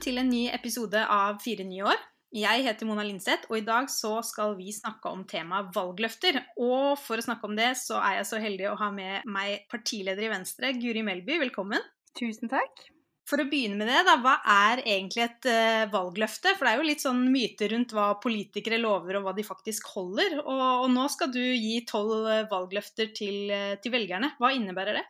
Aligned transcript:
til 0.00 0.20
en 0.20 0.30
ny 0.32 0.46
episode 0.52 1.00
av 1.12 1.40
Fire 1.44 1.66
nye 1.66 1.84
år. 1.92 2.06
Jeg 2.30 2.62
heter 2.62 2.86
Mona 2.86 3.02
Linseth, 3.04 3.48
og 3.50 3.58
i 3.58 3.64
dag 3.66 3.88
så 3.90 4.20
skal 4.24 4.54
vi 4.56 4.70
snakke 4.72 5.10
om 5.10 5.24
temaet 5.28 5.72
valgløfter. 5.74 6.38
Og 6.62 6.94
for 7.02 7.18
å 7.18 7.24
snakke 7.26 7.48
om 7.48 7.56
det, 7.58 7.72
så 7.80 7.98
er 7.98 8.20
jeg 8.20 8.28
så 8.30 8.40
heldig 8.40 8.70
å 8.70 8.78
ha 8.80 8.88
med 8.94 9.26
meg 9.28 9.66
partileder 9.70 10.24
i 10.24 10.30
Venstre, 10.32 10.72
Guri 10.78 11.02
Melby. 11.04 11.40
Velkommen. 11.42 11.84
Tusen 12.16 12.50
takk. 12.50 12.86
For 13.28 13.42
å 13.42 13.46
begynne 13.50 13.76
med 13.78 13.90
det, 13.90 13.98
da, 14.06 14.16
hva 14.22 14.38
er 14.48 14.80
egentlig 14.86 15.26
et 15.26 15.50
uh, 15.50 15.84
valgløfte? 15.92 16.54
For 16.56 16.66
det 16.66 16.72
er 16.72 16.80
jo 16.80 16.88
litt 16.88 17.04
sånn 17.04 17.20
myter 17.30 17.74
rundt 17.74 17.92
hva 17.94 18.08
politikere 18.22 18.80
lover 18.80 19.18
og 19.18 19.26
hva 19.26 19.36
de 19.36 19.46
faktisk 19.46 19.92
holder. 19.92 20.40
Og, 20.40 20.64
og 20.86 20.88
nå 20.94 21.06
skal 21.12 21.34
du 21.34 21.42
gi 21.42 21.76
tolv 21.86 22.24
uh, 22.24 22.48
valgløfter 22.50 23.12
til, 23.14 23.52
uh, 23.52 23.76
til 23.82 23.94
velgerne. 23.94 24.32
Hva 24.40 24.54
innebærer 24.56 25.02
det? 25.02 25.06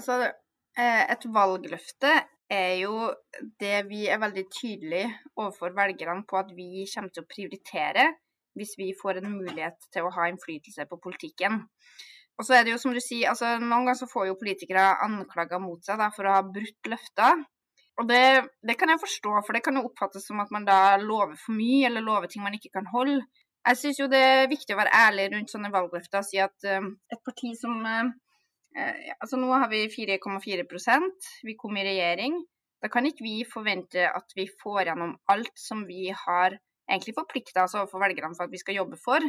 Altså, 0.00 0.24
et 0.74 1.22
valgløfte 1.30 2.10
er 2.54 2.74
jo 2.82 3.10
det 3.60 3.84
vi 3.90 4.04
er 4.10 4.20
veldig 4.22 4.44
tydelige 4.52 5.10
overfor 5.36 5.74
velgerne 5.76 6.24
på 6.28 6.38
at 6.40 6.52
vi 6.56 6.86
kommer 6.90 7.12
til 7.12 7.24
å 7.24 7.30
prioritere 7.30 8.08
hvis 8.54 8.76
vi 8.78 8.92
får 8.96 9.20
en 9.20 9.32
mulighet 9.34 9.88
til 9.92 10.06
å 10.06 10.12
ha 10.14 10.28
innflytelse 10.30 10.86
på 10.90 11.00
politikken. 11.02 11.64
Og 12.38 12.46
så 12.46 12.56
er 12.56 12.66
det 12.66 12.74
jo 12.74 12.80
som 12.82 12.94
du 12.94 13.00
sier, 13.02 13.28
altså 13.30 13.56
Noen 13.58 13.84
ganger 13.84 13.98
så 13.98 14.08
får 14.10 14.28
jo 14.30 14.38
politikere 14.38 14.86
anklager 15.04 15.62
mot 15.62 15.82
seg 15.86 16.00
da, 16.00 16.10
for 16.14 16.26
å 16.26 16.36
ha 16.36 16.42
brutt 16.46 16.90
løfter. 16.90 17.44
Og 18.02 18.08
det, 18.10 18.24
det, 18.66 18.74
kan 18.78 18.90
jeg 18.90 19.02
forstå, 19.02 19.34
for 19.46 19.54
det 19.54 19.62
kan 19.62 19.78
jo 19.78 19.84
oppfattes 19.86 20.26
som 20.26 20.40
at 20.42 20.50
man 20.54 20.66
da 20.66 20.96
lover 20.98 21.36
for 21.38 21.54
mye, 21.54 21.86
eller 21.86 22.02
lover 22.02 22.30
ting 22.30 22.42
man 22.42 22.56
ikke 22.56 22.72
kan 22.74 22.90
holde. 22.90 23.22
Jeg 23.64 23.80
syns 23.80 24.00
jo 24.02 24.10
det 24.10 24.20
er 24.20 24.50
viktig 24.50 24.74
å 24.74 24.80
være 24.80 24.96
ærlig 25.06 25.28
rundt 25.32 25.52
sånne 25.52 25.70
valgløfter 25.72 26.20
og 26.20 26.26
si 26.26 26.40
at 26.42 26.66
uh, 26.68 26.90
et 27.14 27.22
parti 27.24 27.54
som 27.56 27.78
uh, 27.86 28.10
Eh, 28.74 29.14
altså 29.20 29.38
nå 29.38 29.52
har 29.54 29.70
vi 29.70 29.84
4,4% 29.92 31.30
vi 31.46 31.54
kom 31.58 31.76
i 31.78 31.86
regjering. 31.86 32.40
Da 32.82 32.90
kan 32.92 33.06
ikke 33.08 33.24
vi 33.24 33.36
forvente 33.48 34.08
at 34.10 34.34
vi 34.36 34.48
får 34.60 34.90
gjennom 34.90 35.14
alt 35.32 35.54
som 35.58 35.86
vi 35.88 36.10
har 36.10 36.58
egentlig 36.90 37.14
forplikta 37.16 37.64
oss 37.64 37.76
overfor 37.78 38.02
velgerne 38.02 38.36
for 38.36 38.46
at 38.46 38.52
vi 38.52 38.60
skal 38.60 38.76
jobbe 38.82 38.98
for, 39.00 39.24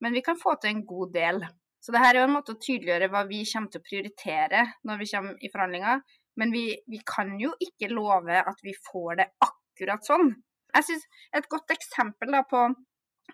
men 0.00 0.16
vi 0.16 0.22
kan 0.24 0.38
få 0.40 0.54
til 0.60 0.72
en 0.72 0.86
god 0.88 1.12
del. 1.12 1.42
Så 1.84 1.92
det 1.92 2.00
her 2.00 2.14
er 2.14 2.22
jo 2.22 2.28
en 2.30 2.38
måte 2.38 2.54
å 2.54 2.60
tydeliggjøre 2.60 3.10
hva 3.12 3.26
vi 3.28 3.42
kommer 3.50 3.72
til 3.72 3.82
å 3.82 3.84
prioritere 3.84 4.62
når 4.88 5.02
vi 5.02 5.08
kommer 5.10 5.42
i 5.44 5.50
forhandlinger. 5.52 6.00
Men 6.40 6.54
vi, 6.54 6.64
vi 6.90 6.98
kan 7.06 7.34
jo 7.38 7.52
ikke 7.62 7.92
love 7.92 8.40
at 8.40 8.64
vi 8.64 8.72
får 8.88 9.20
det 9.20 9.28
akkurat 9.44 10.06
sånn. 10.06 10.32
Jeg 10.74 10.86
synes 10.88 11.04
Et 11.36 11.46
godt 11.50 11.70
eksempel 11.70 12.32
da, 12.34 12.40
på 12.48 12.64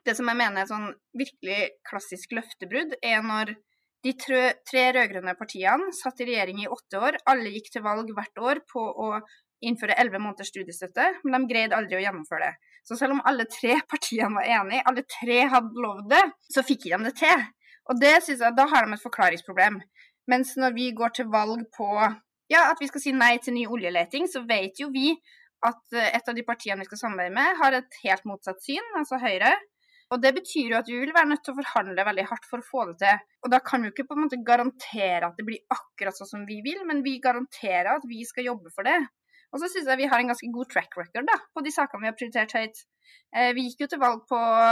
det 0.05 0.17
som 0.19 0.29
jeg 0.29 0.39
mener 0.41 0.63
er 0.63 0.69
sånn 0.69 0.91
virkelig 1.17 1.61
klassisk 1.87 2.35
løftebrudd, 2.37 2.99
er 3.01 3.23
når 3.25 3.55
de 4.05 4.15
tre, 4.17 4.43
tre 4.65 4.87
rød-grønne 4.97 5.35
partiene 5.37 5.91
satt 5.97 6.23
i 6.23 6.29
regjering 6.31 6.63
i 6.63 6.71
åtte 6.73 7.01
år. 7.01 7.19
Alle 7.29 7.53
gikk 7.53 7.69
til 7.75 7.85
valg 7.85 8.09
hvert 8.17 8.41
år 8.41 8.63
på 8.71 8.81
å 8.81 9.13
innføre 9.61 9.97
elleve 10.01 10.23
måneders 10.23 10.49
studiestøtte, 10.49 11.07
men 11.25 11.45
de 11.45 11.51
greide 11.53 11.77
aldri 11.77 11.99
å 11.99 12.05
gjennomføre 12.05 12.49
det. 12.49 12.71
Så 12.89 12.97
selv 12.97 13.19
om 13.19 13.25
alle 13.29 13.45
tre 13.51 13.77
partiene 13.93 14.33
var 14.39 14.49
enige, 14.61 14.85
alle 14.89 15.05
tre 15.05 15.43
hadde 15.53 15.85
lovd 15.85 16.09
det, 16.15 16.23
så 16.55 16.65
fikk 16.67 16.89
de 16.89 17.03
det 17.09 17.17
til. 17.21 17.45
Og 17.91 18.01
det 18.01 18.17
synes 18.25 18.45
jeg, 18.45 18.57
Da 18.57 18.67
har 18.71 18.87
de 18.87 18.97
et 18.97 19.05
forklaringsproblem. 19.05 19.81
Mens 20.31 20.55
når 20.57 20.77
vi 20.77 20.91
går 20.97 21.17
til 21.17 21.31
valg 21.33 21.65
på 21.77 21.91
ja, 22.51 22.65
at 22.71 22.81
vi 22.81 22.89
skal 22.91 23.03
si 23.03 23.13
nei 23.15 23.37
til 23.43 23.55
ny 23.55 23.67
oljeleting, 23.71 24.27
så 24.31 24.43
vet 24.47 24.81
jo 24.81 24.89
vi 24.95 25.13
at 25.67 25.99
et 26.01 26.29
av 26.29 26.35
de 26.35 26.45
partiene 26.47 26.81
vi 26.81 26.89
skal 26.89 27.03
samarbeide 27.05 27.35
med, 27.37 27.59
har 27.61 27.77
et 27.77 27.99
helt 28.05 28.25
motsatt 28.27 28.63
syn, 28.65 28.87
altså 28.99 29.21
Høyre. 29.23 29.53
Og 30.11 30.23
Det 30.23 30.33
betyr 30.35 30.73
jo 30.73 30.79
at 30.81 30.89
vi 30.91 30.99
vil 30.99 31.15
være 31.15 31.31
nødt 31.31 31.45
til 31.47 31.55
å 31.55 31.61
forhandle 31.61 32.07
veldig 32.09 32.27
hardt 32.27 32.47
for 32.51 32.63
å 32.63 32.67
få 32.67 32.85
det 32.91 32.97
til. 33.05 33.23
Og 33.47 33.53
Da 33.53 33.61
kan 33.63 33.83
vi 33.83 33.91
jo 33.91 33.95
ikke 33.95 34.09
på 34.09 34.17
en 34.17 34.25
måte 34.25 34.41
garantere 34.47 35.29
at 35.29 35.39
det 35.39 35.47
blir 35.47 35.63
akkurat 35.71 36.17
sånn 36.19 36.33
som 36.33 36.47
vi 36.49 36.59
vil, 36.67 36.83
men 36.89 37.05
vi 37.07 37.21
garanterer 37.23 37.93
at 37.95 38.07
vi 38.11 38.25
skal 38.27 38.49
jobbe 38.51 38.75
for 38.75 38.89
det. 38.89 38.99
Og 39.51 39.63
så 39.63 39.71
syns 39.71 39.89
jeg 39.91 39.99
vi 39.99 40.09
har 40.11 40.23
en 40.23 40.31
ganske 40.31 40.51
god 40.55 40.71
track 40.71 40.95
record 40.99 41.27
da, 41.27 41.37
på 41.55 41.63
de 41.67 41.73
sakene 41.75 42.05
vi 42.05 42.11
har 42.11 42.19
prioritert 42.19 42.55
høyt. 42.55 42.83
Eh, 43.35 43.51
vi 43.57 43.67
gikk 43.67 43.85
jo 43.85 43.89
til 43.91 44.03
valg 44.03 44.23
på 44.31 44.39
å 44.39 44.67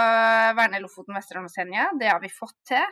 verne 0.59 0.83
Lofoten, 0.83 1.17
Vesterålen 1.19 1.51
og 1.51 1.55
Senja. 1.55 1.89
Det 1.99 2.11
har 2.11 2.21
vi 2.23 2.31
fått 2.31 2.59
til. 2.71 2.85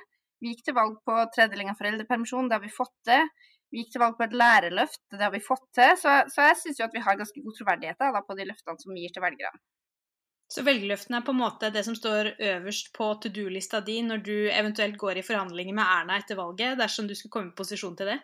Vi 0.42 0.52
gikk 0.52 0.66
til 0.66 0.76
valg 0.76 0.98
på 1.06 1.18
tredeling 1.34 1.70
av 1.70 1.78
foreldrepermisjon. 1.78 2.50
Det 2.50 2.58
har 2.58 2.64
vi 2.64 2.74
fått 2.74 2.94
til. 3.06 3.30
Vi 3.70 3.82
gikk 3.82 3.94
til 3.94 4.02
valg 4.02 4.18
på 4.18 4.26
et 4.26 4.34
lærerløft. 4.42 5.02
Det 5.14 5.22
har 5.22 5.32
vi 5.34 5.42
fått 5.42 5.66
til. 5.78 5.94
Så, 6.02 6.18
så 6.34 6.50
jeg 6.50 6.60
syns 6.62 6.82
jo 6.82 6.88
at 6.90 6.98
vi 6.98 7.06
har 7.06 7.18
ganske 7.22 7.46
god 7.46 7.58
troverdighet 7.60 8.02
da, 8.02 8.22
på 8.26 8.38
de 8.38 8.50
løftene 8.50 8.82
som 8.82 8.94
vi 8.94 9.06
gir 9.06 9.14
til 9.14 9.26
velgerne. 9.26 9.62
Så 10.46 10.62
velgerløftene 10.62 11.18
er 11.18 11.26
på 11.26 11.34
en 11.34 11.40
måte 11.40 11.72
det 11.74 11.82
som 11.82 11.96
står 11.98 12.36
øverst 12.38 12.92
på 12.94 13.08
to 13.22 13.30
do-lista 13.34 13.80
di 13.82 13.98
når 14.06 14.22
du 14.26 14.34
eventuelt 14.46 14.98
går 15.00 15.18
i 15.18 15.24
forhandlinger 15.26 15.74
med 15.74 15.82
Erna 15.84 16.20
etter 16.20 16.38
valget, 16.38 16.78
dersom 16.78 17.08
du 17.08 17.16
skulle 17.18 17.34
komme 17.34 17.50
i 17.50 17.58
posisjon 17.58 17.96
til 17.98 18.12
det? 18.12 18.20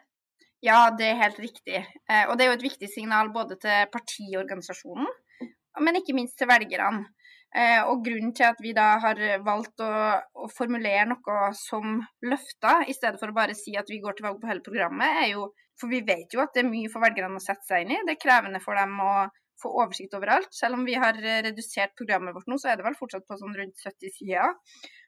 Ja, 0.62 0.92
det 0.94 1.08
er 1.08 1.18
helt 1.18 1.40
riktig. 1.42 1.80
Eh, 1.82 2.28
og 2.28 2.36
det 2.38 2.44
er 2.44 2.52
jo 2.52 2.58
et 2.60 2.68
viktig 2.68 2.90
signal 2.92 3.32
både 3.34 3.58
til 3.64 3.90
partiorganisasjonen, 3.90 5.10
men 5.82 5.98
ikke 5.98 6.14
minst 6.14 6.38
til 6.38 6.50
velgerne. 6.50 7.08
Eh, 7.52 7.82
og 7.90 8.04
grunnen 8.06 8.30
til 8.32 8.46
at 8.46 8.62
vi 8.64 8.70
da 8.76 8.94
har 9.02 9.18
valgt 9.44 9.82
å, 9.84 9.90
å, 10.22 10.46
formulere 10.54 11.08
noe 11.10 11.50
som 11.58 11.98
løfter, 12.24 12.86
i 12.88 12.94
stedet 12.96 13.18
for 13.20 13.28
å 13.28 13.36
bare 13.36 13.58
si 13.58 13.74
at 13.76 13.90
vi 13.90 13.98
går 14.00 14.16
til 14.16 14.28
valg 14.28 14.38
på 14.40 14.48
hele 14.48 14.64
programmet, 14.64 15.18
er 15.24 15.34
jo 15.34 15.50
For 15.80 15.88
vi 15.88 16.02
vet 16.06 16.30
jo 16.30 16.38
at 16.42 16.52
det 16.54 16.60
er 16.62 16.68
mye 16.68 16.88
for 16.92 17.02
velgerne 17.02 17.40
å 17.40 17.42
sette 17.42 17.64
seg 17.66 17.82
inn 17.82 17.94
i. 17.96 18.02
Det 18.06 18.12
er 18.12 18.20
krevende 18.20 18.60
for 18.62 18.76
dem 18.78 18.92
å 19.02 19.12
få 19.62 19.72
oversikt 19.82 20.14
over 20.18 20.34
alt. 20.36 20.52
Selv 20.54 20.78
om 20.78 20.86
vi 20.88 20.96
har 20.98 21.18
eh, 21.22 21.42
redusert 21.48 21.94
programmet 21.98 22.34
vårt 22.36 22.48
nå, 22.50 22.58
så 22.60 22.72
er 22.72 22.78
det 22.78 22.86
vel 22.86 22.98
fortsatt 22.98 23.26
på 23.28 23.38
sånn 23.40 23.56
rundt 23.58 23.84
70 23.84 24.16
sider. 24.16 24.56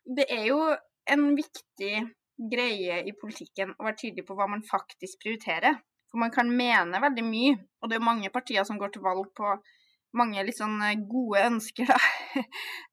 Det 0.04 0.26
er 0.32 0.46
jo 0.50 0.60
en 1.10 1.30
viktig 1.36 1.94
greie 2.50 3.00
i 3.06 3.14
politikken 3.18 3.74
å 3.78 3.86
være 3.86 4.00
tydelig 4.00 4.26
på 4.26 4.36
hva 4.38 4.48
man 4.50 4.64
faktisk 4.66 5.22
prioriterer. 5.22 5.78
For 6.10 6.22
man 6.22 6.32
kan 6.34 6.50
mene 6.50 7.00
veldig 7.02 7.24
mye, 7.26 7.56
og 7.82 7.90
det 7.90 7.98
er 7.98 8.06
mange 8.06 8.30
partier 8.34 8.66
som 8.66 8.78
går 8.78 8.94
til 8.94 9.04
valg 9.04 9.30
på 9.36 9.56
mange 10.14 10.44
litt 10.46 10.58
sånn 10.58 10.76
eh, 10.86 11.00
gode 11.10 11.46
ønsker, 11.52 11.90
da. 11.90 12.00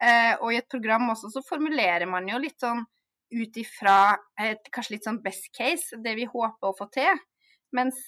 Eh, 0.01 0.33
og 0.41 0.49
i 0.49 0.57
et 0.57 0.65
program 0.69 1.11
også 1.13 1.29
så 1.29 1.41
formulerer 1.45 2.07
man 2.09 2.25
jo 2.25 2.39
litt 2.41 2.57
sånn 2.61 2.79
ut 3.37 3.57
ifra 3.61 4.15
et 4.41 4.65
kanskje 4.73 4.95
litt 4.95 5.05
sånn 5.05 5.19
best 5.21 5.51
case, 5.53 5.99
det 6.01 6.15
vi 6.17 6.25
håper 6.29 6.69
å 6.71 6.73
få 6.77 6.87
til. 6.93 7.21
Mens 7.77 7.99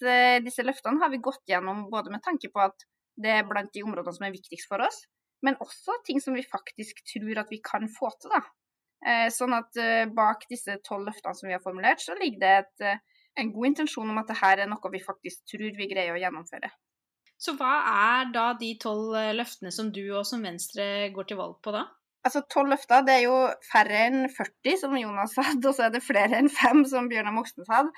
disse 0.44 0.66
løftene 0.66 1.02
har 1.04 1.12
vi 1.14 1.22
gått 1.24 1.46
gjennom 1.48 1.86
både 1.94 2.12
med 2.12 2.24
tanke 2.26 2.50
på 2.50 2.64
at 2.66 2.86
det 3.20 3.32
er 3.32 3.48
blant 3.48 3.74
de 3.74 3.84
områdene 3.86 4.16
som 4.16 4.28
er 4.28 4.36
viktigst 4.36 4.70
for 4.70 4.84
oss. 4.86 5.04
Men 5.44 5.60
også 5.64 6.00
ting 6.08 6.22
som 6.24 6.38
vi 6.38 6.46
faktisk 6.48 7.04
tror 7.12 7.44
at 7.44 7.52
vi 7.52 7.60
kan 7.64 7.90
få 7.92 8.12
til. 8.22 8.32
da. 8.34 8.44
Eh, 9.04 9.28
sånn 9.36 9.52
at 9.58 9.76
eh, 9.82 10.06
bak 10.08 10.46
disse 10.52 10.78
tolv 10.88 11.10
løftene 11.10 11.36
som 11.36 11.50
vi 11.50 11.56
har 11.56 11.64
formulert, 11.64 12.00
så 12.00 12.16
ligger 12.16 12.40
det 12.40 12.54
et, 12.62 12.86
eh, 12.88 13.26
en 13.44 13.52
god 13.52 13.74
intensjon 13.74 14.14
om 14.14 14.22
at 14.22 14.32
dette 14.32 14.52
er 14.64 14.70
noe 14.72 14.94
vi 14.94 15.04
faktisk 15.04 15.44
tror 15.52 15.76
vi 15.76 15.90
greier 15.92 16.16
å 16.16 16.22
gjennomføre. 16.22 16.72
Så 17.44 17.58
hva 17.60 17.74
er 17.92 18.32
da 18.32 18.46
de 18.56 18.70
tolv 18.80 19.18
løftene 19.36 19.74
som 19.76 19.90
du 19.92 20.06
og 20.16 20.24
som 20.30 20.46
Venstre 20.46 21.10
går 21.12 21.28
til 21.28 21.42
valg 21.42 21.58
på 21.66 21.74
da? 21.76 21.90
Altså 22.24 22.40
Tolv 22.48 22.72
løfter 22.72 23.04
det 23.04 23.18
er 23.18 23.26
jo 23.26 23.36
færre 23.68 24.06
enn 24.06 24.22
40, 24.32 24.78
som 24.80 24.96
Jonas 24.96 25.36
hadde, 25.42 25.68
og 25.68 25.76
så 25.76 25.90
er 25.90 25.96
det 25.98 26.06
flere 26.06 26.40
enn 26.40 26.48
fem, 26.48 26.86
som 26.88 27.10
Bjørnar 27.12 27.36
Moxnes 27.36 27.68
hadde. 27.68 27.92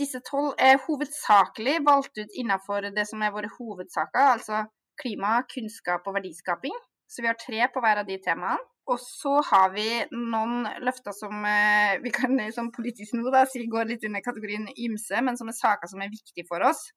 Disse 0.00 0.22
tolv 0.24 0.54
er 0.58 0.80
hovedsakelig 0.86 1.80
valgt 1.84 2.16
ut 2.18 2.36
innenfor 2.40 2.88
det 2.96 3.04
som 3.08 3.22
er 3.22 3.34
våre 3.34 3.50
hovedsaker, 3.58 4.36
altså 4.38 4.64
klima, 5.00 5.40
kunnskap 5.50 6.06
og 6.08 6.16
verdiskaping. 6.16 6.76
Så 7.10 7.24
vi 7.24 7.28
har 7.28 7.38
tre 7.40 7.66
på 7.72 7.82
hver 7.82 8.00
av 8.00 8.08
de 8.08 8.16
temaene. 8.22 8.60
Og 8.90 8.98
så 8.98 9.36
har 9.46 9.70
vi 9.74 9.86
noen 10.10 10.64
løfter 10.82 11.14
som 11.14 11.44
eh, 11.46 11.98
vi 12.02 12.10
kan 12.14 12.38
som 12.54 12.72
politisk 12.74 13.14
nå 13.14 13.30
da, 13.30 13.44
si 13.46 13.62
går 13.70 13.90
litt 13.90 14.06
under 14.08 14.22
kategorien 14.24 14.66
ymse, 14.72 15.20
men 15.22 15.38
som 15.38 15.50
er 15.50 15.58
saker 15.58 15.90
som 15.90 16.02
er 16.02 16.10
viktige 16.10 16.48
for 16.48 16.64
oss. 16.66 16.88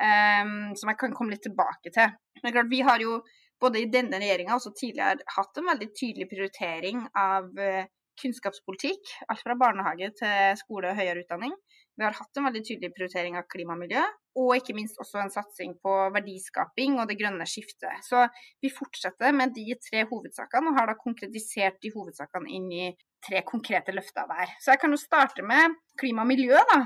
Um, 0.00 0.72
som 0.76 0.90
jeg 0.90 0.98
kan 1.00 1.14
komme 1.16 1.34
litt 1.34 1.44
tilbake 1.44 1.92
til. 1.94 2.12
Men 2.42 2.54
klart, 2.54 2.68
Vi 2.72 2.82
har 2.84 3.00
jo 3.00 3.20
både 3.60 3.80
i 3.82 3.88
denne 3.92 4.20
regjeringa 4.20 4.56
og 4.56 4.76
tidligere 4.76 5.24
hatt 5.36 5.60
en 5.60 5.68
veldig 5.68 5.88
tydelig 5.96 6.28
prioritering 6.28 7.02
av 7.16 7.48
uh, 7.56 7.88
kunnskapspolitikk. 8.20 9.14
Alt 9.28 9.44
fra 9.44 9.56
barnehage 9.60 10.12
til 10.20 10.60
skole 10.60 10.92
og 10.92 11.00
høyere 11.00 11.24
utdanning. 11.24 11.56
Vi 12.00 12.04
har 12.06 12.16
hatt 12.16 12.38
en 12.40 12.46
veldig 12.48 12.60
tydelig 12.64 12.94
prioritering 12.96 13.34
av 13.36 13.44
klima 13.52 13.74
og 13.74 13.82
miljø, 13.82 14.00
og 14.40 14.54
ikke 14.56 14.72
minst 14.72 14.96
også 15.02 15.18
en 15.20 15.32
satsing 15.34 15.74
på 15.84 15.96
verdiskaping 16.14 16.96
og 16.96 17.10
det 17.10 17.18
grønne 17.20 17.44
skiftet. 17.44 18.00
Så 18.06 18.22
vi 18.64 18.70
fortsetter 18.72 19.34
med 19.36 19.52
de 19.52 19.76
tre 19.84 20.06
hovedsakene, 20.08 20.72
og 20.72 20.78
har 20.80 20.88
da 20.88 20.96
konkretisert 20.96 21.76
de 21.84 21.92
hovedsakene 21.92 22.48
inn 22.56 22.72
i 22.72 22.88
tre 23.28 23.44
konkrete 23.44 23.92
løfter 23.92 24.24
hver. 24.32 24.56
Så 24.64 24.72
jeg 24.72 24.80
kan 24.80 24.96
jo 24.96 25.02
starte 25.02 25.44
med 25.44 25.76
klima 26.00 26.24
og 26.24 26.32
miljø, 26.32 26.56
da. 26.72 26.80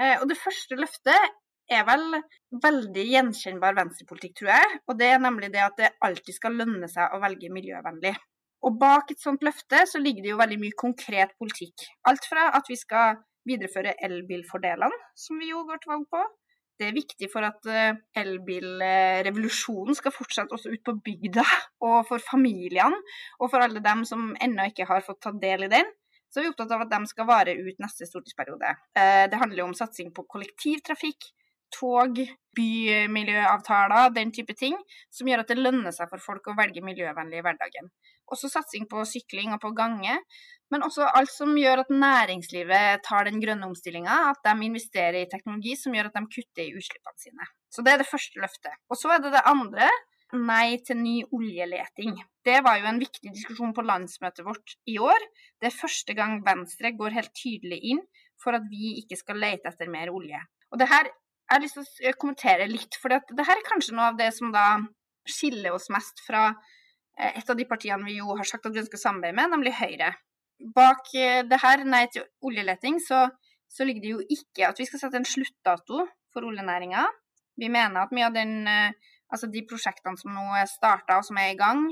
Eh, 0.00 0.16
og 0.22 0.26
det 0.32 0.40
første 0.40 0.80
løftet 0.80 1.36
er 1.70 1.84
vel 1.92 2.08
veldig 2.64 3.08
gjenkjennbar 3.12 3.76
venstrepolitikk, 3.76 4.38
tror 4.40 4.54
jeg. 4.56 4.82
Og 4.88 5.00
det 5.04 5.12
er 5.12 5.20
nemlig 5.22 5.52
det 5.52 5.66
at 5.68 5.76
det 5.84 5.94
alltid 6.00 6.40
skal 6.40 6.56
lønne 6.64 6.88
seg 6.88 7.12
å 7.12 7.20
velge 7.20 7.52
miljøvennlig. 7.52 8.16
Og 8.64 8.76
bak 8.80 9.12
et 9.12 9.20
sånt 9.20 9.44
løfte 9.44 9.84
så 9.88 10.00
ligger 10.00 10.24
det 10.24 10.32
jo 10.32 10.40
veldig 10.40 10.64
mye 10.64 10.80
konkret 10.80 11.36
politikk. 11.40 11.90
Alt 12.08 12.24
fra 12.28 12.50
at 12.56 12.68
vi 12.72 12.80
skal 12.80 13.20
videreføre 13.50 13.96
elbilfordelene, 14.06 15.00
som 15.18 15.40
vi 15.40 15.50
jo 15.50 15.64
går 15.68 15.82
til 15.82 15.94
valg 15.94 16.06
på. 16.14 16.22
Det 16.80 16.88
er 16.88 16.96
viktig 16.96 17.28
for 17.28 17.44
at 17.44 17.66
eh, 17.68 17.98
elbilrevolusjonen 18.22 19.96
skal 19.98 20.14
fortsette 20.16 20.56
også 20.56 20.72
ut 20.72 20.84
på 20.86 20.96
bygda, 21.04 21.44
og 21.86 22.06
for 22.08 22.22
familiene, 22.24 22.96
og 23.38 23.52
for 23.52 23.60
alle 23.66 23.82
dem 23.84 24.06
som 24.08 24.30
ennå 24.40 24.70
ikke 24.70 24.88
har 24.88 25.04
fått 25.04 25.20
tatt 25.26 25.40
del 25.42 25.66
i 25.68 25.72
den. 25.72 25.90
Så 26.30 26.40
er 26.40 26.46
vi 26.46 26.52
opptatt 26.52 26.72
av 26.72 26.86
at 26.86 26.92
de 26.92 27.10
skal 27.10 27.26
vare 27.26 27.52
ut 27.58 27.82
neste 27.82 28.06
stortingsperiode. 28.08 28.72
Eh, 28.96 29.26
det 29.28 29.40
handler 29.42 29.66
om 29.66 29.76
satsing 29.76 30.14
på 30.16 30.24
kollektivtrafikk, 30.30 31.28
tog, 31.74 32.18
bymiljøavtaler, 32.56 34.10
den 34.14 34.32
type 34.34 34.54
ting, 34.58 34.76
som 35.14 35.28
gjør 35.30 35.44
at 35.44 35.52
det 35.52 35.60
lønner 35.60 35.94
seg 35.94 36.10
for 36.10 36.22
folk 36.22 36.50
å 36.50 36.56
velge 36.58 36.82
miljøvennlig 36.84 37.40
i 37.40 37.44
hverdagen. 37.46 37.90
Også 38.30 38.50
satsing 38.50 38.86
på 38.90 39.04
sykling 39.08 39.54
og 39.54 39.62
på 39.62 39.72
gange, 39.76 40.18
men 40.70 40.84
også 40.86 41.08
alt 41.18 41.32
som 41.32 41.56
gjør 41.58 41.84
at 41.84 41.90
næringslivet 41.90 43.02
tar 43.06 43.26
den 43.26 43.40
grønne 43.42 43.66
omstillinga, 43.70 44.20
at 44.30 44.42
de 44.46 44.68
investerer 44.68 45.22
i 45.22 45.30
teknologi 45.30 45.74
som 45.78 45.94
gjør 45.94 46.10
at 46.10 46.18
de 46.18 46.26
kutter 46.30 46.66
i 46.66 46.76
utslippene 46.78 47.24
sine. 47.24 47.50
Så 47.70 47.82
det 47.86 47.94
er 47.94 48.02
det 48.02 48.10
første 48.10 48.42
løftet. 48.42 48.78
Og 48.90 48.98
så 48.98 49.14
er 49.14 49.24
det 49.24 49.34
det 49.34 49.46
andre, 49.50 49.90
nei 50.38 50.78
til 50.86 51.00
ny 51.00 51.16
oljeleting. 51.34 52.14
Det 52.46 52.60
var 52.66 52.78
jo 52.78 52.86
en 52.90 53.00
viktig 53.02 53.32
diskusjon 53.34 53.74
på 53.74 53.82
landsmøtet 53.82 54.46
vårt 54.46 54.76
i 54.90 54.98
år. 55.02 55.26
Det 55.58 55.70
er 55.70 55.80
første 55.80 56.14
gang 56.18 56.38
Venstre 56.46 56.92
går 56.98 57.18
helt 57.18 57.34
tydelig 57.34 57.80
inn 57.94 58.04
for 58.40 58.56
at 58.56 58.68
vi 58.70 58.94
ikke 59.02 59.18
skal 59.18 59.42
lete 59.42 59.72
etter 59.72 59.90
mer 59.90 60.12
olje. 60.14 60.38
Og 60.70 60.78
det 60.80 60.88
her 60.90 61.10
jeg 61.50 61.58
har 61.58 61.64
lyst 61.64 61.78
til 61.98 62.12
å 62.12 62.18
kommentere 62.20 62.66
litt, 62.70 62.94
for 63.02 63.10
det 63.10 63.44
her 63.46 63.58
er 63.58 63.66
kanskje 63.66 63.96
noe 63.96 64.12
av 64.12 64.18
det 64.20 64.28
som 64.36 64.52
da 64.54 64.78
skiller 65.26 65.74
oss 65.74 65.88
mest 65.90 66.22
fra 66.22 66.44
eh, 66.52 67.40
et 67.40 67.50
av 67.50 67.58
de 67.58 67.66
partiene 67.66 68.06
vi 68.06 68.20
jo 68.20 68.36
har 68.38 68.46
sagt 68.46 68.68
at 68.68 68.74
vi 68.74 68.82
ønsker 68.84 69.00
å 69.00 69.02
samarbeide 69.02 69.34
med, 69.34 69.50
nemlig 69.56 69.74
Høyre. 69.80 70.12
Bak 70.76 71.10
eh, 71.18 71.40
det 71.50 71.58
her, 71.58 71.82
nei 71.82 72.04
til 72.14 72.28
oljeleting, 72.46 73.00
så, 73.02 73.24
så, 73.66 73.86
ligger 73.88 74.04
det 74.04 74.12
jo 74.12 74.22
ikke 74.36 74.68
at 74.68 74.78
vi 74.78 74.86
skal 74.86 75.02
sette 75.02 75.18
en 75.18 75.26
sluttdato 75.26 76.06
for 76.30 76.46
oljenæringa. 76.46 77.08
Vi 77.58 77.72
mener 77.72 78.04
at 78.04 78.14
mye 78.14 78.30
av 78.30 78.38
den, 78.38 78.54
eh, 78.70 79.10
altså 79.34 79.50
de 79.50 79.66
prosjektene 79.66 80.22
som 80.22 80.30
nå 80.36 80.46
er 80.60 80.70
starta 80.70 81.18
og 81.18 81.26
som 81.26 81.42
er 81.42 81.56
i 81.56 81.58
gang, 81.58 81.88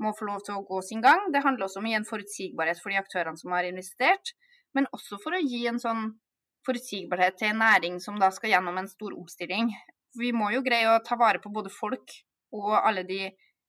må 0.00 0.16
få 0.16 0.24
lov 0.30 0.40
til 0.46 0.56
å 0.56 0.64
gå 0.66 0.80
sin 0.88 1.04
gang. 1.04 1.28
Det 1.36 1.44
handler 1.44 1.68
også 1.68 1.82
om 1.82 1.86
å 1.86 1.92
gi 1.92 2.00
en 2.00 2.08
forutsigbarhet 2.08 2.80
for 2.80 2.94
de 2.94 3.02
aktørene 3.02 3.38
som 3.38 3.52
har 3.52 3.68
investert, 3.68 4.32
men 4.72 4.88
også 4.96 5.20
for 5.20 5.36
å 5.36 5.44
gi 5.44 5.66
en 5.68 5.78
sånn 5.82 6.14
forutsigbarhet 6.66 7.38
til 7.40 7.52
en 7.52 7.62
næring 7.64 7.98
som 8.02 8.18
da 8.20 8.30
skal 8.34 8.54
gjennom 8.54 8.78
en 8.78 8.90
stor 8.90 9.14
omstilling. 9.18 9.72
Vi 10.18 10.32
må 10.36 10.50
jo 10.54 10.62
greie 10.64 10.90
å 10.90 11.02
ta 11.04 11.16
vare 11.20 11.40
på 11.42 11.52
både 11.52 11.72
folk 11.72 12.16
og 12.52 12.72
alle 12.76 13.04
de 13.08 13.26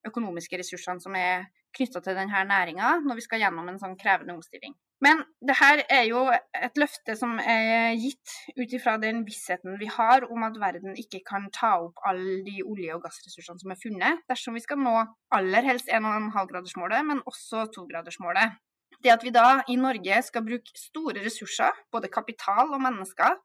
økonomiske 0.08 0.60
ressursene 0.60 1.04
som 1.04 1.16
er 1.16 1.48
knytta 1.74 2.04
til 2.04 2.18
denne 2.18 2.42
næringa 2.50 2.98
når 3.06 3.20
vi 3.20 3.26
skal 3.26 3.42
gjennom 3.42 3.70
en 3.70 3.80
sånn 3.82 3.96
krevende 4.00 4.36
omstilling. 4.38 4.76
Men 5.04 5.20
det 5.44 5.56
her 5.60 5.82
er 5.92 6.04
jo 6.08 6.22
et 6.32 6.78
løfte 6.80 7.16
som 7.20 7.36
er 7.40 7.96
gitt 8.00 8.36
ut 8.56 8.76
ifra 8.78 8.96
den 9.02 9.24
vissheten 9.28 9.76
vi 9.82 9.90
har 9.92 10.24
om 10.30 10.46
at 10.48 10.60
verden 10.62 10.96
ikke 11.00 11.20
kan 11.28 11.50
ta 11.56 11.74
opp 11.82 12.00
alle 12.08 12.38
de 12.46 12.62
olje- 12.64 12.94
og 12.96 13.04
gassressursene 13.04 13.60
som 13.60 13.74
er 13.74 13.82
funnet, 13.82 14.22
dersom 14.32 14.56
vi 14.56 14.64
skal 14.64 14.80
nå 14.80 14.94
aller 15.36 15.68
helst 15.68 15.92
1,5-gradersmålet, 15.92 17.04
men 17.10 17.20
også 17.28 17.66
2-gradersmålet. 17.76 18.56
Det 19.04 19.12
at 19.12 19.24
vi 19.26 19.34
da 19.36 19.62
i 19.68 19.76
Norge 19.80 20.22
skal 20.24 20.46
bruke 20.46 20.80
store 20.80 21.26
ressurser, 21.26 21.76
både 21.92 22.12
kapital 22.12 22.72
og 22.72 22.82
mennesker, 22.84 23.36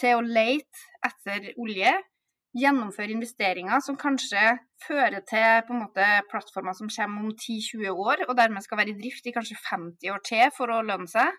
til 0.00 0.18
å 0.18 0.24
lete 0.24 0.86
etter 1.06 1.52
olje, 1.62 1.92
gjennomføre 2.56 3.12
investeringer 3.12 3.82
som 3.84 3.98
kanskje 4.00 4.56
fører 4.86 5.22
til 5.28 5.62
på 5.66 5.74
en 5.74 5.82
måte 5.84 6.06
plattformer 6.30 6.76
som 6.76 6.88
kommer 6.88 7.28
om 7.28 7.32
10-20 7.34 7.92
år, 7.92 8.24
og 8.26 8.36
dermed 8.38 8.64
skal 8.64 8.80
være 8.80 8.94
i 8.94 8.98
drift 8.98 9.28
i 9.28 9.34
kanskje 9.36 9.58
50 9.68 10.12
år 10.14 10.22
til 10.24 10.44
for 10.56 10.72
å 10.72 10.82
lønne 10.86 11.10
seg, 11.10 11.36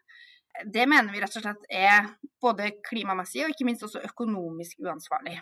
det 0.66 0.88
mener 0.90 1.14
vi 1.14 1.22
rett 1.22 1.38
og 1.38 1.44
slett 1.44 1.68
er 1.74 2.08
både 2.42 2.72
klimamessig 2.86 3.44
og 3.46 3.54
ikke 3.54 3.68
minst 3.68 3.86
også 3.86 4.02
økonomisk 4.08 4.82
uansvarlig. 4.86 5.38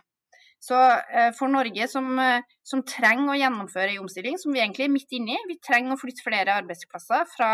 Så 0.65 0.75
eh, 0.75 1.31
for 1.37 1.51
Norge, 1.51 1.87
som, 1.91 2.07
eh, 2.19 2.43
som 2.65 2.83
trenger 2.87 3.31
å 3.33 3.37
gjennomføre 3.37 3.93
en 3.93 4.05
omstilling, 4.05 4.39
som 4.41 4.55
vi 4.55 4.63
egentlig 4.63 4.87
er 4.87 4.93
midt 4.93 5.15
inne 5.15 5.35
i, 5.35 5.47
vi 5.51 5.59
trenger 5.63 5.95
å 5.95 5.99
flytte 6.01 6.25
flere 6.25 6.55
arbeidsplasser 6.63 7.27
fra 7.35 7.49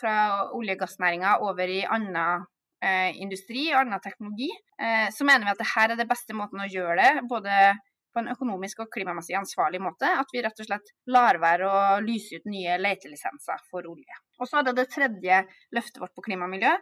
fra 0.00 0.14
olje- 0.56 0.76
og 0.76 0.84
gassnæringa 0.84 1.38
over 1.46 1.72
i 1.72 1.82
annen 1.84 2.46
eh, 2.84 3.16
industri 3.22 3.68
og 3.72 3.82
annen 3.82 4.02
teknologi, 4.04 4.48
eh, 4.80 5.08
så 5.12 5.26
mener 5.28 5.46
vi 5.46 5.54
at 5.54 5.62
dette 5.62 5.84
er 5.84 5.96
det 6.00 6.08
beste 6.10 6.36
måten 6.36 6.62
å 6.62 6.70
gjøre 6.70 6.96
det 7.02 7.28
både 7.30 7.76
på 8.16 8.22
en 8.22 8.32
økonomisk 8.32 8.80
og 8.80 8.92
klimamessig 8.92 9.36
ansvarlig 9.36 9.82
måte. 9.84 10.08
At 10.08 10.30
vi 10.32 10.40
rett 10.44 10.60
og 10.62 10.68
slett 10.68 10.92
lar 11.12 11.36
være 11.42 11.68
å 11.68 11.80
lyse 12.04 12.40
ut 12.40 12.48
nye 12.48 12.78
letelisenser 12.80 13.64
for 13.70 13.88
olje. 13.90 14.20
Og 14.40 14.48
så 14.48 14.60
er 14.60 14.68
det 14.68 14.76
det 14.78 14.90
tredje 14.94 15.42
løftet 15.76 16.00
vårt 16.00 16.14
på 16.16 16.24
klima 16.30 16.48
og. 16.48 16.72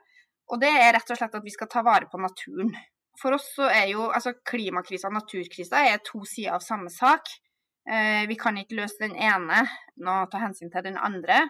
Og 0.53 0.61
det 0.63 0.71
er 0.71 0.93
rett 0.95 1.11
og 1.11 1.19
slett 1.19 1.35
at 1.35 1.47
vi 1.47 1.55
skal 1.55 1.71
ta 1.73 1.83
vare 1.83 2.07
på 2.11 2.21
naturen. 2.23 2.71
For 3.21 3.35
oss 3.35 3.47
så 3.57 3.67
er 3.71 3.89
jo 3.93 4.09
altså 4.11 4.35
klimakrisa 4.47 5.11
og 5.11 5.19
naturkrisa 5.19 5.85
er 5.89 6.03
to 6.07 6.23
sider 6.29 6.57
av 6.57 6.65
samme 6.67 6.91
sak. 6.93 7.31
Eh, 7.91 8.25
vi 8.31 8.37
kan 8.41 8.57
ikke 8.59 8.79
løse 8.79 9.03
den 9.03 9.17
ene 9.17 9.65
nå 10.03 10.17
ta 10.31 10.41
hensyn 10.43 10.73
til 10.73 10.87
den 10.87 10.99
andre. 10.99 11.45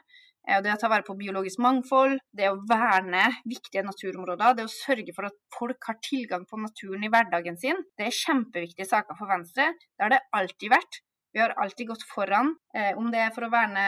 Eh, 0.44 0.60
det 0.64 0.74
å 0.74 0.80
ta 0.80 0.90
vare 0.92 1.06
på 1.06 1.16
biologisk 1.16 1.60
mangfold, 1.64 2.18
det 2.36 2.50
å 2.52 2.58
verne 2.68 3.24
viktige 3.48 3.84
naturområder, 3.86 4.58
det 4.58 4.66
å 4.66 4.72
sørge 4.72 5.14
for 5.16 5.30
at 5.30 5.38
folk 5.56 5.88
har 5.88 6.00
tilgang 6.04 6.44
på 6.48 6.60
naturen 6.60 7.06
i 7.06 7.10
hverdagen 7.12 7.56
sin, 7.60 7.80
det 7.96 8.08
er 8.08 8.18
kjempeviktige 8.18 8.88
saker 8.90 9.16
for 9.18 9.30
Venstre. 9.30 9.70
Det 9.96 10.04
har 10.04 10.12
det 10.12 10.24
alltid 10.36 10.74
vært. 10.74 11.00
Vi 11.34 11.42
har 11.42 11.56
alltid 11.58 11.88
gått 11.88 12.04
foran, 12.06 12.52
eh, 12.76 12.92
om 12.96 13.08
det 13.10 13.24
er 13.24 13.32
for 13.34 13.48
å 13.48 13.52
verne 13.54 13.86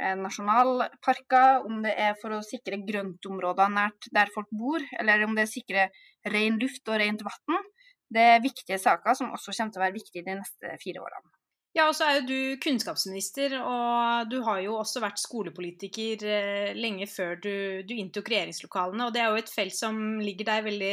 eh, 0.00 0.16
nasjonalparker, 0.18 1.62
om 1.68 1.84
det 1.86 1.94
er 2.08 2.18
for 2.20 2.34
å 2.34 2.42
sikre 2.42 2.82
grøntområder 2.82 3.70
nært 3.70 4.10
der 4.12 4.32
folk 4.34 4.50
bor, 4.50 4.82
eller 4.98 5.22
om 5.24 5.38
det 5.38 5.46
er 5.46 5.52
å 5.52 5.54
sikre 5.54 5.86
ren 6.34 6.58
luft 6.58 6.90
og 6.90 6.98
rent 7.00 7.22
vann. 7.22 7.70
Det 8.10 8.26
er 8.34 8.42
viktige 8.42 8.78
saker 8.82 9.14
som 9.14 9.32
også 9.32 9.54
kommer 9.54 9.72
til 9.72 9.80
å 9.80 9.86
være 9.86 9.98
viktige 10.00 10.26
de 10.26 10.36
neste 10.42 10.76
fire 10.82 11.06
årene. 11.06 11.33
Ja, 11.74 11.88
og 11.90 11.96
så 11.98 12.06
er 12.06 12.20
jo 12.20 12.26
du 12.28 12.60
kunnskapsminister, 12.62 13.56
og 13.58 14.28
du 14.30 14.36
har 14.46 14.60
jo 14.62 14.76
også 14.78 15.00
vært 15.02 15.18
skolepolitiker 15.18 16.20
eh, 16.22 16.68
lenge 16.78 17.08
før 17.10 17.32
du, 17.42 17.54
du, 17.82 17.96
inntok 17.98 18.30
regjeringslokalene. 18.30 19.08
Og 19.08 19.16
det 19.16 19.24
er 19.24 19.32
jo 19.32 19.40
et 19.42 19.50
felt 19.50 19.74
som 19.74 19.98
ligger 20.22 20.46
deg 20.52 20.68
veldig 20.68 20.92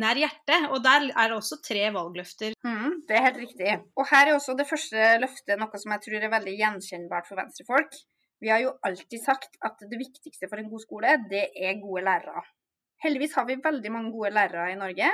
nær 0.00 0.20
hjertet. 0.22 0.70
Og 0.70 0.80
der 0.86 1.10
er 1.10 1.28
det 1.28 1.36
også 1.36 1.58
tre 1.60 1.82
valgløfter. 1.92 2.56
Mm, 2.64 3.02
det 3.10 3.18
er 3.18 3.26
helt 3.26 3.42
riktig. 3.42 3.74
Og 3.92 4.08
her 4.08 4.30
er 4.30 4.38
også 4.38 4.56
det 4.56 4.66
første 4.70 5.10
løftet 5.20 5.60
noe 5.60 5.82
som 5.82 5.92
jeg 5.96 6.04
tror 6.06 6.24
er 6.24 6.34
veldig 6.38 6.56
gjenkjennbart 6.62 7.28
for 7.28 7.42
venstrefolk. 7.42 8.00
Vi 8.42 8.50
har 8.50 8.64
jo 8.64 8.72
alltid 8.88 9.20
sagt 9.22 9.60
at 9.68 9.84
det 9.84 10.00
viktigste 10.00 10.48
for 10.48 10.58
en 10.58 10.72
god 10.72 10.82
skole, 10.86 11.12
det 11.30 11.44
er 11.52 11.76
gode 11.84 12.06
lærere. 12.08 12.40
Heldigvis 13.04 13.36
har 13.36 13.44
vi 13.46 13.60
veldig 13.60 13.92
mange 13.92 14.16
gode 14.16 14.32
lærere 14.32 14.72
i 14.72 14.80
Norge, 14.80 15.12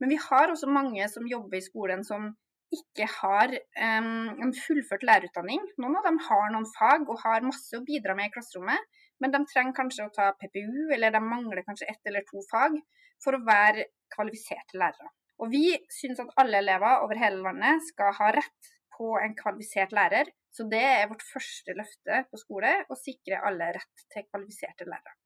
men 0.00 0.12
vi 0.12 0.20
har 0.20 0.52
også 0.52 0.68
mange 0.70 1.08
som 1.10 1.26
jobber 1.26 1.58
i 1.58 1.64
skolen 1.64 2.04
som 2.06 2.28
ikke 2.74 3.06
har 3.10 3.52
um, 3.52 4.28
en 4.44 4.52
fullført 4.54 5.04
lærerutdanning. 5.06 5.62
Noen 5.82 5.98
av 5.98 6.06
dem 6.06 6.18
har 6.28 6.50
noen 6.54 6.68
fag 6.76 7.08
og 7.10 7.22
har 7.24 7.46
masse 7.46 7.74
å 7.76 7.84
bidra 7.86 8.14
med 8.18 8.30
i 8.30 8.34
klasserommet, 8.34 8.90
men 9.20 9.34
de 9.34 9.40
trenger 9.50 9.76
kanskje 9.76 10.06
å 10.06 10.12
ta 10.14 10.30
PPU, 10.38 10.90
eller 10.94 11.14
de 11.14 11.22
mangler 11.24 11.64
kanskje 11.66 11.88
ett 11.90 12.10
eller 12.10 12.26
to 12.28 12.42
fag 12.50 12.78
for 13.22 13.36
å 13.36 13.42
være 13.46 13.88
kvalifiserte 14.14 14.78
lærere. 14.80 15.10
Og 15.40 15.50
vi 15.52 15.64
syns 15.92 16.20
at 16.22 16.34
alle 16.40 16.60
elever 16.60 17.04
over 17.04 17.18
hele 17.20 17.40
landet 17.42 17.82
skal 17.88 18.14
ha 18.18 18.30
rett 18.36 18.70
på 18.96 19.14
en 19.18 19.34
kvalifisert 19.36 19.94
lærer, 19.96 20.28
så 20.52 20.66
det 20.68 20.82
er 20.82 21.08
vårt 21.08 21.24
første 21.24 21.74
løfte 21.78 22.24
på 22.30 22.40
skole, 22.40 22.72
å 22.90 22.98
sikre 22.98 23.40
alle 23.48 23.70
rett 23.78 24.06
til 24.12 24.26
kvalifiserte 24.28 24.88
lærere. 24.88 25.16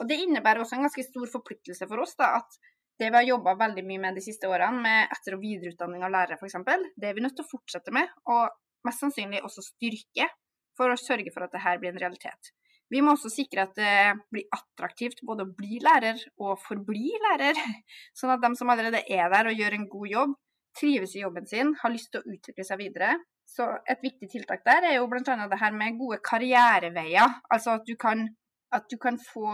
Og 0.00 0.08
Det 0.08 0.18
innebærer 0.24 0.62
også 0.62 0.78
en 0.78 0.86
ganske 0.86 1.04
stor 1.06 1.28
forpliktelse 1.30 1.86
for 1.88 2.02
oss 2.02 2.16
da, 2.18 2.32
at 2.40 2.56
det 3.00 3.08
vi 3.08 3.16
har 3.16 3.26
jobba 3.26 3.54
veldig 3.60 3.84
mye 3.86 4.02
med 4.02 4.18
de 4.18 4.24
siste 4.24 4.48
årene, 4.50 4.82
med 4.84 5.14
etter- 5.14 5.36
og 5.36 5.42
videreutdanning 5.44 6.04
av 6.04 6.12
lærere 6.14 6.38
f.eks., 6.38 6.58
det 6.96 7.08
er 7.08 7.16
vi 7.16 7.24
nødt 7.24 7.36
til 7.38 7.46
å 7.46 7.52
fortsette 7.52 7.94
med, 7.94 8.10
og 8.30 8.52
mest 8.86 9.04
sannsynlig 9.04 9.42
også 9.46 9.64
styrke, 9.64 10.28
for 10.76 10.92
å 10.92 10.98
sørge 11.00 11.32
for 11.34 11.44
at 11.44 11.52
det 11.54 11.62
her 11.64 11.80
blir 11.80 11.92
en 11.92 12.00
realitet. 12.00 12.52
Vi 12.92 13.00
må 13.00 13.14
også 13.14 13.30
sikre 13.32 13.64
at 13.64 13.76
det 13.76 13.96
blir 14.32 14.48
attraktivt 14.52 15.22
både 15.24 15.46
å 15.46 15.52
bli 15.56 15.78
lærer 15.80 16.18
og 16.44 16.60
forbli 16.60 17.12
lærer, 17.26 17.58
sånn 18.18 18.34
at 18.34 18.42
de 18.44 18.52
som 18.58 18.72
allerede 18.72 19.04
er 19.08 19.28
der 19.32 19.48
og 19.48 19.60
gjør 19.60 19.78
en 19.78 19.88
god 19.92 20.08
jobb, 20.12 20.34
trives 20.76 21.14
i 21.16 21.22
jobben 21.24 21.48
sin, 21.48 21.74
har 21.80 21.92
lyst 21.92 22.12
til 22.12 22.22
å 22.22 22.34
utvikle 22.34 22.64
seg 22.64 22.80
videre. 22.80 23.16
Så 23.48 23.66
et 23.90 24.00
viktig 24.04 24.28
tiltak 24.32 24.62
der 24.64 24.86
er 24.88 24.94
jo 24.96 25.08
bl.a. 25.10 25.36
det 25.48 25.60
her 25.60 25.74
med 25.76 25.98
gode 26.00 26.20
karriereveier. 26.24 27.40
Altså 27.52 27.76
at 27.76 27.88
du 27.88 27.96
kan, 28.00 28.24
at 28.72 28.86
du 28.88 28.96
kan 29.00 29.18
få 29.20 29.50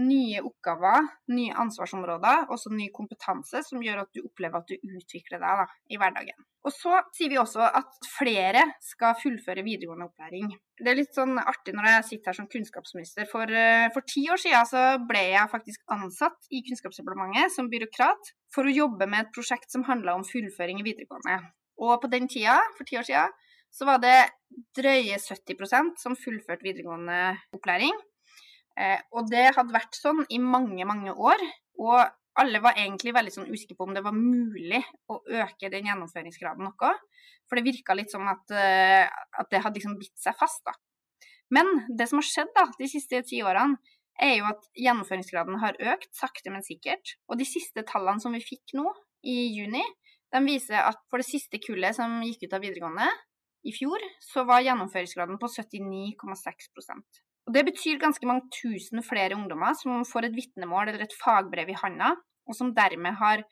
nye 0.00 0.40
oppgaver, 0.44 1.08
nye 1.34 1.56
ansvarsområder, 1.62 2.46
og 2.48 2.56
også 2.56 2.72
ny 2.74 2.88
kompetanse 2.94 3.62
som 3.66 3.82
gjør 3.84 4.04
at 4.04 4.14
du 4.16 4.22
opplever 4.24 4.60
at 4.62 4.70
du 4.70 4.96
utvikler 4.96 5.42
deg 5.42 5.62
da, 5.62 5.66
i 5.90 5.98
hverdagen. 6.00 6.46
Og 6.66 6.74
så 6.76 6.98
sier 7.16 7.32
vi 7.32 7.38
også 7.40 7.62
at 7.64 7.94
flere 8.18 8.66
skal 8.84 9.16
fullføre 9.20 9.64
videregående 9.64 10.10
opplæring. 10.10 10.50
Det 10.76 10.92
er 10.92 10.98
litt 10.98 11.16
sånn 11.16 11.38
artig 11.40 11.72
når 11.76 11.88
jeg 11.88 12.08
sitter 12.08 12.32
her 12.32 12.36
som 12.36 12.48
kunnskapsminister. 12.52 13.28
For, 13.30 13.48
eh, 13.48 13.88
for 13.94 14.04
ti 14.04 14.26
år 14.32 14.40
siden 14.40 14.68
så 14.68 14.82
ble 15.08 15.22
jeg 15.32 15.52
faktisk 15.52 15.94
ansatt 15.96 16.50
i 16.52 16.60
Kunnskapsdepartementet 16.66 17.54
som 17.54 17.70
byråkrat 17.72 18.34
for 18.52 18.68
å 18.68 18.74
jobbe 18.74 19.08
med 19.08 19.24
et 19.24 19.32
prosjekt 19.36 19.72
som 19.72 19.86
handla 19.88 20.18
om 20.18 20.26
fullføring 20.26 20.82
i 20.82 20.86
videregående. 20.90 21.40
Og 21.80 21.96
på 22.02 22.10
den 22.12 22.28
tida, 22.28 22.58
for 22.76 22.84
ti 22.84 23.00
år 23.00 23.08
siden, 23.08 23.32
så 23.72 23.86
var 23.88 24.00
det 24.02 24.18
drøye 24.76 25.16
70% 25.16 26.00
som 26.02 26.18
fullførte 26.18 26.66
videregående 26.66 27.38
opplæring. 27.56 27.94
Eh, 28.80 29.00
og 29.12 29.28
det 29.28 29.50
hadde 29.56 29.74
vært 29.74 29.98
sånn 29.98 30.24
i 30.32 30.40
mange, 30.40 30.86
mange 30.88 31.12
år. 31.12 31.42
Og 31.80 32.00
alle 32.40 32.60
var 32.62 32.78
egentlig 32.78 33.12
veldig 33.14 33.32
sånn 33.34 33.50
usikre 33.50 33.76
på 33.76 33.88
om 33.88 33.94
det 33.96 34.04
var 34.04 34.16
mulig 34.16 34.80
å 35.10 35.18
øke 35.42 35.70
den 35.72 35.88
gjennomføringsgraden 35.90 36.64
noe. 36.68 36.92
For 37.48 37.58
det 37.58 37.66
virka 37.66 37.96
litt 37.98 38.12
som 38.12 38.28
at, 38.30 38.44
uh, 38.54 39.06
at, 39.10 39.48
det 39.50 39.62
hadde 39.64 39.80
liksom 39.80 39.98
bitt 40.00 40.14
seg 40.22 40.36
fast. 40.38 40.62
da. 40.64 40.76
Men 41.50 41.66
det 41.98 42.06
som 42.08 42.20
har 42.20 42.28
skjedd 42.28 42.52
da, 42.54 42.68
de 42.78 42.88
siste 42.88 43.24
ti 43.26 43.42
årene, 43.42 43.80
er 44.20 44.36
jo 44.36 44.46
at 44.50 44.66
gjennomføringsgraden 44.76 45.56
har 45.62 45.78
økt 45.94 46.10
sakte, 46.16 46.52
men 46.52 46.64
sikkert. 46.64 47.16
Og 47.28 47.40
de 47.40 47.46
siste 47.48 47.82
tallene 47.88 48.22
som 48.22 48.34
vi 48.36 48.42
fikk 48.44 48.76
nå, 48.78 48.92
i 49.26 49.50
juni, 49.52 49.82
De 50.30 50.38
viser 50.46 50.78
at 50.78 51.00
for 51.10 51.18
det 51.18 51.26
siste 51.26 51.58
kullet 51.58 51.96
som 51.96 52.20
gikk 52.22 52.44
ut 52.46 52.52
av 52.54 52.62
videregående 52.62 53.08
i 53.66 53.72
fjor, 53.74 53.98
så 54.22 54.44
var 54.46 54.62
gjennomføringsgraden 54.62 55.40
på 55.42 55.48
79,6 55.50 56.70
Og 56.78 57.29
Det 57.50 57.64
betyr 57.66 57.98
ganske 57.98 58.26
mange 58.28 58.46
tusen 58.54 59.02
flere 59.02 59.34
ungdommer 59.34 59.74
som 59.78 60.04
får 60.06 60.28
et 60.28 60.36
vitnemål 60.36 60.92
eller 60.92 61.06
et 61.06 61.16
fagbrev 61.18 61.72
i 61.72 61.78
handa, 61.80 62.12
og 62.46 62.56
som 62.56 62.74
dermed 62.76 63.18
har 63.18 63.42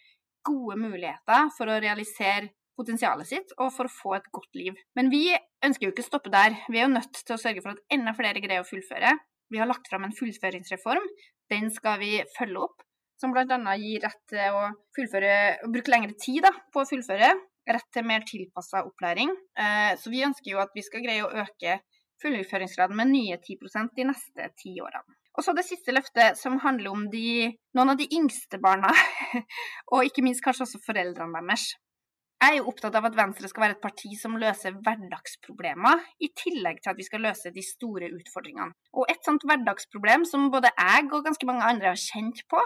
gode 0.46 0.78
muligheter 0.80 1.50
for 1.56 1.70
å 1.70 1.80
realisere 1.82 2.52
potensialet 2.78 3.26
sitt 3.26 3.54
og 3.58 3.72
for 3.74 3.88
å 3.88 3.92
få 3.92 4.14
et 4.18 4.28
godt 4.34 4.58
liv. 4.58 4.76
Men 4.94 5.10
vi 5.10 5.24
ønsker 5.66 5.88
jo 5.88 5.92
ikke 5.92 6.04
å 6.04 6.08
stoppe 6.08 6.32
der. 6.32 6.54
Vi 6.70 6.78
er 6.78 6.86
jo 6.86 6.94
nødt 6.94 7.22
til 7.24 7.34
å 7.34 7.40
sørge 7.40 7.64
for 7.64 7.74
at 7.74 7.94
enda 7.94 8.14
flere 8.14 8.42
greier 8.44 8.62
å 8.62 8.68
fullføre. 8.68 9.16
Vi 9.50 9.58
har 9.58 9.68
lagt 9.68 9.88
fram 9.90 10.06
en 10.06 10.14
fullføringsreform. 10.14 11.04
Den 11.50 11.72
skal 11.74 11.98
vi 12.02 12.12
følge 12.36 12.68
opp. 12.68 12.84
Som 13.18 13.32
bl.a. 13.34 13.58
gir 13.80 14.04
rett 14.04 14.20
til 14.30 14.54
å 14.54 14.68
fullføre, 14.94 15.32
bruke 15.72 15.90
lengre 15.90 16.14
tid 16.22 16.44
da, 16.46 16.52
på 16.70 16.84
å 16.84 16.88
fullføre. 16.88 17.32
Rett 17.68 17.88
til 17.92 18.06
mer 18.06 18.22
tilpassa 18.28 18.84
opplæring. 18.86 19.32
Eh, 19.58 19.96
så 19.98 20.12
vi 20.12 20.22
ønsker 20.24 20.54
jo 20.54 20.60
at 20.62 20.70
vi 20.76 20.84
skal 20.86 21.02
greie 21.04 21.24
å 21.26 21.32
øke 21.42 21.80
fullføringsgraden 22.22 22.98
med 22.98 23.12
nye 23.12 23.38
10% 23.40 23.94
de 23.96 24.06
neste 24.08 24.50
ti 24.60 24.74
årene. 24.82 25.18
Og 25.38 25.44
så 25.46 25.54
det 25.54 25.66
siste 25.68 25.94
løftet, 25.94 26.38
som 26.38 26.58
handler 26.64 26.90
om 26.90 27.04
de, 27.12 27.52
noen 27.78 27.92
av 27.92 27.98
de 28.00 28.08
yngste 28.10 28.58
barna, 28.62 28.90
og 29.94 30.08
ikke 30.08 30.24
minst 30.26 30.42
kanskje 30.42 30.66
også 30.66 30.80
foreldrene 30.82 31.38
deres. 31.38 31.70
Jeg 32.38 32.54
er 32.54 32.60
jo 32.60 32.68
opptatt 32.70 32.94
av 32.94 33.06
at 33.08 33.16
Venstre 33.18 33.48
skal 33.50 33.64
være 33.64 33.74
et 33.74 33.82
parti 33.82 34.12
som 34.18 34.36
løser 34.38 34.76
hverdagsproblemer, 34.86 36.04
i 36.22 36.30
tillegg 36.38 36.78
til 36.82 36.92
at 36.92 36.98
vi 36.98 37.06
skal 37.06 37.24
løse 37.26 37.50
de 37.54 37.64
store 37.66 38.10
utfordringene. 38.14 38.74
Og 38.94 39.10
et 39.10 39.22
sånt 39.26 39.46
hverdagsproblem 39.46 40.26
som 40.26 40.46
både 40.54 40.70
jeg 40.70 41.08
og 41.10 41.26
ganske 41.26 41.48
mange 41.50 41.66
andre 41.66 41.92
har 41.94 41.98
kjent 41.98 42.44
på, 42.50 42.62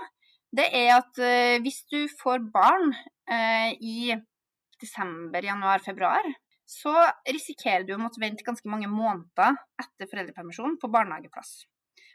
det 0.52 0.68
er 0.76 0.90
at 0.98 1.20
uh, 1.24 1.60
hvis 1.64 1.80
du 1.88 2.02
får 2.20 2.44
barn 2.52 2.92
eh, 2.92 3.72
i 3.80 4.12
desember, 4.82 5.40
januar, 5.40 5.80
februar, 5.80 6.28
så 6.68 6.92
risikerer 7.28 7.84
du 7.88 7.94
å 7.96 8.00
måtte 8.00 8.22
vente 8.22 8.46
ganske 8.46 8.68
mange 8.70 8.88
måneder 8.90 9.58
etter 9.82 10.08
foreldrepermisjon 10.10 10.78
på 10.80 10.90
barnehageplass. 10.92 11.64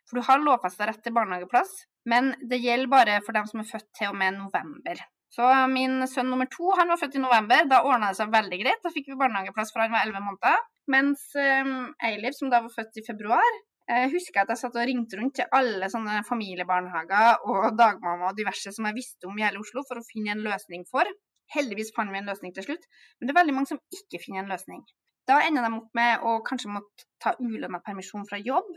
For 0.08 0.20
du 0.20 0.25
har 0.27 0.42
lovfesta 0.42 0.88
rett 0.88 1.04
til 1.04 1.16
barnehageplass, 1.16 1.74
men 2.08 2.32
det 2.50 2.62
gjelder 2.63 2.92
bare 2.92 3.20
for 3.25 3.36
dem 3.36 3.48
som 3.50 3.62
er 3.62 3.70
født 3.70 3.89
til 4.00 4.13
og 4.13 4.20
med 4.20 4.38
november. 4.39 5.04
Så 5.34 5.48
min 5.70 6.00
sønn 6.08 6.30
nummer 6.32 6.48
to 6.51 6.72
han 6.80 6.88
var 6.94 7.00
født 7.01 7.18
i 7.20 7.22
november. 7.22 7.66
Da 7.68 7.82
ordna 7.84 8.13
det 8.13 8.20
seg 8.22 8.32
veldig 8.32 8.60
greit. 8.62 8.80
Da 8.84 8.94
fikk 8.94 9.10
vi 9.12 9.20
barnehageplass 9.20 9.74
fra 9.75 9.86
han 9.86 9.96
var 9.96 10.06
elleve 10.06 10.24
måneder. 10.24 10.62
Mens 10.94 11.25
um, 11.36 11.74
Eilif, 12.08 12.38
som 12.38 12.51
da 12.54 12.62
var 12.63 12.72
født 12.72 13.01
i 13.01 13.04
februar, 13.04 13.58
jeg 13.88 14.12
husker 14.12 14.39
jeg 14.39 14.48
at 14.48 14.50
jeg 14.51 14.62
satt 14.63 14.77
og 14.80 14.88
ringte 14.88 15.20
rundt 15.20 15.38
til 15.39 15.54
alle 15.56 15.88
sånne 15.92 16.20
familiebarnehager 16.27 17.46
og 17.48 17.70
dagmamma 17.80 18.32
og 18.32 18.39
diverse 18.39 18.74
som 18.75 18.88
jeg 18.89 18.98
visste 18.98 19.30
om 19.30 19.38
i 19.39 19.46
hele 19.46 19.62
Oslo, 19.62 19.84
for 19.88 20.00
å 20.00 20.08
finne 20.08 20.34
en 20.34 20.44
løsning 20.44 20.84
for. 20.89 21.08
Heldigvis 21.56 21.94
fant 21.96 22.12
vi 22.12 22.20
en 22.20 22.30
løsning 22.30 22.54
til 22.56 22.66
slutt, 22.66 22.88
men 23.18 23.27
det 23.27 23.34
er 23.34 23.39
veldig 23.39 23.56
mange 23.56 23.72
som 23.72 23.82
ikke 23.94 24.22
finner 24.24 24.44
en 24.44 24.51
løsning. 24.51 24.82
Da 25.27 25.42
ender 25.44 25.68
de 25.68 25.80
opp 25.80 25.98
med 25.98 26.24
å 26.24 26.38
kanskje 26.48 26.72
måtte 26.72 27.08
ta 27.24 27.34
ulønna 27.39 27.82
permisjon 27.84 28.27
fra 28.30 28.39
jobb, 28.39 28.70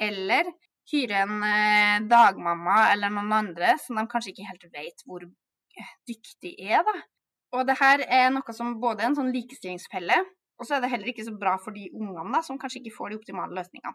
eller 0.00 0.50
hyre 0.92 1.24
en 1.24 1.42
eh, 1.48 2.04
dagmamma 2.10 2.90
eller 2.92 3.12
noen 3.12 3.32
andre 3.32 3.76
som 3.80 3.96
de 3.96 4.04
kanskje 4.10 4.34
ikke 4.34 4.48
helt 4.50 4.66
vet 4.74 5.04
hvor 5.08 5.24
dyktig 6.08 6.54
er, 6.60 6.84
da. 6.84 6.96
Og 7.54 7.68
det 7.68 7.76
her 7.78 8.02
er 8.02 8.32
noe 8.34 8.56
som 8.56 8.74
både 8.82 9.04
er 9.04 9.12
en 9.12 9.18
sånn 9.18 9.32
likestillingsfelle, 9.34 10.16
og 10.58 10.66
så 10.66 10.76
er 10.76 10.84
det 10.84 10.90
heller 10.92 11.10
ikke 11.10 11.26
så 11.26 11.34
bra 11.38 11.54
for 11.62 11.74
de 11.74 11.88
ungene 11.94 12.30
da, 12.34 12.40
som 12.46 12.58
kanskje 12.60 12.82
ikke 12.82 12.94
får 12.94 13.10
de 13.10 13.18
optimale 13.20 13.56
løsningene. 13.56 13.94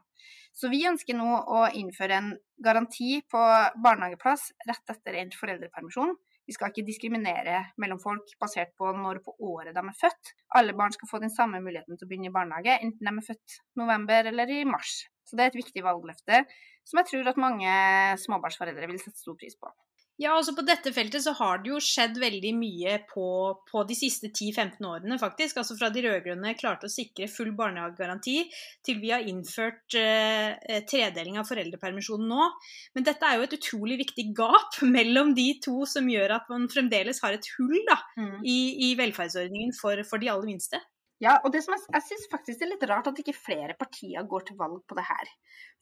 Så 0.56 0.72
vi 0.72 0.82
ønsker 0.90 1.16
nå 1.16 1.28
å 1.28 1.68
innføre 1.76 2.18
en 2.20 2.34
garanti 2.64 3.20
på 3.32 3.44
barnehageplass 3.84 4.50
rett 4.68 4.94
etter 4.96 5.20
endt 5.22 5.38
foreldrepermisjon. 5.40 6.18
Vi 6.50 6.56
skal 6.56 6.72
ikke 6.72 6.88
diskriminere 6.88 7.60
mellom 7.78 8.00
folk 8.02 8.32
basert 8.42 8.72
på 8.80 8.90
når 8.98 9.20
på 9.22 9.36
året 9.52 9.76
de 9.76 9.84
er 9.84 9.98
født. 10.00 10.32
Alle 10.58 10.74
barn 10.74 10.96
skal 10.96 11.12
få 11.12 11.20
den 11.22 11.30
samme 11.30 11.60
muligheten 11.62 11.94
til 11.94 12.08
å 12.08 12.10
begynne 12.10 12.32
i 12.32 12.34
barnehage, 12.34 12.80
enten 12.82 13.06
de 13.06 13.14
er 13.14 13.28
født 13.28 13.60
november 13.78 14.32
eller 14.32 14.50
i 14.56 14.64
mars. 14.66 15.04
Så 15.30 15.38
det 15.38 15.46
er 15.46 15.52
et 15.54 15.60
viktig 15.60 15.86
valgløfte 15.86 16.42
som 16.90 17.04
jeg 17.04 17.10
tror 17.12 17.30
at 17.30 17.44
mange 17.44 17.76
småbarnsforeldre 18.24 18.90
vil 18.90 18.98
sette 18.98 19.22
stor 19.22 19.38
pris 19.38 19.54
på. 19.62 19.70
Ja, 20.20 20.34
altså 20.36 20.52
På 20.56 20.66
dette 20.68 20.92
feltet 20.92 21.24
så 21.24 21.32
har 21.38 21.62
det 21.64 21.72
jo 21.72 21.80
skjedd 21.84 22.18
veldig 22.20 22.52
mye 22.60 22.98
på, 23.08 23.26
på 23.70 23.84
de 23.88 23.96
siste 23.96 24.28
10-15 24.28 24.84
årene, 24.84 25.18
faktisk. 25.22 25.62
Altså 25.62 25.78
Fra 25.80 25.88
de 25.96 26.04
rød-grønne 26.04 26.56
klarte 26.60 26.90
å 26.90 26.92
sikre 26.92 27.30
full 27.32 27.54
barnehagegaranti, 27.56 28.36
til 28.84 29.00
vi 29.00 29.14
har 29.14 29.24
innført 29.32 29.96
eh, 29.96 30.58
eh, 30.60 30.84
tredeling 30.90 31.40
av 31.40 31.48
foreldrepermisjonen 31.48 32.28
nå. 32.34 32.50
Men 32.98 33.08
dette 33.08 33.30
er 33.30 33.40
jo 33.40 33.48
et 33.48 33.58
utrolig 33.62 34.02
viktig 34.04 34.28
gap 34.36 34.82
mellom 34.98 35.32
de 35.38 35.54
to, 35.64 35.78
som 35.88 36.12
gjør 36.12 36.36
at 36.42 36.52
man 36.52 36.68
fremdeles 36.72 37.24
har 37.24 37.40
et 37.40 37.52
hull 37.56 37.80
da, 37.88 38.02
mm. 38.20 38.38
i, 38.44 38.60
i, 38.90 38.94
velferdsordningen 39.00 39.72
for, 39.80 40.04
for 40.10 40.20
de 40.20 40.34
aller 40.34 40.52
minste. 40.52 40.84
Ja, 41.20 41.34
og 41.44 41.52
det 41.52 41.60
som 41.66 41.74
jeg, 41.76 41.84
jeg 41.92 42.06
syns 42.06 42.28
faktisk 42.32 42.62
det 42.62 42.66
er 42.66 42.72
litt 42.72 42.84
rart 42.88 43.08
at 43.10 43.18
ikke 43.20 43.36
flere 43.36 43.76
partier 43.80 44.24
går 44.28 44.46
til 44.48 44.56
valg 44.60 44.78
på 44.88 44.96
det 44.96 45.04
her. 45.04 45.32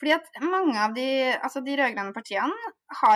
Fordi 0.01 0.13
at 0.15 0.39
mange 0.41 0.77
av 0.81 0.95
de, 0.95 1.05
altså 1.35 1.61
de 1.65 1.75
rød-grønne 1.77 2.15
partiene 2.15 2.71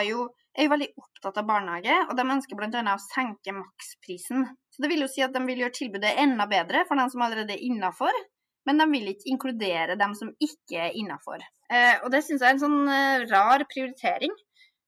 jo, 0.05 0.27
er 0.53 0.67
jo 0.67 0.73
veldig 0.75 0.89
opptatt 1.01 1.39
av 1.41 1.47
barnehage, 1.49 1.95
og 2.05 2.13
de 2.19 2.27
ønsker 2.35 2.59
bl.a. 2.59 2.83
å 2.93 3.01
senke 3.07 3.55
maksprisen. 3.57 4.45
Så 4.69 4.83
det 4.83 4.91
vil 4.91 5.01
jo 5.01 5.09
si 5.09 5.25
at 5.25 5.33
de 5.33 5.41
vil 5.47 5.63
gjøre 5.63 5.77
tilbudet 5.79 6.13
enda 6.21 6.45
bedre 6.51 6.85
for 6.89 7.01
dem 7.01 7.09
som 7.09 7.25
allerede 7.25 7.55
er 7.57 7.65
innafor, 7.65 8.21
men 8.69 8.77
de 8.77 8.87
vil 8.91 9.09
ikke 9.15 9.31
inkludere 9.33 9.97
dem 9.97 10.13
som 10.17 10.29
ikke 10.37 10.77
er 10.91 10.97
innafor. 11.01 11.41
Eh, 11.73 11.95
og 12.03 12.11
det 12.13 12.21
syns 12.27 12.43
jeg 12.43 12.51
er 12.51 12.53
en 12.53 12.61
sånn 12.61 12.81
eh, 12.85 13.25
rar 13.31 13.65
prioritering. 13.71 14.35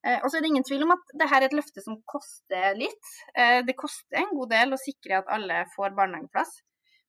Eh, 0.05 0.19
og 0.19 0.27
så 0.27 0.37
er 0.37 0.43
det 0.43 0.51
ingen 0.51 0.67
tvil 0.67 0.83
om 0.85 0.93
at 0.93 1.15
dette 1.15 1.39
er 1.39 1.47
et 1.47 1.55
løfte 1.55 1.81
som 1.81 1.97
koster 2.05 2.77
litt. 2.77 3.11
Eh, 3.33 3.63
det 3.65 3.73
koster 3.79 4.21
en 4.21 4.35
god 4.35 4.53
del 4.53 4.75
å 4.75 4.81
sikre 4.81 5.23
at 5.23 5.33
alle 5.33 5.63
får 5.73 5.97
barnehageplass. 5.97 6.53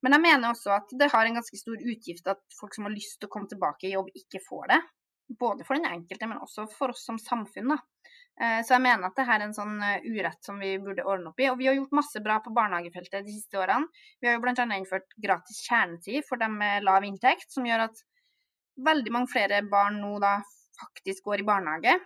Men 0.04 0.16
jeg 0.16 0.24
mener 0.26 0.52
også 0.52 0.74
at 0.76 0.92
det 1.00 1.08
har 1.14 1.24
en 1.24 1.38
ganske 1.38 1.56
stor 1.56 1.80
utgift 1.80 2.26
at 2.28 2.42
folk 2.58 2.76
som 2.76 2.84
har 2.84 2.92
lyst 2.92 3.16
til 3.18 3.30
å 3.30 3.32
komme 3.32 3.48
tilbake 3.48 3.88
i 3.88 3.94
jobb, 3.94 4.10
ikke 4.20 4.42
får 4.44 4.68
det. 4.74 4.80
Både 5.40 5.64
for 5.64 5.78
den 5.78 5.88
enkelte, 5.88 6.28
men 6.28 6.42
også 6.44 6.66
for 6.68 6.92
oss 6.92 7.06
som 7.08 7.16
samfunn. 7.20 7.72
Da. 7.72 7.78
Eh, 8.42 8.60
så 8.66 8.74
jeg 8.74 8.82
mener 8.84 9.08
at 9.08 9.16
det 9.16 9.24
her 9.28 9.38
er 9.38 9.46
en 9.46 9.56
sånn 9.56 9.78
eh, 9.80 10.04
urett 10.04 10.44
som 10.44 10.58
vi 10.60 10.74
burde 10.82 11.06
ordne 11.08 11.30
opp 11.30 11.40
i. 11.40 11.48
Og 11.48 11.56
vi 11.60 11.70
har 11.70 11.78
gjort 11.78 11.96
masse 11.96 12.20
bra 12.24 12.36
på 12.44 12.52
barnehagefeltet 12.56 13.24
de 13.24 13.36
siste 13.36 13.60
årene. 13.60 13.88
Vi 14.20 14.28
har 14.28 14.36
jo 14.36 14.42
bl.a. 14.44 14.66
innført 14.76 15.16
gratis 15.24 15.62
kjernetid 15.68 16.26
for 16.28 16.42
dem 16.42 16.58
med 16.60 16.84
lav 16.84 17.06
inntekt, 17.08 17.48
som 17.54 17.64
gjør 17.68 17.86
at 17.86 18.04
veldig 18.84 19.14
mange 19.14 19.32
flere 19.32 19.62
barn 19.70 20.02
nå 20.02 20.18
da 20.20 20.36
faktisk 20.82 21.30
går 21.30 21.40
i 21.40 21.48
barnehage. 21.48 21.96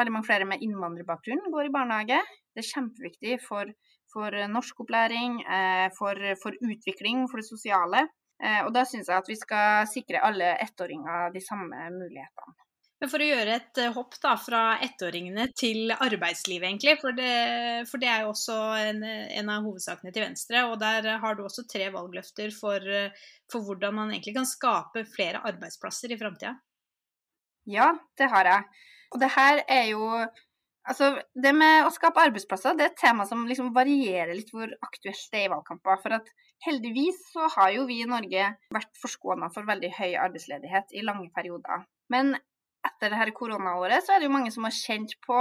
Veldig 0.00 0.14
mange 0.14 0.28
flere 0.28 0.48
med 0.48 0.64
innvandrerbakgrunn 0.64 1.50
går 1.52 1.68
i 1.68 1.74
barnehage. 1.74 2.22
Det 2.54 2.62
er 2.62 2.72
kjempeviktig 2.72 3.38
for 3.44 3.68
for 4.16 4.36
norskopplæring, 4.48 5.40
eh, 5.44 5.88
for, 5.98 6.20
for 6.42 6.56
utvikling, 6.64 7.26
for 7.28 7.42
det 7.42 7.48
sosiale. 7.48 8.06
Eh, 8.42 8.62
og 8.64 8.72
da 8.72 8.84
syns 8.88 9.10
jeg 9.10 9.20
at 9.20 9.28
vi 9.28 9.36
skal 9.36 9.88
sikre 9.90 10.22
alle 10.24 10.54
ettåringer 10.64 11.34
de 11.34 11.42
samme 11.44 11.90
mulighetene. 11.92 12.56
Men 12.96 13.10
For 13.12 13.20
å 13.20 13.26
gjøre 13.28 13.56
et 13.58 13.80
eh, 13.82 13.92
hopp 13.92 14.16
da, 14.22 14.32
fra 14.40 14.62
ettåringene 14.84 15.50
til 15.52 15.92
arbeidslivet, 15.92 16.64
egentlig. 16.70 16.96
For 17.02 17.16
det, 17.16 17.34
for 17.90 18.00
det 18.00 18.08
er 18.08 18.24
jo 18.24 18.32
også 18.32 18.56
en, 18.86 19.04
en, 19.04 19.52
av 19.52 19.68
hovedsakene 19.68 20.14
til 20.16 20.24
Venstre. 20.24 20.64
Og 20.70 20.80
der 20.80 21.10
har 21.20 21.36
du 21.36 21.44
også 21.44 21.66
tre 21.68 21.90
valgløfter 21.92 22.56
for, 22.56 22.88
for 23.52 23.68
hvordan 23.68 24.00
man 24.00 24.16
egentlig 24.16 24.38
kan 24.38 24.48
skape 24.48 25.04
flere 25.12 25.44
arbeidsplasser 25.52 26.16
i 26.16 26.20
framtida. 26.20 26.56
Ja, 27.68 27.92
det 28.16 28.30
har 28.32 28.48
jeg. 28.48 28.84
Og 29.12 29.20
det 29.20 29.28
her 29.34 29.60
er 29.68 29.88
jo 29.90 30.08
Altså, 30.86 31.16
det 31.34 31.50
med 31.56 31.86
å 31.86 31.90
skape 31.90 32.22
arbeidsplasser 32.28 32.76
det 32.78 32.84
er 32.84 32.92
et 32.92 33.00
tema 33.00 33.24
som 33.26 33.42
liksom 33.48 33.72
varierer 33.74 34.30
litt 34.36 34.52
hvor 34.54 34.70
aktuelt 34.86 35.24
det 35.32 35.40
er 35.40 35.48
i 35.48 35.50
valgkamper. 35.50 35.98
For 36.02 36.14
at 36.20 36.30
heldigvis 36.66 37.18
så 37.32 37.48
har 37.56 37.72
jo 37.74 37.86
vi 37.88 38.00
i 38.04 38.08
Norge 38.08 38.52
vært 38.74 39.00
forskåna 39.02 39.50
for 39.54 39.66
veldig 39.66 39.90
høy 39.98 40.12
arbeidsledighet 40.28 40.94
i 40.94 41.02
lange 41.06 41.32
perioder. 41.34 41.82
Men 42.12 42.36
etter 42.86 43.10
det 43.10 43.18
her 43.18 43.34
koronaåret 43.34 44.06
så 44.06 44.14
er 44.14 44.22
det 44.22 44.28
jo 44.28 44.36
mange 44.36 44.52
som 44.54 44.66
har 44.68 44.74
kjent 44.74 45.16
på 45.26 45.40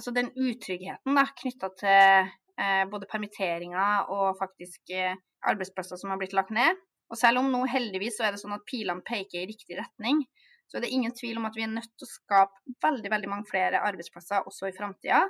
altså 0.00 0.14
den 0.16 0.30
utryggheten 0.32 1.18
knytta 1.42 1.68
til 1.76 2.30
eh, 2.56 2.84
både 2.88 3.08
permitteringer 3.10 4.08
og 4.14 4.38
faktisk 4.40 4.94
eh, 4.96 5.18
arbeidsplasser 5.50 6.00
som 6.00 6.14
har 6.14 6.20
blitt 6.20 6.36
lagt 6.36 6.54
ned. 6.56 6.78
Og 7.10 7.18
selv 7.18 7.42
om 7.42 7.50
nå 7.52 7.64
heldigvis 7.68 8.16
så 8.16 8.26
er 8.26 8.32
det 8.32 8.40
sånn 8.40 8.56
at 8.56 8.64
pilene 8.70 9.04
peker 9.04 9.42
i 9.42 9.48
riktig 9.50 9.76
retning, 9.80 10.22
så 10.70 10.78
er 10.78 10.84
det 10.86 10.92
ingen 10.94 11.14
tvil 11.16 11.40
om 11.40 11.48
at 11.48 11.56
vi 11.58 11.64
er 11.66 11.72
nødt 11.72 11.90
til 11.98 12.06
å 12.06 12.12
skape 12.12 12.74
veldig, 12.84 13.10
veldig 13.10 13.30
mange 13.32 13.50
flere 13.50 13.82
arbeidsplasser 13.88 14.46
også 14.46 14.70
i 14.70 14.76
framtida. 14.76 15.24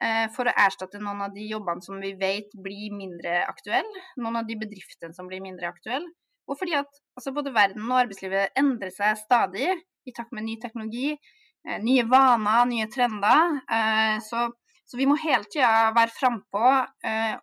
Eh, 0.00 0.26
for 0.32 0.48
å 0.48 0.54
erstatte 0.56 1.00
noen 1.02 1.20
av 1.26 1.34
de 1.34 1.44
jobbene 1.50 1.84
som 1.84 1.98
vi 2.00 2.14
vet 2.16 2.54
blir 2.64 2.94
mindre 2.96 3.42
aktuelle. 3.44 4.04
Noen 4.16 4.40
av 4.40 4.46
de 4.48 4.56
bedriftene 4.62 5.12
som 5.16 5.28
blir 5.28 5.42
mindre 5.44 5.68
aktuelle. 5.68 6.08
Og 6.48 6.56
fordi 6.56 6.78
at 6.78 7.02
altså 7.18 7.34
både 7.36 7.52
verden 7.52 7.84
og 7.84 7.98
arbeidslivet 7.98 8.56
endrer 8.58 8.94
seg 8.94 9.20
stadig 9.20 9.68
i 10.08 10.14
takt 10.16 10.32
med 10.32 10.46
ny 10.46 10.56
teknologi, 10.62 11.12
eh, 11.12 11.76
nye 11.84 12.06
vaner, 12.08 12.64
nye 12.70 12.88
trender. 12.88 13.60
Eh, 13.76 14.16
så, 14.24 14.46
så 14.88 15.00
vi 15.02 15.08
må 15.10 15.18
hele 15.20 15.44
tida 15.52 15.90
være 15.92 16.16
frampå 16.16 16.64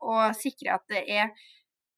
og 0.09 0.33
sikre 0.41 0.73
at 0.79 0.89
det 0.89 1.05
er 1.13 1.29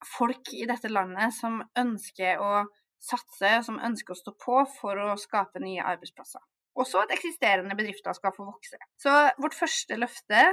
folk 0.06 0.52
i 0.56 0.68
dette 0.68 0.92
landet 0.92 1.32
som 1.36 1.58
ønsker 1.80 2.40
å 2.40 2.52
satse, 3.00 3.52
som 3.66 3.80
ønsker 3.80 4.14
å 4.14 4.18
stå 4.18 4.34
på 4.40 4.62
for 4.78 5.00
å 5.00 5.18
skape 5.20 5.62
nye 5.62 5.84
arbeidsplasser. 5.84 6.42
Også 6.80 7.00
at 7.02 7.12
eksisterende 7.14 7.76
bedrifter 7.76 8.14
skal 8.16 8.34
få 8.36 8.46
vokse. 8.46 8.78
Så 9.00 9.12
vårt 9.42 9.56
første 9.58 9.96
løfte 9.98 10.44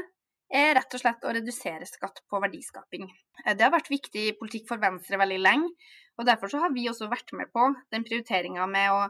er 0.48 0.74
rett 0.78 0.96
og 0.96 1.02
slett 1.02 1.26
å 1.28 1.34
redusere 1.36 1.88
skatt 1.88 2.22
på 2.30 2.40
verdiskaping. 2.42 3.08
Eh, 3.46 3.54
det 3.54 3.66
har 3.66 3.74
vært 3.74 3.92
viktig 3.92 4.30
politikk 4.40 4.68
for 4.70 4.82
Venstre 4.82 5.20
veldig 5.20 5.40
lenge, 5.44 5.72
og 6.18 6.28
derfor 6.28 6.52
har 6.64 6.74
vi 6.74 6.88
også 6.90 7.10
vært 7.12 7.34
med 7.38 7.52
på 7.54 7.68
den 7.94 8.06
prioriteringa 8.08 8.68
med 8.72 8.96
å 8.96 9.02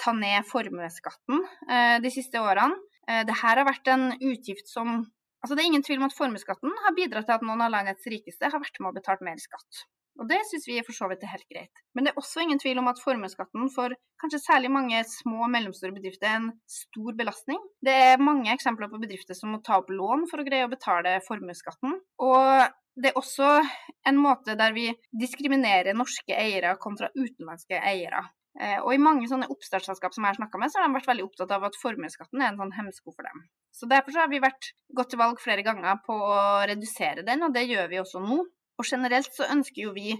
ta 0.00 0.12
ned 0.16 0.46
formuesskatten 0.48 1.44
eh, 1.70 1.96
de 2.02 2.12
siste 2.12 2.42
årene. 2.42 2.76
Eh, 3.06 3.22
Dette 3.22 3.38
har 3.42 3.62
vært 3.68 3.90
en 3.94 4.12
utgift 4.18 4.70
som 4.70 5.06
Altså, 5.40 5.54
det 5.56 5.62
er 5.62 5.70
ingen 5.70 5.80
tvil 5.80 6.02
om 6.02 6.04
at 6.04 6.12
formuesskatten 6.12 6.72
har 6.84 6.92
bidratt 6.92 7.24
til 7.24 7.32
at 7.32 7.44
noen 7.48 7.62
av 7.64 7.70
landets 7.72 8.04
rikeste 8.12 8.50
har 8.52 8.60
vært 8.60 8.74
med 8.76 8.90
og 8.90 8.98
betalt 8.98 9.22
mer 9.24 9.38
skatt. 9.40 9.86
Og 10.18 10.28
det 10.28 10.40
syns 10.48 10.66
vi 10.68 10.80
for 10.84 10.96
så 10.96 11.08
vidt 11.10 11.22
er 11.24 11.32
helt 11.32 11.46
greit. 11.48 11.82
Men 11.94 12.04
det 12.06 12.12
er 12.12 12.20
også 12.20 12.42
ingen 12.42 12.60
tvil 12.60 12.80
om 12.82 12.90
at 12.90 13.00
formuesskatten 13.02 13.70
for 13.74 13.94
kanskje 14.20 14.42
særlig 14.42 14.72
mange 14.74 15.00
små 15.08 15.44
og 15.46 15.52
mellomstore 15.52 15.94
bedrifter 15.96 16.28
er 16.28 16.40
en 16.40 16.50
stor 16.68 17.16
belastning. 17.16 17.60
Det 17.84 17.94
er 18.10 18.20
mange 18.22 18.52
eksempler 18.52 18.90
på 18.92 19.00
bedrifter 19.00 19.38
som 19.38 19.54
må 19.54 19.62
ta 19.64 19.78
opp 19.80 19.92
lån 19.94 20.26
for 20.30 20.42
å 20.42 20.46
greie 20.46 20.66
å 20.66 20.72
betale 20.72 21.16
formuesskatten. 21.28 21.96
Og 22.26 22.66
det 23.00 23.12
er 23.12 23.20
også 23.20 23.48
en 24.10 24.20
måte 24.20 24.58
der 24.58 24.74
vi 24.76 24.90
diskriminerer 25.22 25.96
norske 25.96 26.36
eiere 26.36 26.74
kontra 26.82 27.08
utenlandske 27.16 27.80
eiere. 27.80 28.26
Eh, 28.58 28.80
og 28.82 28.92
i 28.92 29.00
mange 29.00 29.28
sånne 29.30 29.48
oppstartsselskap 29.52 30.14
som 30.14 30.24
jeg 30.26 30.34
har 30.34 30.40
snakka 30.40 30.58
med, 30.58 30.72
så 30.72 30.80
har 30.80 30.88
de 30.88 30.96
vært 30.98 31.08
veldig 31.08 31.26
opptatt 31.28 31.52
av 31.54 31.68
at 31.68 31.78
formuesskatten 31.78 32.42
er 32.42 32.50
en 32.50 32.58
sånn 32.58 32.74
hemsko 32.74 33.14
for 33.14 33.28
dem. 33.28 33.44
Så 33.72 33.86
derfor 33.90 34.14
så 34.14 34.24
har 34.24 34.32
vi 34.32 34.42
vært 34.42 34.72
gått 34.96 35.12
til 35.14 35.20
valg 35.22 35.38
flere 35.42 35.64
ganger 35.66 36.00
på 36.06 36.16
å 36.16 36.40
redusere 36.68 37.24
den, 37.26 37.46
og 37.46 37.54
det 37.54 37.68
gjør 37.70 37.92
vi 37.92 38.02
også 38.02 38.22
nå. 38.24 38.42
Og 38.80 38.88
generelt 38.88 39.28
så 39.36 39.48
ønsker 39.52 39.84
jo 39.84 39.92
vi 39.92 40.14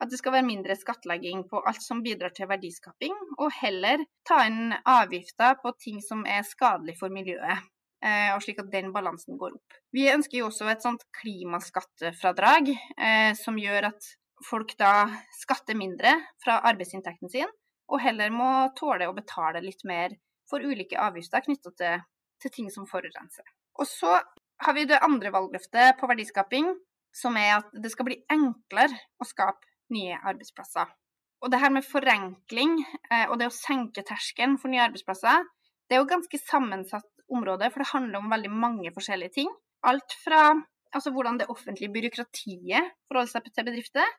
at 0.00 0.10
det 0.12 0.18
skal 0.20 0.34
være 0.34 0.48
mindre 0.48 0.76
skattlegging 0.76 1.46
på 1.50 1.60
alt 1.68 1.82
som 1.84 2.02
bidrar 2.04 2.32
til 2.36 2.48
verdiskaping, 2.48 3.14
og 3.40 3.52
heller 3.60 4.04
ta 4.28 4.42
inn 4.48 4.74
avgifter 4.88 5.56
på 5.62 5.72
ting 5.80 6.02
som 6.04 6.24
er 6.28 6.44
skadelig 6.48 6.96
for 7.00 7.12
miljøet. 7.12 7.64
Eh, 8.04 8.30
og 8.34 8.42
slik 8.44 8.60
at 8.60 8.68
den 8.72 8.90
balansen 8.92 9.38
går 9.40 9.56
opp. 9.56 9.76
Vi 9.96 10.04
ønsker 10.12 10.38
jo 10.38 10.50
også 10.50 10.68
et 10.68 10.84
sånt 10.84 11.06
klimaskattefradrag 11.16 12.68
eh, 12.72 13.32
som 13.38 13.56
gjør 13.58 13.88
at 13.88 14.10
folk 14.44 14.74
da 14.80 15.08
skatter 15.32 15.78
mindre 15.78 16.12
fra 16.44 16.58
arbeidsinntekten 16.68 17.32
sin, 17.32 17.52
og 17.88 18.02
heller 18.04 18.32
må 18.34 18.50
tåle 18.76 19.08
å 19.08 19.16
betale 19.16 19.64
litt 19.64 19.84
mer 19.88 20.12
for 20.48 20.60
ulike 20.60 21.00
avgifter 21.00 21.44
knytta 21.46 21.72
til, 21.80 22.04
til 22.42 22.52
ting 22.52 22.68
som 22.72 22.88
forurenser. 22.90 23.48
Og 23.80 23.88
så 23.88 24.12
har 24.64 24.76
vi 24.76 24.86
det 24.88 25.00
andre 25.04 25.32
valgløftet 25.32 25.96
på 26.00 26.08
verdiskaping, 26.10 26.68
som 27.16 27.36
er 27.40 27.56
at 27.58 27.72
det 27.72 27.90
skal 27.92 28.08
bli 28.10 28.20
enklere 28.32 28.96
å 29.20 29.26
skape 29.28 29.64
nye 29.94 30.18
arbeidsplasser. 30.18 30.88
Og 31.44 31.52
det 31.52 31.60
her 31.62 31.72
med 31.72 31.86
forenkling 31.86 32.78
eh, 32.82 33.26
og 33.28 33.38
det 33.40 33.50
å 33.50 33.54
senke 33.54 34.04
terskelen 34.06 34.56
for 34.60 34.72
nye 34.72 34.84
arbeidsplasser, 34.86 35.44
det 35.86 35.96
er 35.96 36.02
jo 36.02 36.10
ganske 36.10 36.40
sammensatt 36.42 37.08
område, 37.32 37.68
for 37.72 37.82
det 37.82 37.92
handler 37.92 38.22
om 38.22 38.32
veldig 38.32 38.50
mange 38.52 38.92
forskjellige 38.94 39.36
ting. 39.40 39.52
Alt 39.86 40.14
fra 40.22 40.48
altså 40.94 41.12
hvordan 41.12 41.38
det 41.40 41.48
offentlige 41.52 41.92
byråkratiet 41.92 42.92
forholder 43.08 43.32
seg 43.32 43.50
til 43.50 43.66
bedrifter, 43.68 44.14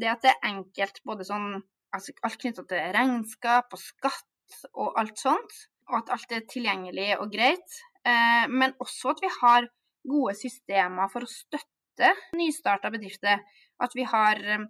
det 0.00 0.08
at 0.08 0.22
det 0.24 0.32
er 0.32 0.48
enkelt 0.52 1.02
både 1.06 1.26
sånn 1.28 1.50
altså 1.92 2.14
alt 2.24 2.40
knytta 2.40 2.64
til 2.68 2.94
regnskap 2.96 3.74
og 3.74 3.80
skatt 3.82 4.62
og 4.72 4.96
alt 5.00 5.20
sånt, 5.20 5.58
og 5.90 5.98
at 6.00 6.12
alt 6.16 6.32
er 6.32 6.46
tilgjengelig 6.48 7.10
og 7.18 7.32
greit, 7.34 7.78
eh, 8.08 8.48
men 8.48 8.74
også 8.80 9.12
at 9.12 9.22
vi 9.24 9.30
har 9.40 9.68
gode 10.08 10.34
systemer 10.38 11.10
for 11.12 11.26
å 11.26 11.30
støtte 11.30 11.71
støtte 11.92 12.12
nystarta 12.36 12.90
bedrifter. 12.90 13.42
At 13.82 13.92
vi 13.94 14.04
har 14.04 14.38
eh, 14.40 14.64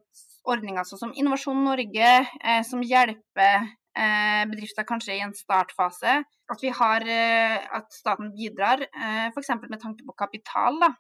ordninger 0.48 0.84
sånn 0.84 0.98
som 0.98 1.14
Innovasjon 1.14 1.64
Norge, 1.64 2.10
eh, 2.42 2.62
som 2.64 2.82
hjelper 2.82 3.62
eh, 3.96 4.44
bedrifter 4.48 4.84
kanskje 4.84 5.16
i 5.16 5.22
en 5.22 5.34
startfase. 5.34 6.22
At 6.52 6.62
har 6.76 7.02
at 7.02 7.92
staten 7.92 8.32
bidrar 8.34 8.82
eh, 8.82 9.28
f.eks. 9.30 9.54
med 9.68 9.80
tanke 9.80 10.04
på 10.04 10.16
kapital. 10.16 10.80
da, 10.80 10.92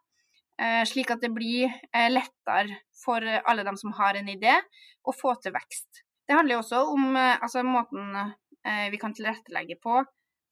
slik 0.86 1.08
at 1.10 1.18
det 1.18 1.32
blir 1.32 1.72
lettere 2.12 2.76
for 3.02 3.24
alle 3.24 3.64
dem 3.64 3.74
som 3.76 3.90
har 3.96 4.14
en 4.14 4.28
idé, 4.28 4.52
å 5.02 5.10
få 5.10 5.32
til 5.42 5.50
vekst. 5.56 6.04
Det 6.28 6.36
handler 6.36 6.60
også 6.60 6.84
om 6.92 7.16
altså, 7.16 7.64
måten 7.66 8.12
vi 8.92 9.00
kan 9.00 9.16
tilrettelegge 9.16 9.80
på, 9.82 9.96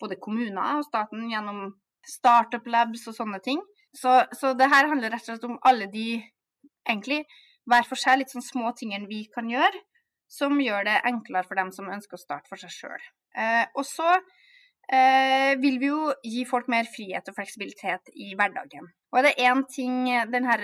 både 0.01 0.19
kommuner 0.19 0.81
og 0.81 0.89
staten, 0.89 1.29
gjennom 1.31 1.77
startup 2.03 2.67
labs 2.67 3.07
og 3.07 3.15
sånne 3.21 3.39
ting. 3.45 3.61
Så, 3.97 4.21
så 4.39 4.53
det 4.55 4.71
her 4.71 4.89
handler 4.91 5.11
rett 5.11 5.25
og 5.25 5.33
slett 5.33 5.47
om 5.49 5.59
alle 5.67 5.89
de, 5.91 6.21
egentlig, 6.89 7.25
hver 7.69 7.87
for 7.89 8.01
seg 8.01 8.21
litt 8.21 8.33
sånn 8.33 8.45
små 8.45 8.75
tingene 8.79 9.11
vi 9.11 9.25
kan 9.35 9.51
gjøre, 9.51 9.83
som 10.31 10.61
gjør 10.63 10.87
det 10.87 11.01
enklere 11.11 11.47
for 11.49 11.59
dem 11.59 11.73
som 11.75 11.91
ønsker 11.91 12.19
å 12.19 12.23
starte 12.23 12.51
for 12.51 12.61
seg 12.61 12.71
sjøl. 12.75 13.09
Eh, 13.35 13.65
og 13.75 13.87
så 13.87 14.09
eh, 14.15 15.59
vil 15.59 15.81
vi 15.83 15.91
jo 15.91 16.15
gi 16.23 16.47
folk 16.47 16.71
mer 16.71 16.87
frihet 16.91 17.27
og 17.31 17.37
fleksibilitet 17.37 18.13
i 18.15 18.33
hverdagen. 18.39 18.87
Og 19.11 19.21
er 19.21 19.29
det 19.29 19.37
én 19.43 19.65
ting 19.71 20.07
denne 20.31 20.57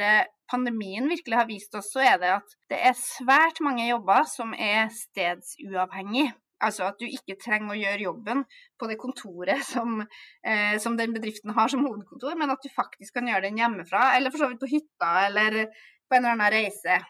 pandemien 0.50 1.08
virkelig 1.10 1.40
har 1.40 1.48
vist 1.50 1.74
oss, 1.74 1.90
så 1.90 2.04
er 2.06 2.18
det 2.22 2.32
at 2.36 2.56
det 2.70 2.78
er 2.90 2.98
svært 2.98 3.58
mange 3.64 3.88
jobber 3.88 4.26
som 4.30 4.54
er 4.54 4.86
stedsuavhengig. 4.94 6.30
Altså 6.64 6.86
at 6.86 6.96
du 7.00 7.04
ikke 7.04 7.36
trenger 7.42 7.74
å 7.74 7.78
gjøre 7.78 8.06
jobben 8.06 8.44
på 8.80 8.88
det 8.88 8.96
kontoret 9.00 9.60
som, 9.74 9.98
eh, 10.46 10.76
som, 10.82 10.96
den 10.96 11.12
bedriften 11.16 11.52
har 11.56 11.72
som 11.72 11.84
hovedkontor, 11.84 12.36
men 12.40 12.54
at 12.54 12.64
du 12.64 12.72
faktisk 12.72 13.18
kan 13.18 13.28
gjøre 13.28 13.48
den 13.48 13.60
hjemmefra, 13.60 14.14
eller 14.16 14.32
for 14.32 14.44
så 14.44 14.50
vidt 14.52 14.62
på 14.62 14.72
hytta, 14.72 15.12
eller 15.26 15.66
på 15.66 16.16
en 16.16 16.22
eller 16.22 16.36
annen 16.36 16.54
reise. 16.54 17.02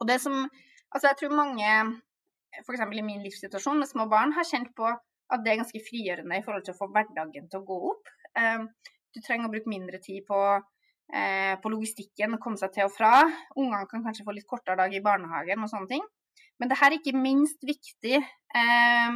Og 0.00 0.08
det 0.10 0.20
som 0.24 0.44
Altså, 0.92 1.08
jeg 1.08 1.16
tror 1.22 1.30
mange, 1.32 1.68
f.eks. 2.60 2.82
i 2.84 3.04
min 3.06 3.22
livssituasjon 3.24 3.78
med 3.80 3.88
små 3.88 4.04
barn, 4.12 4.34
har 4.36 4.44
kjent 4.44 4.74
på 4.76 4.90
at 4.92 5.44
det 5.44 5.54
er 5.54 5.62
ganske 5.62 5.80
frigjørende 5.86 6.36
i 6.36 6.42
forhold 6.44 6.66
til 6.66 6.74
å 6.74 6.80
få 6.82 6.88
hverdagen 6.92 7.46
til 7.48 7.62
å 7.62 7.64
gå 7.70 7.78
opp. 7.94 8.10
Eh, 8.36 8.66
du 9.16 9.20
trenger 9.24 9.48
å 9.48 9.52
bruke 9.54 9.72
mindre 9.72 10.00
tid 10.04 10.26
på, 10.28 10.40
eh, 11.16 11.54
på 11.62 11.72
logistikken 11.72 12.36
og 12.36 12.42
komme 12.44 12.60
seg 12.60 12.74
til 12.74 12.90
og 12.90 12.92
fra. 12.92 13.12
Ungene 13.56 13.88
kan 13.88 14.04
kanskje 14.04 14.26
få 14.26 14.36
litt 14.36 14.48
kortere 14.48 14.76
dag 14.82 14.92
i 14.92 15.00
barnehagen 15.00 15.64
og 15.64 15.72
sånne 15.72 15.88
ting. 15.94 16.04
Men 16.62 16.70
det 16.70 16.78
her 16.78 16.92
er 16.92 17.00
ikke 17.00 17.18
minst 17.18 17.64
viktig 17.66 18.20
eh, 18.22 19.14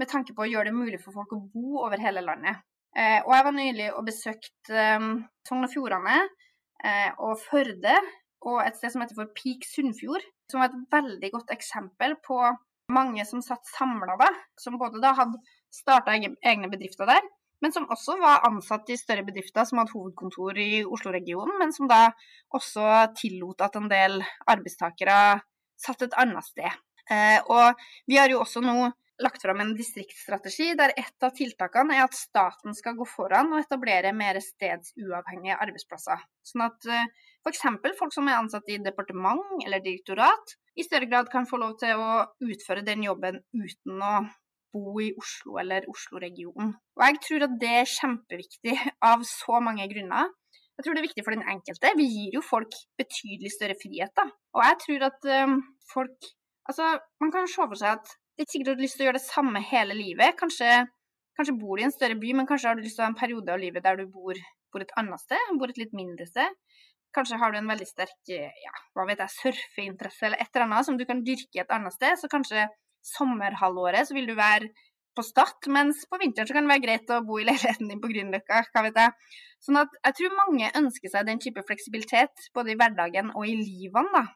med 0.00 0.08
tanke 0.08 0.32
på 0.32 0.46
å 0.46 0.48
gjøre 0.48 0.70
det 0.70 0.78
mulig 0.78 1.00
for 1.02 1.12
folk 1.12 1.34
å 1.36 1.42
bo 1.52 1.82
over 1.84 2.00
hele 2.00 2.22
landet. 2.24 2.62
Eh, 2.96 3.18
og 3.20 3.34
jeg 3.34 3.44
var 3.44 3.52
nylig 3.52 3.88
og 3.92 4.06
besøkte 4.06 4.78
eh, 4.80 5.10
Sogn 5.44 5.66
og 5.66 5.72
Fjordane 5.74 6.22
eh, 6.24 7.10
og 7.20 7.36
Førde 7.42 7.98
og 8.48 8.62
et 8.62 8.78
sted 8.78 8.94
som 8.94 9.04
heter 9.04 9.18
for 9.18 9.28
Peak 9.36 9.66
Sunnfjord, 9.68 10.24
som 10.48 10.62
var 10.62 10.70
et 10.70 10.86
veldig 10.94 11.30
godt 11.34 11.52
eksempel 11.52 12.16
på 12.24 12.38
mange 12.94 13.24
som 13.28 13.42
satt 13.44 13.66
samla 13.68 14.16
da, 14.20 14.30
som 14.56 14.78
både 14.80 15.02
da 15.02 15.12
hadde 15.18 15.42
starta 15.74 16.14
egne 16.16 16.70
bedrifter 16.72 17.08
der, 17.10 17.24
men 17.60 17.74
som 17.74 17.88
også 17.92 18.16
var 18.20 18.46
ansatt 18.46 18.88
i 18.92 18.98
større 19.00 19.26
bedrifter 19.26 19.66
som 19.68 19.82
hadde 19.82 19.92
hovedkontor 19.96 20.60
i 20.62 20.84
Oslo-regionen, 20.84 21.56
men 21.60 21.74
som 21.74 21.90
da 21.90 22.06
også 22.54 22.86
tillot 23.18 23.64
at 23.66 23.76
en 23.80 23.90
del 23.92 24.20
arbeidstakere 24.46 25.18
satt 25.80 26.06
et 26.06 26.16
annet 26.20 26.46
sted. 26.46 26.70
Eh, 27.10 27.40
og 27.46 27.82
vi 28.10 28.18
har 28.18 28.32
jo 28.32 28.42
også 28.42 28.62
nå 28.64 28.76
lagt 29.22 29.40
fram 29.42 29.60
en 29.62 29.72
distriktsstrategi 29.76 30.74
der 30.76 30.92
et 30.98 31.24
av 31.24 31.32
tiltakene 31.36 31.96
er 31.96 32.04
at 32.04 32.16
staten 32.16 32.74
skal 32.76 32.96
gå 32.98 33.06
foran 33.08 33.54
og 33.54 33.62
etablere 33.62 34.12
mer 34.16 34.38
stedsuavhengige 34.44 35.56
arbeidsplasser. 35.56 36.20
Sånn 36.44 36.66
at 36.66 36.88
eh, 36.90 37.06
f.eks. 37.46 37.62
folk 37.98 38.14
som 38.14 38.28
er 38.28 38.40
ansatt 38.40 38.68
i 38.72 38.80
departement 38.82 39.64
eller 39.64 39.84
direktorat, 39.84 40.56
i 40.76 40.84
større 40.84 41.08
grad 41.08 41.30
kan 41.32 41.48
få 41.48 41.60
lov 41.62 41.78
til 41.80 41.96
å 41.96 42.26
utføre 42.44 42.84
den 42.84 43.06
jobben 43.06 43.40
uten 43.56 44.02
å 44.04 44.16
bo 44.76 44.98
i 45.00 45.12
Oslo 45.16 45.56
eller 45.62 45.86
Oslo-regionen. 45.88 46.74
Og 46.98 47.04
jeg 47.06 47.20
tror 47.24 47.46
at 47.46 47.54
det 47.60 47.70
er 47.80 47.88
kjempeviktig 47.88 48.74
av 49.08 49.24
så 49.24 49.62
mange 49.64 49.86
grunner. 49.88 50.34
Jeg 50.76 50.84
tror 50.84 50.96
det 50.96 51.00
er 51.00 51.06
viktig 51.06 51.24
for 51.24 51.32
den 51.32 51.46
enkelte. 51.48 51.94
Vi 51.96 52.04
gir 52.10 52.36
jo 52.36 52.42
folk 52.44 52.76
betydelig 53.00 53.54
større 53.54 53.78
frihet, 53.80 54.12
da. 54.18 54.26
Og 54.56 54.60
jeg 54.66 54.78
tror 54.82 55.06
at 55.08 55.28
um, 55.46 55.54
folk 55.88 56.28
Altså, 56.66 56.96
man 57.22 57.32
kan 57.34 57.48
se 57.50 57.62
for 57.62 57.78
seg 57.78 57.98
at 57.98 58.06
det 58.36 58.42
er 58.42 58.46
ikke 58.46 58.52
sikkert 58.52 58.68
du 58.68 58.74
har 58.74 58.84
lyst 58.84 58.98
til 58.98 59.04
å 59.04 59.08
gjøre 59.08 59.18
det 59.20 59.26
samme 59.26 59.60
hele 59.64 59.94
livet. 59.96 60.36
Kanskje, 60.40 60.72
kanskje 61.38 61.54
bor 61.60 61.78
du 61.78 61.82
i 61.82 61.86
en 61.86 61.94
større 61.94 62.18
by, 62.20 62.32
men 62.36 62.48
kanskje 62.48 62.68
har 62.68 62.76
du 62.76 62.82
lyst 62.84 62.98
til 62.98 63.04
å 63.04 63.06
ha 63.06 63.12
en 63.12 63.20
periode 63.20 63.54
av 63.54 63.62
livet 63.62 63.86
der 63.86 64.00
du 64.00 64.10
bor, 64.12 64.40
bor 64.74 64.84
et 64.84 64.92
annet 65.00 65.22
sted, 65.22 65.54
bor 65.60 65.72
et 65.72 65.80
litt 65.80 65.94
mindre 65.96 66.26
sted. 66.28 66.58
Kanskje 67.16 67.38
har 67.40 67.54
du 67.54 67.60
en 67.62 67.70
veldig 67.70 67.86
sterk 67.88 68.32
ja, 68.34 68.74
hva 68.92 69.06
vet 69.08 69.22
jeg, 69.24 69.34
surfeinteresse 69.38 70.28
eller 70.28 70.42
et 70.42 70.50
eller 70.52 70.66
annet 70.66 70.88
som 70.88 70.98
du 71.00 71.06
kan 71.08 71.22
dyrke 71.24 71.62
et 71.62 71.72
annet 71.72 71.94
sted. 71.94 72.18
Så 72.20 72.28
kanskje 72.28 72.66
sommerhalvåret 73.14 74.10
så 74.10 74.18
vil 74.18 74.28
du 74.28 74.34
være 74.36 74.68
på 75.16 75.24
Stad, 75.24 75.64
mens 75.72 76.02
på 76.10 76.18
vinteren 76.20 76.48
så 76.48 76.52
kan 76.52 76.66
det 76.66 76.74
være 76.74 76.84
greit 76.84 77.12
å 77.14 77.22
bo 77.24 77.38
i 77.40 77.46
leiligheten 77.48 77.88
din 77.88 78.02
på 78.02 78.10
Grünerløkka. 78.10 78.66
hva 78.74 78.82
vet 78.84 78.98
jeg. 79.00 79.14
Sånn 79.64 79.80
at 79.80 79.94
jeg 80.02 80.18
tror 80.18 80.40
mange 80.42 80.68
ønsker 80.76 81.12
seg 81.12 81.30
den 81.30 81.40
type 81.40 81.64
fleksibilitet 81.64 82.50
både 82.56 82.74
i 82.74 82.76
hverdagen 82.76 83.32
og 83.32 83.48
i 83.48 83.56
livene. 83.56 84.12
da. 84.12 84.26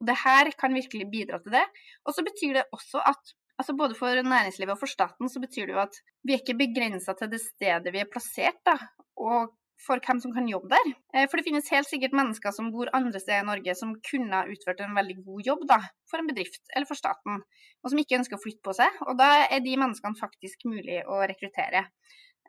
Det 0.00 0.16
her 0.24 0.50
kan 0.58 0.74
virkelig 0.74 1.06
bidra 1.12 1.38
til 1.44 1.54
det. 1.58 1.66
Og 2.06 2.16
så 2.16 2.24
betyr 2.24 2.60
det 2.60 2.68
også 2.72 3.02
at 3.12 3.34
altså 3.60 3.76
både 3.76 3.94
for 3.98 4.22
næringslivet 4.24 4.72
og 4.72 4.80
for 4.80 4.88
staten 4.88 5.28
så 5.28 5.40
betyr 5.42 5.68
det 5.68 5.76
jo 5.76 5.82
at 5.82 5.96
vi 6.24 6.32
er 6.32 6.40
ikke 6.40 6.60
begrensa 6.62 7.12
til 7.18 7.28
det 7.32 7.42
stedet 7.42 7.92
vi 7.92 8.00
er 8.00 8.08
plassert, 8.08 8.56
da, 8.64 8.78
og 9.20 9.50
for 9.86 10.00
hvem 10.04 10.20
som 10.20 10.32
kan 10.36 10.48
jobbe 10.48 10.70
der. 10.72 10.88
Eh, 11.14 11.26
for 11.28 11.38
det 11.38 11.46
finnes 11.46 11.68
helt 11.72 11.88
sikkert 11.88 12.16
mennesker 12.16 12.52
som 12.52 12.70
bor 12.72 12.90
andre 12.96 13.20
steder 13.20 13.44
i 13.44 13.48
Norge 13.48 13.74
som 13.78 13.94
kunne 14.10 14.36
ha 14.36 14.48
utført 14.48 14.82
en 14.84 14.96
veldig 14.96 15.16
god 15.24 15.46
jobb 15.50 15.66
da, 15.70 15.78
for 16.10 16.20
en 16.20 16.28
bedrift 16.28 16.62
eller 16.74 16.88
for 16.88 17.00
staten, 17.00 17.40
og 17.80 17.92
som 17.92 18.02
ikke 18.02 18.18
ønsker 18.20 18.36
å 18.36 18.42
flytte 18.42 18.64
på 18.66 18.76
seg. 18.76 18.98
Og 19.08 19.16
da 19.20 19.30
er 19.46 19.64
de 19.64 19.76
menneskene 19.80 20.20
faktisk 20.20 20.66
mulig 20.68 21.00
å 21.06 21.22
rekruttere. 21.30 21.86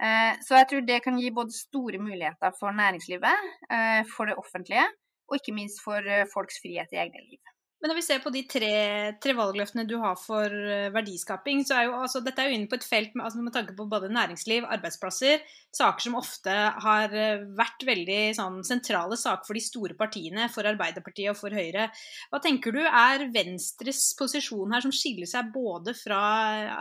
Eh, 0.02 0.34
så 0.44 0.60
jeg 0.60 0.70
tror 0.72 0.88
det 0.88 1.02
kan 1.06 1.20
gi 1.20 1.32
både 1.36 1.56
store 1.56 2.02
muligheter 2.04 2.56
for 2.60 2.76
næringslivet, 2.76 3.48
eh, 3.70 4.02
for 4.12 4.32
det 4.32 4.40
offentlige, 4.40 4.88
og 5.32 5.40
ikke 5.40 5.56
minst 5.56 5.82
for 5.84 6.04
eh, 6.04 6.28
folks 6.30 6.60
frihet 6.64 6.92
i 6.94 7.02
egne 7.02 7.26
liv. 7.30 7.42
Men 7.82 7.90
når 7.90 7.98
vi 7.98 8.04
ser 8.06 8.20
på 8.22 8.30
de 8.30 8.44
tre, 8.46 8.74
tre 9.18 9.34
valgløftene 9.34 9.88
du 9.90 9.96
har 10.04 10.14
for 10.22 10.54
verdiskaping, 10.94 11.64
så 11.66 11.80
er 11.80 11.88
jo 11.88 11.96
altså, 11.98 12.20
dette 12.22 12.44
er 12.44 12.52
jo 12.52 12.58
inne 12.60 12.70
på 12.70 12.78
et 12.78 12.86
felt 12.86 13.16
med, 13.16 13.24
altså, 13.26 13.42
med 13.42 13.56
tanke 13.56 13.74
på 13.74 13.88
både 13.90 14.12
næringsliv, 14.14 14.68
arbeidsplasser, 14.70 15.42
saker 15.74 16.06
som 16.06 16.18
ofte 16.20 16.58
har 16.86 17.16
vært 17.58 17.82
veldig 17.88 18.20
sånn, 18.38 18.60
sentrale 18.68 19.18
saker 19.18 19.50
for 19.50 19.58
de 19.58 19.64
store 19.66 19.98
partiene, 19.98 20.46
for 20.54 20.70
Arbeiderpartiet 20.70 21.32
og 21.34 21.40
for 21.40 21.58
Høyre. 21.58 21.88
Hva 22.30 22.42
tenker 22.46 22.78
du 22.78 22.84
er 22.86 23.26
Venstres 23.34 24.04
posisjon 24.20 24.78
her, 24.78 24.86
som 24.86 24.94
skiller 24.94 25.34
seg 25.34 25.50
både 25.50 25.98
fra 25.98 26.22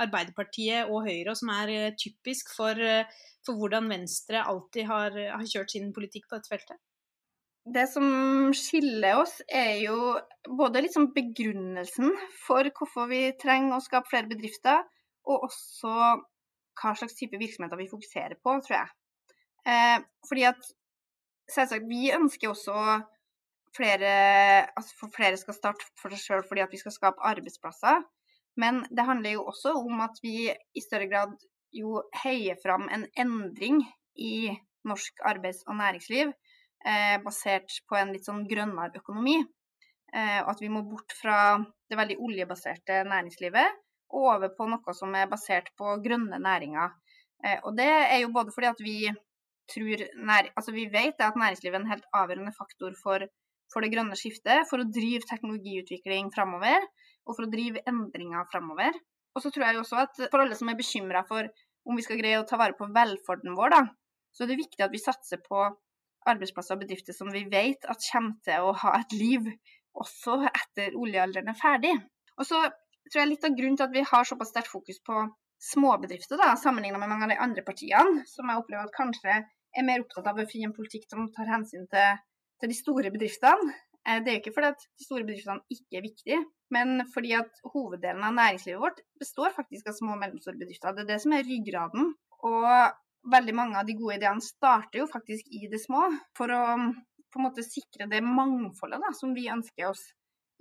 Arbeiderpartiet 0.04 0.92
og 0.92 1.08
Høyre, 1.08 1.32
og 1.32 1.40
som 1.40 1.54
er 1.56 1.96
typisk 1.96 2.52
for, 2.52 2.76
for 3.48 3.56
hvordan 3.56 3.88
Venstre 3.96 4.44
alltid 4.44 4.92
har, 4.92 5.16
har 5.32 5.48
kjørt 5.48 5.78
sin 5.78 5.94
politikk 5.96 6.28
på 6.28 6.36
dette 6.36 6.52
feltet? 6.58 6.84
Det 7.64 7.86
som 7.92 8.06
skiller 8.56 9.20
oss, 9.20 9.36
er 9.52 9.82
jo 9.84 10.16
både 10.48 10.80
liksom 10.86 11.10
begrunnelsen 11.12 12.14
for 12.46 12.70
hvorfor 12.76 13.10
vi 13.10 13.26
trenger 13.40 13.76
å 13.76 13.84
skape 13.84 14.08
flere 14.08 14.30
bedrifter, 14.30 14.86
og 15.28 15.44
også 15.50 15.92
hva 16.80 16.94
slags 16.96 17.18
type 17.18 17.36
virksomheter 17.38 17.76
vi 17.76 17.90
fokuserer 17.90 18.38
på, 18.40 18.54
tror 18.64 18.76
jeg. 18.78 18.92
Eh, 19.68 19.98
fordi 20.28 20.46
at 20.48 20.70
selvsagt, 21.52 21.88
vi 21.90 22.08
ønsker 22.16 22.52
også 22.52 23.00
flere 23.76 24.10
Altså 24.74 25.08
flere 25.14 25.36
skal 25.38 25.54
starte 25.54 25.84
for 26.00 26.10
seg 26.10 26.22
sjøl 26.24 26.40
fordi 26.48 26.62
at 26.64 26.72
vi 26.74 26.80
skal 26.80 26.94
skape 26.94 27.22
arbeidsplasser. 27.28 28.00
Men 28.58 28.80
det 28.90 29.04
handler 29.06 29.36
jo 29.36 29.44
også 29.52 29.76
om 29.78 30.00
at 30.02 30.18
vi 30.24 30.48
i 30.50 30.82
større 30.82 31.06
grad 31.12 31.36
jo 31.70 32.00
heier 32.24 32.58
fram 32.64 32.88
en 32.90 33.04
endring 33.14 33.84
i 34.18 34.50
norsk 34.88 35.22
arbeids- 35.22 35.62
og 35.68 35.78
næringsliv 35.78 36.32
basert 37.24 37.74
på 37.88 37.96
en 37.98 38.12
litt 38.14 38.24
sånn 38.24 38.46
grønnere 38.48 39.02
økonomi. 39.02 39.40
Eh, 40.10 40.40
og 40.42 40.54
at 40.54 40.62
vi 40.62 40.70
må 40.72 40.82
bort 40.82 41.12
fra 41.14 41.38
det 41.90 41.98
veldig 41.98 42.16
oljebaserte 42.26 43.04
næringslivet 43.06 43.76
og 44.10 44.24
over 44.32 44.50
på 44.56 44.66
noe 44.66 44.94
som 44.96 45.12
er 45.14 45.28
basert 45.30 45.70
på 45.78 45.92
grønne 46.02 46.40
næringer. 46.42 46.96
Eh, 47.46 47.60
og 47.62 47.76
det 47.78 47.86
er 47.86 48.18
jo 48.24 48.32
både 48.34 48.54
fordi 48.54 48.70
at 48.72 48.82
vi 48.82 48.96
tror 49.70 50.02
altså 50.26 50.74
vi 50.74 50.88
vet 50.90 51.20
at 51.22 51.38
næringslivet 51.38 51.78
er 51.78 51.84
en 51.84 51.92
helt 51.92 52.08
avgjørende 52.16 52.54
faktor 52.56 52.96
for, 52.98 53.22
for 53.70 53.86
det 53.86 53.92
grønne 53.92 54.18
skiftet, 54.18 54.66
for 54.66 54.82
å 54.82 54.88
drive 54.90 55.28
teknologiutvikling 55.30 56.32
framover 56.34 56.82
og 56.82 57.36
for 57.36 57.46
å 57.46 57.52
drive 57.52 57.84
endringer 57.86 58.48
framover. 58.50 58.96
Og 59.36 59.44
så 59.44 59.52
tror 59.54 59.68
jeg 59.68 59.78
også 59.78 60.00
at 60.02 60.24
for 60.24 60.42
alle 60.42 60.58
som 60.58 60.72
er 60.72 60.80
bekymra 60.80 61.22
for 61.28 61.46
om 61.86 61.94
vi 61.94 62.02
skal 62.02 62.18
greie 62.18 62.40
å 62.40 62.48
ta 62.48 62.58
vare 62.58 62.74
på 62.76 62.90
velferden 62.90 63.54
vår, 63.54 63.76
da, 63.76 63.84
så 64.34 64.42
er 64.42 64.50
det 64.50 64.58
viktig 64.58 64.82
at 64.82 64.90
vi 64.90 65.00
satser 65.00 65.38
på 65.46 65.68
arbeidsplasser 66.28 66.76
og 66.76 66.82
bedrifter 66.84 67.16
som 67.16 67.30
vi 67.32 67.46
vet 67.50 67.86
at 67.88 68.04
kommer 68.10 68.36
til 68.44 68.66
å 68.66 68.74
ha 68.82 68.94
et 69.00 69.14
liv 69.16 69.46
også 70.00 70.36
etter 70.46 70.96
oljealderen 70.98 71.50
er 71.50 71.58
ferdig. 71.58 71.94
Og 72.38 72.46
så 72.48 72.60
tror 73.10 73.22
jeg 73.22 73.30
litt 73.32 73.46
av 73.46 73.56
grunnen 73.56 73.78
til 73.78 73.88
at 73.88 73.94
vi 73.94 74.06
har 74.06 74.28
såpass 74.28 74.52
sterkt 74.52 74.72
fokus 74.72 75.00
på 75.06 75.24
småbedrifter, 75.60 76.38
da, 76.40 76.54
sammenlignet 76.56 77.00
med 77.02 77.10
mange 77.10 77.26
av 77.26 77.32
de 77.34 77.40
andre 77.44 77.64
partiene, 77.66 78.22
som 78.28 78.48
jeg 78.48 78.62
opplever 78.62 78.86
at 78.86 78.96
kanskje 78.96 79.34
er 79.40 79.86
mer 79.86 80.04
opptatt 80.04 80.30
av 80.30 80.40
å 80.40 80.48
finne 80.48 80.70
en 80.70 80.76
politikk 80.76 81.04
som 81.10 81.28
tar 81.34 81.50
hensyn 81.50 81.84
til, 81.90 82.22
til 82.62 82.72
de 82.72 82.78
store 82.78 83.12
bedriftene. 83.12 83.74
Eh, 84.08 84.22
det 84.24 84.32
er 84.32 84.38
jo 84.38 84.42
ikke 84.44 84.54
fordi 84.56 84.70
at 84.72 84.86
de 84.86 85.04
store 85.04 85.26
bedriftene 85.28 85.76
ikke 85.76 86.00
er 86.00 86.06
viktige, 86.06 86.40
men 86.72 87.04
fordi 87.12 87.34
at 87.36 87.60
hoveddelen 87.74 88.24
av 88.24 88.38
næringslivet 88.38 88.80
vårt 88.80 89.04
består 89.20 89.52
faktisk 89.56 89.90
av 89.90 89.98
små 89.98 90.16
og 90.16 90.22
mellomstore 90.22 90.60
bedrifter. 90.60 90.96
Det 90.96 91.04
er 91.04 91.12
det 91.12 91.20
som 91.26 91.36
er 91.36 91.44
ryggraden. 91.44 92.14
Og 92.48 92.66
veldig 93.28 93.54
mange 93.56 93.80
av 93.80 93.88
de 93.88 93.96
gode 93.98 94.16
ideene 94.18 94.44
starter 94.44 95.02
jo 95.02 95.08
faktisk 95.10 95.48
i 95.52 95.66
det 95.70 95.80
små, 95.82 96.06
for 96.36 96.52
å 96.54 96.62
på 97.30 97.38
en 97.38 97.46
måte 97.46 97.62
sikre 97.62 98.08
det 98.10 98.22
mangfoldet 98.26 99.02
da, 99.04 99.12
som 99.14 99.34
vi 99.36 99.46
ønsker 99.52 99.86
oss 99.90 100.02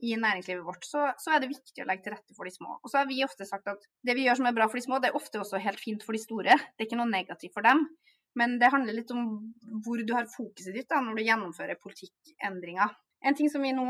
i 0.06 0.13
næringslivet 0.15 0.63
vårt, 0.63 0.86
så, 0.86 1.10
så, 1.19 1.34
er 1.34 1.41
det 1.43 1.52
viktig 1.52 1.84
å 1.84 1.88
legge 1.89 2.06
til 2.06 2.13
rette 2.13 2.36
for 2.38 2.48
de 2.48 2.54
små. 2.54 2.78
Og 2.80 2.91
så 2.91 3.02
har 3.02 3.10
vi 3.10 3.24
ofte 3.26 3.48
sagt 3.48 3.67
at 3.67 3.84
det 4.06 4.15
vi 4.15 4.28
gjør 4.28 4.39
som 4.39 4.48
er 4.48 4.56
bra 4.56 4.69
for 4.69 4.80
de 4.80 4.86
små, 4.86 5.00
det 5.02 5.12
er 5.12 5.17
ofte 5.19 5.41
også 5.41 5.60
helt 5.63 5.82
fint 5.82 6.06
for 6.06 6.15
de 6.15 6.22
store. 6.22 6.56
Det 6.56 6.86
er 6.86 6.88
ikke 6.88 7.02
noe 7.02 7.12
negativt 7.12 7.56
for 7.58 7.65
dem. 7.65 7.84
Men 8.39 8.56
det 8.62 8.72
handler 8.72 8.95
litt 8.95 9.12
om 9.12 9.26
hvor 9.84 10.00
du 10.06 10.13
har 10.15 10.30
fokuset 10.32 10.76
ditt 10.78 10.88
da, 10.91 11.02
når 11.04 11.19
du 11.19 11.26
gjennomfører 11.26 11.82
politikkendringer. 11.82 12.93
En 13.28 13.36
ting 13.36 13.50
som 13.52 13.65
vi 13.65 13.74
nå 13.76 13.88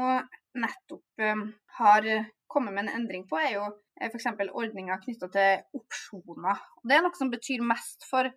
nettopp 0.58 1.22
um, 1.22 1.44
har 1.78 2.08
kommet 2.50 2.74
med 2.74 2.88
en 2.88 3.02
endring 3.02 3.28
på, 3.30 3.38
er 3.38 3.60
jo 3.60 3.66
eh, 4.00 4.10
f.eks. 4.10 4.32
ordninger 4.50 5.04
knytta 5.04 5.30
til 5.36 5.78
opsjoner. 5.78 6.64
Det 6.82 6.98
er 6.98 7.06
noe 7.06 7.20
som 7.20 7.30
betyr 7.30 7.62
mest 7.62 8.08
for 8.10 8.32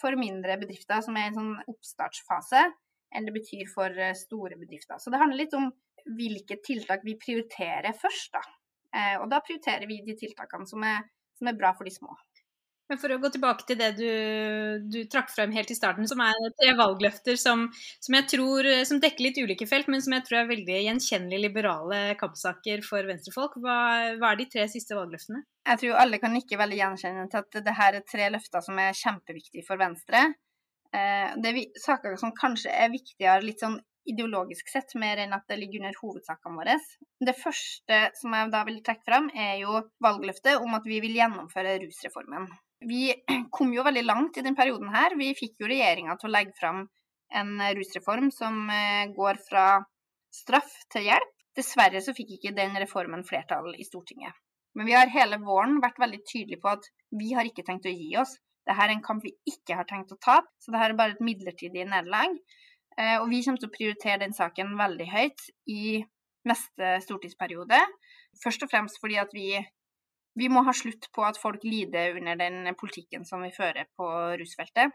for 0.00 0.16
mindre 0.20 0.58
bedrifter 0.60 1.00
som 1.04 1.16
er 1.16 1.26
i 1.26 1.30
en 1.30 1.38
sånn 1.38 1.52
oppstartsfase, 1.72 2.66
enn 3.16 3.28
det 3.28 3.34
betyr 3.36 3.70
for 3.70 3.92
eh, 3.92 4.16
store 4.18 4.58
bedrifter. 4.60 4.98
Så 4.98 5.12
det 5.12 5.20
handler 5.20 5.44
litt 5.44 5.56
om 5.56 5.70
hvilke 6.18 6.58
tiltak 6.64 7.04
vi 7.06 7.18
prioriterer 7.20 7.94
først, 7.96 8.32
da. 8.34 8.42
Eh, 8.92 9.16
og 9.20 9.28
da 9.32 9.40
prioriterer 9.44 9.88
vi 9.88 10.02
de 10.06 10.16
tiltakene 10.18 10.68
som 10.68 10.84
er, 10.86 11.04
som 11.38 11.50
er 11.50 11.58
bra 11.58 11.72
for 11.76 11.88
de 11.88 11.94
små. 11.94 12.16
Men 12.92 12.98
for 13.00 13.08
å 13.14 13.16
gå 13.22 13.28
tilbake 13.32 13.64
til 13.64 13.78
det 13.80 13.86
du, 13.96 14.08
du 14.92 14.98
trakk 15.08 15.30
frem 15.32 15.52
helt 15.56 15.70
i 15.72 15.76
starten, 15.78 16.04
som 16.04 16.20
er 16.20 16.50
tre 16.58 16.74
valgløfter 16.76 17.38
som, 17.40 17.62
som, 17.72 18.16
jeg 18.18 18.26
tror, 18.28 18.66
som 18.84 18.98
dekker 19.00 19.24
litt 19.24 19.38
ulike 19.40 19.64
felt, 19.70 19.86
men 19.88 20.02
som 20.04 20.12
jeg 20.12 20.26
tror 20.26 20.42
er 20.42 20.50
veldig 20.50 20.80
gjenkjennelige 20.90 21.46
liberale 21.46 22.00
kampsaker 22.20 22.82
for 22.84 23.08
venstrefolk. 23.08 23.56
Hva, 23.64 23.76
hva, 24.20 24.34
er 24.34 24.42
de 24.42 24.46
tre 24.52 24.66
siste 24.68 24.92
valgløftene? 24.98 25.40
Jeg 25.70 25.80
tror 25.80 26.02
alle 26.02 26.20
kan 26.20 26.36
ikke 26.36 26.58
veldig 26.60 26.80
gjenkjenne 26.82 27.24
til 27.32 27.40
at 27.40 27.58
det 27.64 27.74
her 27.78 27.96
er 27.96 28.04
tre 28.12 28.26
løfter 28.34 28.66
som 28.66 28.82
er 28.84 28.98
kjempeviktige 28.98 29.64
for 29.64 29.80
Venstre. 29.80 30.26
Eh, 30.92 31.32
det 31.40 31.52
er 31.54 31.80
saker 31.80 32.18
som 32.20 32.34
kanskje 32.36 32.74
er 32.76 32.92
viktigere 32.92 33.46
litt 33.46 33.64
sånn 33.64 33.78
ideologisk 34.12 34.68
sett, 34.68 34.92
mer 35.00 35.22
enn 35.22 35.32
at 35.32 35.46
det 35.48 35.56
ligger 35.62 35.80
under 35.80 35.96
hovedsakene 36.02 36.60
våre. 36.60 36.76
Det 37.24 37.36
første 37.40 38.02
som 38.20 38.36
jeg 38.36 38.52
da 38.52 38.60
vil 38.68 38.82
trekke 38.84 39.08
frem, 39.08 39.30
er 39.32 39.62
jo 39.62 39.80
valgløftet 40.04 40.60
om 40.60 40.76
at 40.76 40.92
vi 40.92 41.00
vil 41.06 41.16
gjennomføre 41.16 41.78
rusreformen. 41.86 42.50
Vi 42.88 43.12
kom 43.56 43.72
jo 43.74 43.84
veldig 43.86 44.04
langt 44.06 44.38
i 44.38 44.44
denne 44.44 44.58
perioden 44.58 44.92
her. 44.94 45.16
Vi 45.18 45.32
fikk 45.38 45.62
jo 45.62 45.70
regjeringa 45.70 46.16
til 46.20 46.30
å 46.30 46.34
legge 46.36 46.56
fram 46.58 46.84
en 47.32 47.52
rusreform 47.78 48.30
som 48.34 48.66
eh, 48.70 49.08
går 49.16 49.40
fra 49.48 49.66
straff 50.32 50.72
til 50.92 51.08
hjelp. 51.08 51.34
Dessverre 51.56 52.00
så 52.00 52.14
fikk 52.16 52.38
ikke 52.38 52.54
den 52.56 52.76
reformen 52.80 53.24
flertall 53.28 53.74
i 53.76 53.84
Stortinget. 53.84 54.32
Men 54.76 54.88
vi 54.88 54.94
har 54.96 55.10
hele 55.12 55.36
våren 55.42 55.80
vært 55.84 56.00
veldig 56.00 56.22
tydelige 56.24 56.62
på 56.62 56.70
at 56.72 56.86
vi 57.20 57.34
har 57.36 57.48
ikke 57.48 57.64
tenkt 57.66 57.88
å 57.88 57.92
gi 57.92 58.14
oss. 58.20 58.38
Dette 58.64 58.84
er 58.84 58.94
en 58.94 59.02
kamp 59.04 59.24
vi 59.26 59.34
ikke 59.48 59.76
har 59.76 59.88
tenkt 59.88 60.14
å 60.14 60.20
tape, 60.22 60.48
så 60.62 60.72
dette 60.72 60.86
er 60.86 60.96
bare 60.96 61.16
et 61.16 61.24
midlertidig 61.24 61.84
nederlag. 61.90 62.38
Eh, 62.96 63.18
og 63.18 63.28
vi 63.32 63.42
kommer 63.44 63.60
til 63.60 63.68
å 63.68 63.74
prioritere 63.76 64.22
den 64.22 64.36
saken 64.36 64.76
veldig 64.78 65.08
høyt 65.12 65.44
i 65.72 66.00
neste 66.48 66.96
stortingsperiode. 67.04 67.78
Først 68.42 68.64
og 68.64 68.72
fremst 68.72 69.00
fordi 69.02 69.18
at 69.20 69.34
vi 69.36 69.48
vi 70.38 70.48
må 70.48 70.62
ha 70.64 70.72
slutt 70.76 71.08
på 71.14 71.24
at 71.26 71.38
folk 71.40 71.64
lider 71.66 72.16
under 72.18 72.38
den 72.40 72.74
politikken 72.78 73.26
som 73.28 73.42
vi 73.44 73.52
fører 73.54 73.88
på 73.96 74.08
rusfeltet. 74.40 74.94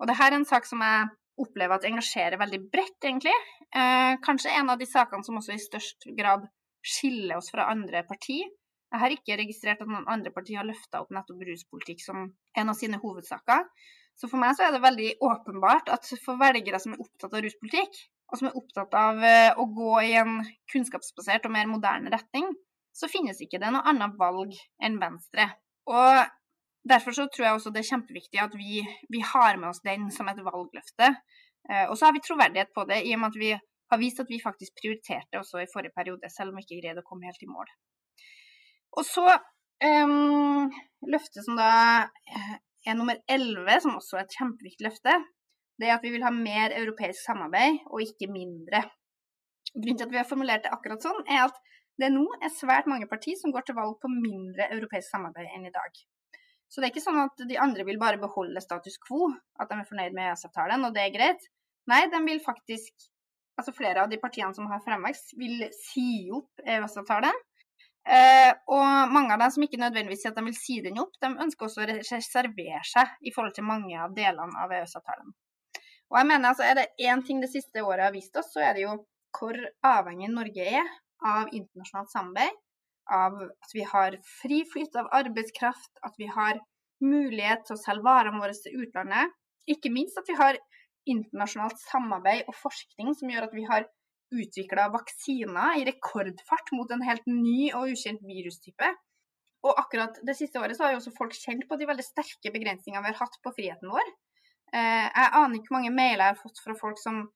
Og 0.00 0.08
dette 0.10 0.26
er 0.26 0.36
en 0.36 0.48
sak 0.48 0.66
som 0.66 0.82
jeg 0.82 1.10
opplever 1.42 1.78
at 1.78 1.86
engasjerer 1.88 2.40
veldig 2.40 2.60
bredt, 2.72 2.98
egentlig. 3.04 3.34
Eh, 3.74 4.18
kanskje 4.24 4.52
en 4.58 4.72
av 4.72 4.80
de 4.80 4.88
sakene 4.88 5.24
som 5.24 5.38
også 5.38 5.54
i 5.54 5.62
størst 5.62 6.10
grad 6.18 6.48
skiller 6.82 7.38
oss 7.38 7.52
fra 7.54 7.70
andre 7.70 8.02
partier. 8.08 8.50
Jeg 8.92 9.00
har 9.00 9.14
ikke 9.14 9.38
registrert 9.40 9.80
at 9.80 9.88
noen 9.88 10.08
andre 10.10 10.32
partier 10.34 10.60
har 10.60 10.68
løfta 10.68 11.00
opp 11.00 11.12
nettopp 11.14 11.46
ruspolitikk 11.48 12.02
som 12.04 12.26
en 12.28 12.72
av 12.72 12.76
sine 12.76 12.98
hovedsaker. 13.00 13.64
Så 14.18 14.28
for 14.28 14.42
meg 14.42 14.58
så 14.58 14.66
er 14.66 14.74
det 14.74 14.82
veldig 14.84 15.12
åpenbart 15.24 15.88
at 15.94 16.10
for 16.20 16.40
velgere 16.40 16.80
som 16.82 16.92
er 16.92 17.00
opptatt 17.00 17.32
av 17.32 17.40
ruspolitikk, 17.46 18.02
og 18.32 18.40
som 18.40 18.50
er 18.50 18.58
opptatt 18.58 18.98
av 18.98 19.24
eh, 19.24 19.54
å 19.56 19.64
gå 19.72 19.94
i 20.04 20.12
en 20.20 20.42
kunnskapsbasert 20.72 21.48
og 21.48 21.54
mer 21.54 21.70
moderne 21.70 22.12
retning, 22.12 22.50
så 22.92 23.08
finnes 23.10 23.40
ikke 23.40 23.60
det 23.62 23.72
noe 23.72 23.84
annet 23.88 24.14
valg 24.20 24.54
enn 24.84 25.00
Venstre. 25.00 25.48
Og 25.90 26.22
Derfor 26.90 27.14
så 27.14 27.28
tror 27.30 27.46
jeg 27.46 27.56
også 27.56 27.70
det 27.70 27.82
er 27.82 27.90
kjempeviktig 27.92 28.40
at 28.42 28.54
vi, 28.58 28.82
vi 29.14 29.20
har 29.22 29.58
med 29.60 29.70
oss 29.70 29.82
den 29.86 30.08
som 30.14 30.26
et 30.30 30.40
valgløfte. 30.42 31.12
Eh, 31.70 31.84
og 31.86 31.94
så 31.96 32.08
har 32.08 32.16
vi 32.16 32.24
troverdighet 32.26 32.72
på 32.74 32.84
det, 32.88 33.04
i 33.06 33.14
og 33.14 33.22
med 33.22 33.30
at 33.30 33.38
vi 33.38 33.50
har 33.92 34.00
vist 34.00 34.22
at 34.22 34.30
vi 34.32 34.40
faktisk 34.42 34.74
prioriterte 34.80 35.38
også 35.38 35.62
i 35.62 35.70
forrige 35.70 35.94
periode, 35.94 36.30
selv 36.32 36.50
om 36.50 36.58
vi 36.58 36.64
ikke 36.66 36.80
greide 36.80 37.04
å 37.04 37.06
komme 37.06 37.28
helt 37.28 37.44
i 37.44 37.50
mål. 37.50 37.70
Og 38.98 39.06
så 39.06 39.28
um, 39.30 40.72
løftet 41.14 41.46
som 41.46 41.60
da 41.60 41.70
eh, 42.08 42.56
er 42.88 42.98
nummer 42.98 43.20
11, 43.30 43.78
som 43.84 44.00
også 44.00 44.18
er 44.18 44.26
et 44.26 44.36
kjempeviktig 44.40 44.88
løfte, 44.88 45.14
det 45.78 45.88
er 45.88 45.94
at 45.96 46.04
vi 46.04 46.10
vil 46.16 46.26
ha 46.26 46.32
mer 46.34 46.74
europeisk 46.80 47.22
samarbeid, 47.22 47.78
og 47.92 48.02
ikke 48.02 48.30
mindre. 48.32 48.82
Grunnen 49.70 50.00
til 50.00 50.08
at 50.08 50.16
vi 50.16 50.20
har 50.20 50.28
formulert 50.28 50.66
det 50.66 50.74
akkurat 50.74 51.04
sånn, 51.04 51.22
er 51.30 51.46
at 51.46 51.62
det 52.02 52.10
nå 52.14 52.24
er 52.40 52.52
svært 52.54 52.88
mange 52.90 53.08
partier 53.10 53.38
som 53.38 53.52
går 53.54 53.66
til 53.68 53.78
valg 53.78 53.96
på 54.02 54.10
mindre 54.10 54.68
europeisk 54.74 55.12
samarbeid 55.12 55.54
enn 55.54 55.68
i 55.68 55.74
dag. 55.74 56.02
Så 56.72 56.80
det 56.80 56.88
er 56.88 56.94
ikke 56.94 57.04
sånn 57.04 57.20
at 57.20 57.42
de 57.48 57.58
andre 57.60 57.84
vil 57.84 58.00
bare 58.00 58.20
beholde 58.20 58.62
status 58.64 58.96
quo, 59.06 59.28
at 59.60 59.68
de 59.70 59.76
er 59.76 59.88
fornøyd 59.88 60.14
med 60.16 60.30
EØS-avtalen, 60.30 60.86
og 60.88 60.94
det 60.96 61.02
er 61.04 61.14
greit. 61.14 61.48
Nei, 61.90 62.04
de 62.12 62.22
vil 62.26 62.42
faktisk 62.44 63.10
Altså 63.60 63.74
flere 63.76 64.00
av 64.00 64.08
de 64.08 64.16
partiene 64.16 64.56
som 64.56 64.64
har 64.70 64.80
fremvekst, 64.80 65.34
vil 65.36 65.66
si 65.76 66.30
opp 66.32 66.62
EØS-avtalen. 66.64 67.36
Eh, 68.02 68.48
og 68.74 69.12
mange 69.12 69.34
av 69.34 69.42
dem 69.44 69.52
som 69.54 69.66
ikke 69.66 69.78
nødvendigvis 69.78 70.24
sier 70.24 70.32
at 70.32 70.38
de 70.40 70.46
vil 70.48 70.56
si 70.56 70.78
den 70.82 70.96
opp, 70.98 71.12
de 71.22 71.28
ønsker 71.44 71.68
også 71.68 71.84
å 71.84 71.88
reservere 71.90 72.80
seg 72.88 73.12
i 73.20 73.30
forhold 73.34 73.52
til 73.54 73.68
mange 73.68 73.92
av 74.00 74.16
delene 74.16 74.64
av 74.64 74.72
EØS-avtalen. 74.72 75.34
Og 76.10 76.18
jeg 76.18 76.28
mener 76.32 76.48
altså, 76.48 76.64
Er 76.64 76.80
det 76.80 76.88
én 76.98 77.22
ting 77.28 77.44
det 77.44 77.52
siste 77.52 77.84
året 77.84 78.08
har 78.08 78.16
vist 78.16 78.36
oss, 78.40 78.50
så 78.56 78.64
er 78.64 78.74
det 78.74 78.86
jo 78.86 78.96
hvor 79.36 79.56
avhengig 79.86 80.32
Norge 80.32 80.64
er 80.80 80.88
av 81.24 81.52
internasjonalt 81.52 82.12
samarbeid. 82.12 82.58
Av 83.12 83.38
at 83.42 83.72
vi 83.74 83.82
har 83.86 84.16
fri 84.40 84.62
flyt 84.72 84.94
av 84.98 85.10
arbeidskraft, 85.14 85.90
at 86.06 86.14
vi 86.20 86.28
har 86.30 86.60
mulighet 87.02 87.66
til 87.66 87.76
å 87.76 87.82
selge 87.82 88.06
varene 88.06 88.40
våre 88.40 88.54
til 88.54 88.84
utlandet. 88.84 89.32
Ikke 89.70 89.90
minst 89.94 90.18
at 90.18 90.28
vi 90.30 90.38
har 90.38 90.58
internasjonalt 91.10 91.80
samarbeid 91.82 92.46
og 92.46 92.54
forskning 92.54 93.10
som 93.18 93.30
gjør 93.30 93.48
at 93.48 93.56
vi 93.56 93.66
har 93.66 93.88
utvikla 94.32 94.88
vaksiner 94.94 95.80
i 95.80 95.86
rekordfart 95.88 96.72
mot 96.76 96.90
en 96.94 97.04
helt 97.04 97.26
ny 97.28 97.72
og 97.76 97.92
ukjent 97.92 98.22
virustype. 98.26 98.90
Og 99.62 99.78
akkurat 99.78 100.18
det 100.26 100.34
siste 100.38 100.58
året 100.58 100.78
så 100.78 100.86
har 100.86 100.94
jo 100.94 101.02
også 101.02 101.14
folk 101.14 101.34
kjent 101.36 101.66
på 101.68 101.78
de 101.78 101.86
veldig 101.90 102.06
sterke 102.06 102.50
begrensningene 102.54 103.04
vi 103.04 103.12
har 103.12 103.20
hatt 103.20 103.38
på 103.44 103.52
friheten 103.54 103.92
vår. 103.92 104.08
Eh, 104.72 105.06
jeg 105.06 105.30
aner 105.38 105.58
ikke 105.58 105.70
hvor 105.70 105.78
mange 105.78 105.94
mailer 105.94 106.24
jeg 106.24 106.34
har 106.34 106.40
fått 106.40 106.62
fra 106.64 106.74
folk 106.78 106.98
som, 106.98 107.26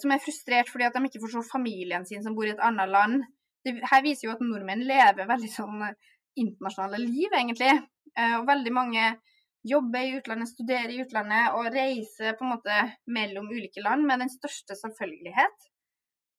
som 0.00 0.12
er 0.12 0.22
frustrert 0.22 0.70
fordi 0.70 0.86
at 0.86 0.96
de 0.96 1.08
ikke 1.08 1.30
se 1.32 1.42
familien 1.50 2.06
sin 2.06 2.22
som 2.24 2.36
bor 2.36 2.48
i 2.48 2.52
et 2.54 2.62
annet 2.64 2.90
land. 2.90 3.24
Det 3.64 3.76
her 3.90 4.04
viser 4.04 4.28
jo 4.28 4.34
at 4.34 4.44
nordmenn 4.44 4.86
lever 4.88 5.28
veldig 5.28 5.50
sånn 5.52 5.86
eh, 5.88 5.96
internasjonale 6.40 7.00
liv, 7.02 7.32
egentlig. 7.34 7.72
Og 8.20 8.46
veldig 8.48 8.70
mange 8.74 9.02
jobber 9.66 10.02
i 10.02 10.14
utlandet, 10.18 10.48
studerer 10.50 10.90
i 10.90 11.02
utlandet 11.02 11.52
og 11.54 11.68
reiser 11.70 12.34
på 12.38 12.46
en 12.46 12.52
måte 12.56 12.78
mellom 13.12 13.50
ulike 13.52 13.82
land 13.84 14.06
med 14.08 14.24
den 14.24 14.32
største 14.32 14.74
selvfølgelighet. 14.78 15.66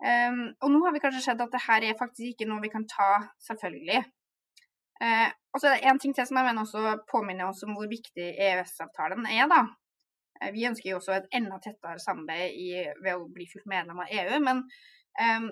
Um, 0.02 0.42
og 0.58 0.74
nå 0.74 0.82
har 0.84 0.96
vi 0.96 1.04
kanskje 1.04 1.22
sett 1.28 1.44
at 1.44 1.54
det 1.54 1.62
her 1.64 1.86
er 1.86 2.00
faktisk 2.00 2.34
ikke 2.34 2.48
noe 2.50 2.64
vi 2.64 2.72
kan 2.74 2.88
ta 2.90 3.12
selvfølgelig. 3.46 4.02
Og 5.02 5.60
så 5.60 5.68
er 5.68 5.76
det 5.76 5.90
én 5.90 6.00
ting 6.00 6.14
til 6.16 6.28
som 6.28 6.38
jeg 6.40 6.48
mener 6.48 6.64
også 6.64 6.96
påminner 7.10 7.50
oss 7.50 7.64
om 7.66 7.74
hvor 7.76 7.90
viktig 7.90 8.28
EØS-avtalen 8.48 9.26
er. 9.28 9.48
da. 9.52 9.66
Uh, 10.42 10.52
vi 10.56 10.68
ønsker 10.70 10.92
jo 10.92 11.00
også 11.00 11.16
et 11.18 11.30
enda 11.38 11.60
tettere 11.64 12.02
samarbeid 12.02 12.58
i, 12.58 12.70
ved 13.04 13.14
å 13.16 13.28
bli 13.32 13.48
fullt 13.52 13.70
medlem 13.70 14.02
av 14.04 14.12
EU. 14.22 14.40
Men 14.44 14.64
um, 14.66 15.52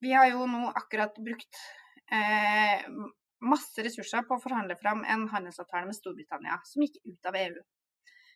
vi 0.00 0.14
har 0.16 0.30
jo 0.30 0.46
nå 0.48 0.70
akkurat 0.70 1.18
brukt 1.20 1.60
uh, 2.14 3.10
masse 3.40 3.84
ressurser 3.84 4.24
på 4.28 4.36
å 4.36 4.42
forhandle 4.42 4.76
fram 4.80 5.04
en 5.08 5.26
handelsavtale 5.32 5.88
med 5.88 5.96
Storbritannia 5.96 6.60
som 6.68 6.84
gikk 6.84 7.00
ut 7.08 7.30
av 7.30 7.38
EU. 7.40 7.60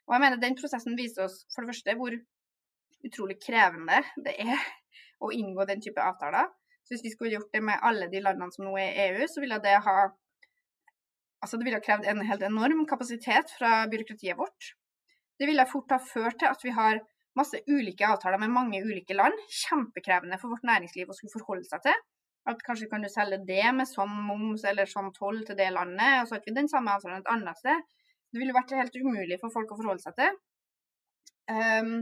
Og 0.04 0.16
jeg 0.16 0.24
mener 0.24 0.40
Den 0.40 0.56
prosessen 0.58 0.96
viser 0.98 1.26
oss 1.26 1.44
for 1.54 1.64
det 1.64 1.72
første 1.72 1.96
hvor 2.00 2.16
utrolig 3.04 3.38
krevende 3.40 4.00
det 4.24 4.36
er 4.44 4.60
å 5.24 5.32
inngå 5.32 5.66
den 5.68 5.82
type 5.84 6.00
avtaler. 6.00 6.50
Så 6.84 6.94
hvis 6.94 7.06
vi 7.06 7.14
skulle 7.14 7.38
gjort 7.38 7.52
det 7.54 7.62
med 7.64 7.80
alle 7.80 8.10
de 8.12 8.20
landene 8.20 8.52
som 8.52 8.66
nå 8.66 8.74
er 8.80 8.90
i 8.92 9.08
EU, 9.08 9.28
så 9.30 9.44
ville 9.44 9.60
det 9.64 9.78
ha 9.86 9.98
Altså 11.44 11.58
det 11.60 11.66
ville 11.66 11.80
krevd 11.84 12.06
en 12.08 12.22
helt 12.24 12.40
enorm 12.46 12.86
kapasitet 12.88 13.50
fra 13.52 13.82
byråkratiet 13.92 14.38
vårt. 14.38 14.70
Det 15.40 15.48
ville 15.50 15.66
fort 15.66 15.92
ha 15.94 15.98
ført 15.98 16.38
til 16.40 16.50
at 16.50 16.64
vi 16.64 16.72
har 16.74 17.00
masse 17.38 17.58
ulike 17.66 18.06
avtaler 18.06 18.38
med 18.42 18.52
mange 18.54 18.82
ulike 18.84 19.16
land. 19.16 19.34
Kjempekrevende 19.64 20.38
for 20.40 20.54
vårt 20.54 20.66
næringsliv 20.68 21.10
å 21.10 21.16
skulle 21.16 21.34
forholde 21.34 21.66
seg 21.68 21.82
til. 21.86 22.02
At 22.50 22.60
kanskje 22.66 22.90
kan 22.90 23.02
du 23.02 23.08
selge 23.08 23.40
det 23.48 23.64
med 23.72 23.88
sånn 23.88 24.12
moms 24.28 24.66
eller 24.68 24.88
sånn 24.90 25.10
toll 25.16 25.40
til 25.48 25.56
det 25.58 25.70
landet, 25.72 26.20
og 26.20 26.28
så 26.28 26.36
har 26.36 26.42
ikke 26.42 26.58
den 26.58 26.68
samme 26.70 26.92
avtalen 26.92 27.22
et 27.22 27.30
annet 27.32 27.60
sted. 27.60 27.86
Det 28.34 28.42
ville 28.42 28.54
vært 28.56 28.74
helt 28.76 28.98
umulig 29.00 29.38
for 29.40 29.54
folk 29.54 29.72
å 29.72 29.78
forholde 29.78 30.04
seg 30.04 30.16
til. 30.18 30.36
Um, 31.48 31.94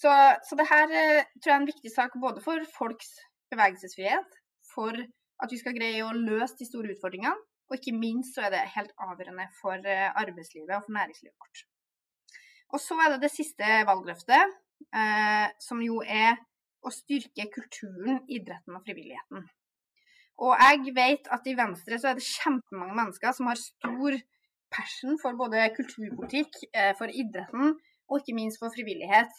så, 0.00 0.12
så 0.44 0.56
det 0.58 0.66
her 0.68 0.92
eh, 0.92 1.28
tror 1.40 1.50
jeg 1.50 1.54
er 1.54 1.62
en 1.62 1.70
viktig 1.70 1.92
sak 1.92 2.16
både 2.20 2.42
for 2.44 2.64
folks 2.76 3.14
bevegelsesfrihet, 3.52 4.40
for 4.74 4.98
at 5.44 5.52
vi 5.52 5.60
skal 5.60 5.76
greie 5.76 6.04
å 6.04 6.12
løse 6.16 6.58
de 6.60 6.68
store 6.68 6.92
utfordringene, 6.92 7.36
og 7.66 7.78
ikke 7.78 7.96
minst 7.96 8.36
så 8.36 8.46
er 8.46 8.52
det 8.54 8.66
helt 8.76 8.92
avgjørende 9.00 9.48
for 9.60 9.80
eh, 9.88 10.10
arbeidslivet 10.12 10.76
og 10.76 10.84
for 10.84 10.96
næringslivet 10.98 11.34
vårt. 11.40 11.64
Og 12.74 12.82
så 12.82 12.96
er 13.02 13.14
det 13.14 13.22
det 13.26 13.32
siste 13.34 13.82
valgløftet, 13.88 14.54
eh, 14.94 15.46
som 15.62 15.82
jo 15.84 16.00
er 16.02 16.36
å 16.86 16.92
styrke 16.94 17.48
kulturen, 17.54 18.22
idretten 18.30 18.76
og 18.76 18.84
frivilligheten. 18.86 19.46
Og 20.44 20.52
jeg 20.60 20.94
vet 20.96 21.28
at 21.32 21.46
i 21.48 21.56
Venstre 21.56 21.98
så 21.98 22.10
er 22.10 22.18
det 22.18 22.26
kjempemange 22.26 22.96
mennesker 22.98 23.32
som 23.36 23.48
har 23.48 23.60
stor 23.60 24.18
passion 24.74 25.16
for 25.22 25.38
både 25.38 25.70
kulturpolitikk, 25.76 26.58
eh, 26.74 26.92
for 26.98 27.08
idretten 27.08 27.76
og 28.06 28.18
ikke 28.20 28.36
minst 28.36 28.60
for 28.60 28.74
frivillighet. 28.74 29.32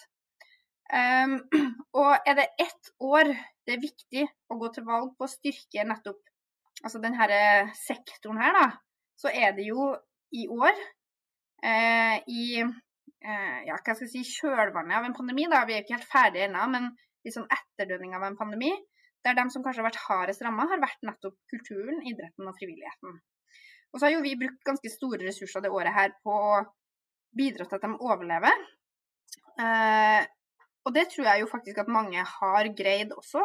Um, 0.88 1.42
og 2.00 2.16
er 2.26 2.38
det 2.40 2.48
ett 2.63 2.92
år 3.04 3.28
det 3.68 3.76
er 3.76 3.84
viktig 3.84 4.24
å 4.48 4.56
gå 4.60 4.70
til 4.72 4.86
valg 4.88 5.12
på 5.20 5.28
å 5.28 5.32
styrke 5.32 5.84
nettopp 5.84 6.22
altså 6.86 7.02
denne 7.04 7.28
sektoren 7.76 8.40
her, 8.40 8.56
da, 8.56 8.68
så 9.20 9.32
er 9.34 9.56
det 9.58 9.66
jo 9.68 9.90
i 10.38 10.46
år. 10.48 10.78
Eh, 11.66 12.22
I 12.30 12.63
ja, 13.23 13.75
hva 13.75 13.95
skal 13.95 14.06
jeg 14.06 14.12
si, 14.13 14.38
kjølvannet 14.41 14.99
av 14.99 15.08
en 15.08 15.15
pandemi. 15.17 15.47
da, 15.49 15.63
Vi 15.65 15.75
er 15.75 15.84
ikke 15.84 15.97
helt 15.97 16.12
ferdige 16.12 16.47
ennå, 16.47 16.67
men 16.73 16.91
litt 17.25 17.36
sånn 17.36 17.49
etterdønning 17.51 18.15
av 18.15 18.27
en 18.27 18.38
pandemi. 18.39 18.71
Der 19.25 19.36
de 19.36 19.47
som 19.51 19.63
kanskje 19.65 19.82
har 19.82 19.89
vært 19.89 20.03
hardest 20.06 20.43
ramma, 20.45 20.67
har 20.69 20.80
vært 20.84 21.03
nettopp 21.08 21.36
kulturen, 21.51 22.03
idretten 22.08 22.47
og 22.47 22.56
frivilligheten. 22.60 23.19
Og 23.91 23.99
så 23.99 24.08
har 24.08 24.13
jo 24.15 24.23
vi 24.23 24.38
brukt 24.39 24.63
ganske 24.67 24.91
store 24.93 25.25
ressurser 25.25 25.63
det 25.63 25.73
året 25.73 25.95
her 25.95 26.13
på 26.23 26.32
å 26.32 26.58
bidra 27.38 27.67
til 27.67 27.80
at 27.80 27.86
de 27.88 27.93
overlever. 27.97 28.65
Eh, 29.58 30.21
og 30.86 30.93
det 30.95 31.08
tror 31.12 31.27
jeg 31.27 31.43
jo 31.43 31.49
faktisk 31.51 31.82
at 31.82 31.91
mange 31.91 32.23
har 32.23 32.69
greid 32.77 33.12
også. 33.15 33.43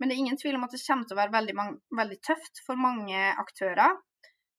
Men 0.00 0.08
det 0.08 0.16
er 0.16 0.22
ingen 0.24 0.38
tvil 0.40 0.56
om 0.58 0.64
at 0.66 0.72
det 0.74 0.82
kommer 0.82 1.08
til 1.08 1.16
å 1.16 1.20
være 1.20 1.34
veldig, 1.34 1.56
veldig 1.98 2.20
tøft 2.26 2.62
for 2.66 2.80
mange 2.80 3.26
aktører. 3.42 3.98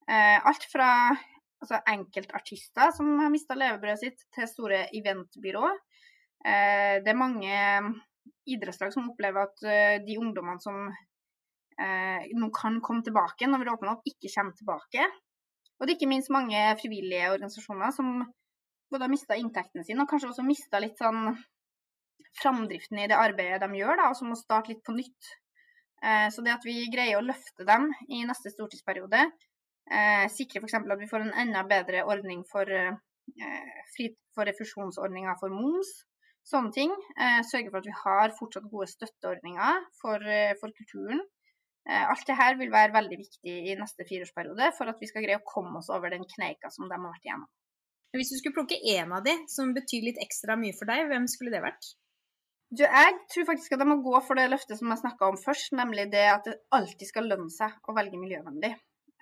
Eh, 0.08 0.38
alt 0.38 0.68
fra 0.72 0.90
altså 1.64 1.80
enkeltartister 1.90 2.94
som 2.96 3.10
har 3.22 3.32
mista 3.34 3.58
levebrødet 3.58 4.02
sitt, 4.04 4.26
til 4.36 4.50
store 4.50 4.86
eventbyrå. 4.96 5.70
Eh, 6.44 7.00
det 7.04 7.12
er 7.12 7.20
mange 7.20 7.58
idrettslag 8.50 8.94
som 8.94 9.10
opplever 9.12 9.48
at 9.48 9.66
eh, 9.68 9.98
de 10.04 10.20
ungdommene 10.20 10.62
som 10.64 10.88
eh, 10.90 12.32
nå 12.36 12.50
kan 12.56 12.80
komme 12.84 13.06
tilbake 13.06 13.48
når 13.50 13.64
vi 13.64 13.74
åpner 13.74 13.94
opp, 13.96 14.08
ikke 14.08 14.32
kommer 14.34 14.58
tilbake. 14.60 15.08
Og 15.80 15.88
det 15.88 15.94
er 15.94 16.00
ikke 16.00 16.12
minst 16.12 16.32
mange 16.34 16.60
frivillige 16.80 17.32
organisasjoner 17.34 17.96
som 17.96 18.20
både 18.94 19.08
har 19.08 19.12
mista 19.12 19.38
inntektene 19.40 19.86
sine, 19.86 20.04
og 20.04 20.12
kanskje 20.12 20.30
også 20.30 20.46
mista 20.46 20.82
litt 20.82 21.00
sånn 21.02 21.34
framdriften 22.40 23.02
i 23.02 23.08
det 23.10 23.18
arbeidet 23.18 23.62
de 23.64 23.80
gjør, 23.80 23.98
da, 24.00 24.10
og 24.10 24.18
som 24.18 24.30
må 24.32 24.38
starte 24.38 24.74
litt 24.74 24.84
på 24.86 24.96
nytt. 24.96 25.34
Eh, 26.04 26.28
så 26.34 26.44
det 26.46 26.54
at 26.56 26.66
vi 26.68 26.78
greier 26.94 27.20
å 27.20 27.26
løfte 27.26 27.66
dem 27.68 27.90
i 28.10 28.24
neste 28.28 28.52
stortingsperiode, 28.54 29.26
eh, 29.92 30.26
sikre 30.32 30.62
f.eks. 30.62 30.78
at 30.80 31.00
vi 31.00 31.10
får 31.10 31.26
en 31.26 31.36
enda 31.46 31.64
bedre 31.70 32.04
ordning 32.10 32.44
for, 32.50 32.70
eh, 32.70 32.96
for 34.36 34.50
refusjonsordninger 34.50 35.40
for 35.40 35.54
moms, 35.54 35.92
sånne 36.48 36.74
ting. 36.76 36.92
Sørge 37.48 37.72
for 37.72 37.80
at 37.80 37.88
vi 37.88 37.96
har 37.96 38.34
fortsatt 38.36 38.68
gode 38.72 38.90
støtteordninger 38.92 39.86
for, 40.02 40.26
for 40.60 40.76
kulturen. 40.76 41.22
Alt 41.88 42.28
det 42.28 42.36
her 42.36 42.58
vil 42.60 42.72
være 42.72 42.92
veldig 42.96 43.20
viktig 43.20 43.54
i 43.72 43.78
neste 43.80 44.04
fireårsperiode 44.10 44.74
for 44.76 44.92
at 44.92 45.00
vi 45.00 45.08
skal 45.08 45.24
greie 45.24 45.40
å 45.40 45.48
komme 45.48 45.80
oss 45.80 45.88
over 45.92 46.12
den 46.12 46.28
kneika 46.28 46.72
som 46.72 46.90
de 46.90 46.98
har 46.98 47.06
vært 47.06 47.30
igjennom. 47.30 47.48
Hvis 48.14 48.30
du 48.30 48.38
skulle 48.38 48.60
plukke 48.60 48.78
én 48.94 49.10
av 49.16 49.24
de 49.26 49.34
som 49.50 49.72
betyr 49.74 50.04
litt 50.06 50.20
ekstra 50.22 50.58
mye 50.60 50.76
for 50.78 50.92
deg, 50.92 51.08
hvem 51.10 51.24
skulle 51.32 51.54
det 51.56 51.64
vært? 51.64 51.94
Du, 52.74 52.84
jeg 52.86 53.16
tror 53.30 53.48
faktisk 53.50 53.74
at 53.74 53.82
jeg 53.82 53.90
må 53.90 54.00
gå 54.06 54.20
for 54.26 54.38
det 54.38 54.48
løftet 54.50 54.80
som 54.80 54.90
jeg 54.90 55.02
snakka 55.02 55.30
om 55.30 55.38
først, 55.38 55.74
nemlig 55.78 56.08
det 56.14 56.24
at 56.30 56.48
det 56.48 56.56
alltid 56.74 57.10
skal 57.10 57.28
lønne 57.30 57.54
seg 57.54 57.74
å 57.90 57.96
velge 57.98 58.18
miljøvennlig. 58.22 58.72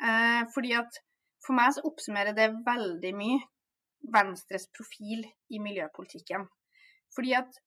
Eh, 0.02 0.44
fordi 0.54 0.76
at 0.78 1.02
For 1.42 1.58
meg 1.58 1.72
så 1.74 1.82
oppsummerer 1.90 2.36
det 2.38 2.52
veldig 2.68 3.12
mye 3.18 3.40
Venstres 4.14 4.68
profil 4.70 5.24
i 5.50 5.58
miljøpolitikken. 5.58 6.44
Fordi 7.16 7.32
at 7.34 7.58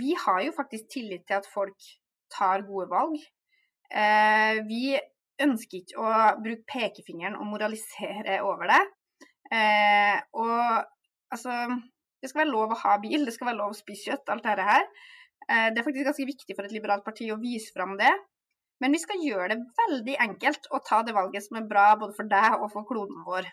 vi 0.00 0.14
har 0.16 0.40
jo 0.46 0.54
faktisk 0.56 0.88
tillit 0.94 1.26
til 1.28 1.36
at 1.36 1.48
folk 1.52 1.90
tar 2.32 2.64
gode 2.64 2.88
valg. 2.88 3.20
Eh, 3.92 4.60
vi 4.68 4.96
ønsker 5.44 5.82
ikke 5.82 6.00
å 6.00 6.14
bruke 6.44 6.66
pekefingeren 6.72 7.36
og 7.38 7.48
moralisere 7.52 8.40
over 8.44 8.72
det. 8.72 8.82
Eh, 9.52 10.16
og 10.36 10.84
altså 11.32 11.54
Det 12.18 12.26
skal 12.32 12.40
være 12.40 12.50
lov 12.50 12.72
å 12.74 12.80
ha 12.80 12.96
bil, 12.98 13.22
det 13.22 13.30
skal 13.30 13.52
være 13.52 13.60
lov 13.60 13.70
å 13.70 13.78
spise 13.78 14.08
kjøtt, 14.08 14.30
alt 14.32 14.42
dette 14.42 14.64
her. 14.66 14.88
Eh, 15.46 15.68
det 15.70 15.78
er 15.78 15.84
faktisk 15.86 16.08
ganske 16.08 16.26
viktig 16.26 16.56
for 16.56 16.66
et 16.66 16.72
liberalt 16.74 17.04
parti 17.06 17.28
å 17.30 17.38
vise 17.38 17.70
fram 17.70 17.92
det. 18.00 18.10
Men 18.82 18.94
vi 18.94 19.00
skal 19.02 19.22
gjøre 19.22 19.54
det 19.54 19.62
veldig 19.78 20.18
enkelt 20.22 20.68
å 20.70 20.80
ta 20.86 21.00
det 21.06 21.14
valget 21.16 21.46
som 21.46 21.58
er 21.58 21.70
bra 21.70 21.88
både 21.98 22.14
for 22.14 22.30
deg 22.30 22.60
og 22.60 22.70
for 22.74 22.86
kloden 22.86 23.24
vår. 23.26 23.48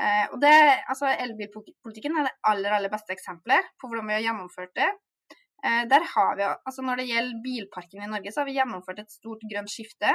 Eh, 0.00 0.26
og 0.32 0.40
det, 0.40 0.56
altså 0.88 1.10
Elbilpolitikken 1.12 2.16
er 2.16 2.28
det 2.28 2.36
aller, 2.48 2.72
aller 2.76 2.92
beste 2.92 3.12
eksempelet 3.16 3.72
på 3.80 3.88
hvordan 3.88 4.08
vi 4.08 4.16
har 4.16 4.26
gjennomført 4.28 4.72
det. 4.76 4.88
Eh, 5.64 5.82
der 5.92 6.04
har 6.14 6.36
vi, 6.36 6.46
altså 6.48 6.82
Når 6.82 7.00
det 7.00 7.08
gjelder 7.10 7.42
bilparken 7.44 8.04
i 8.04 8.10
Norge, 8.10 8.32
så 8.32 8.40
har 8.40 8.48
vi 8.48 8.56
gjennomført 8.56 9.02
et 9.02 9.12
stort 9.12 9.44
grønt 9.52 9.72
skifte 9.72 10.14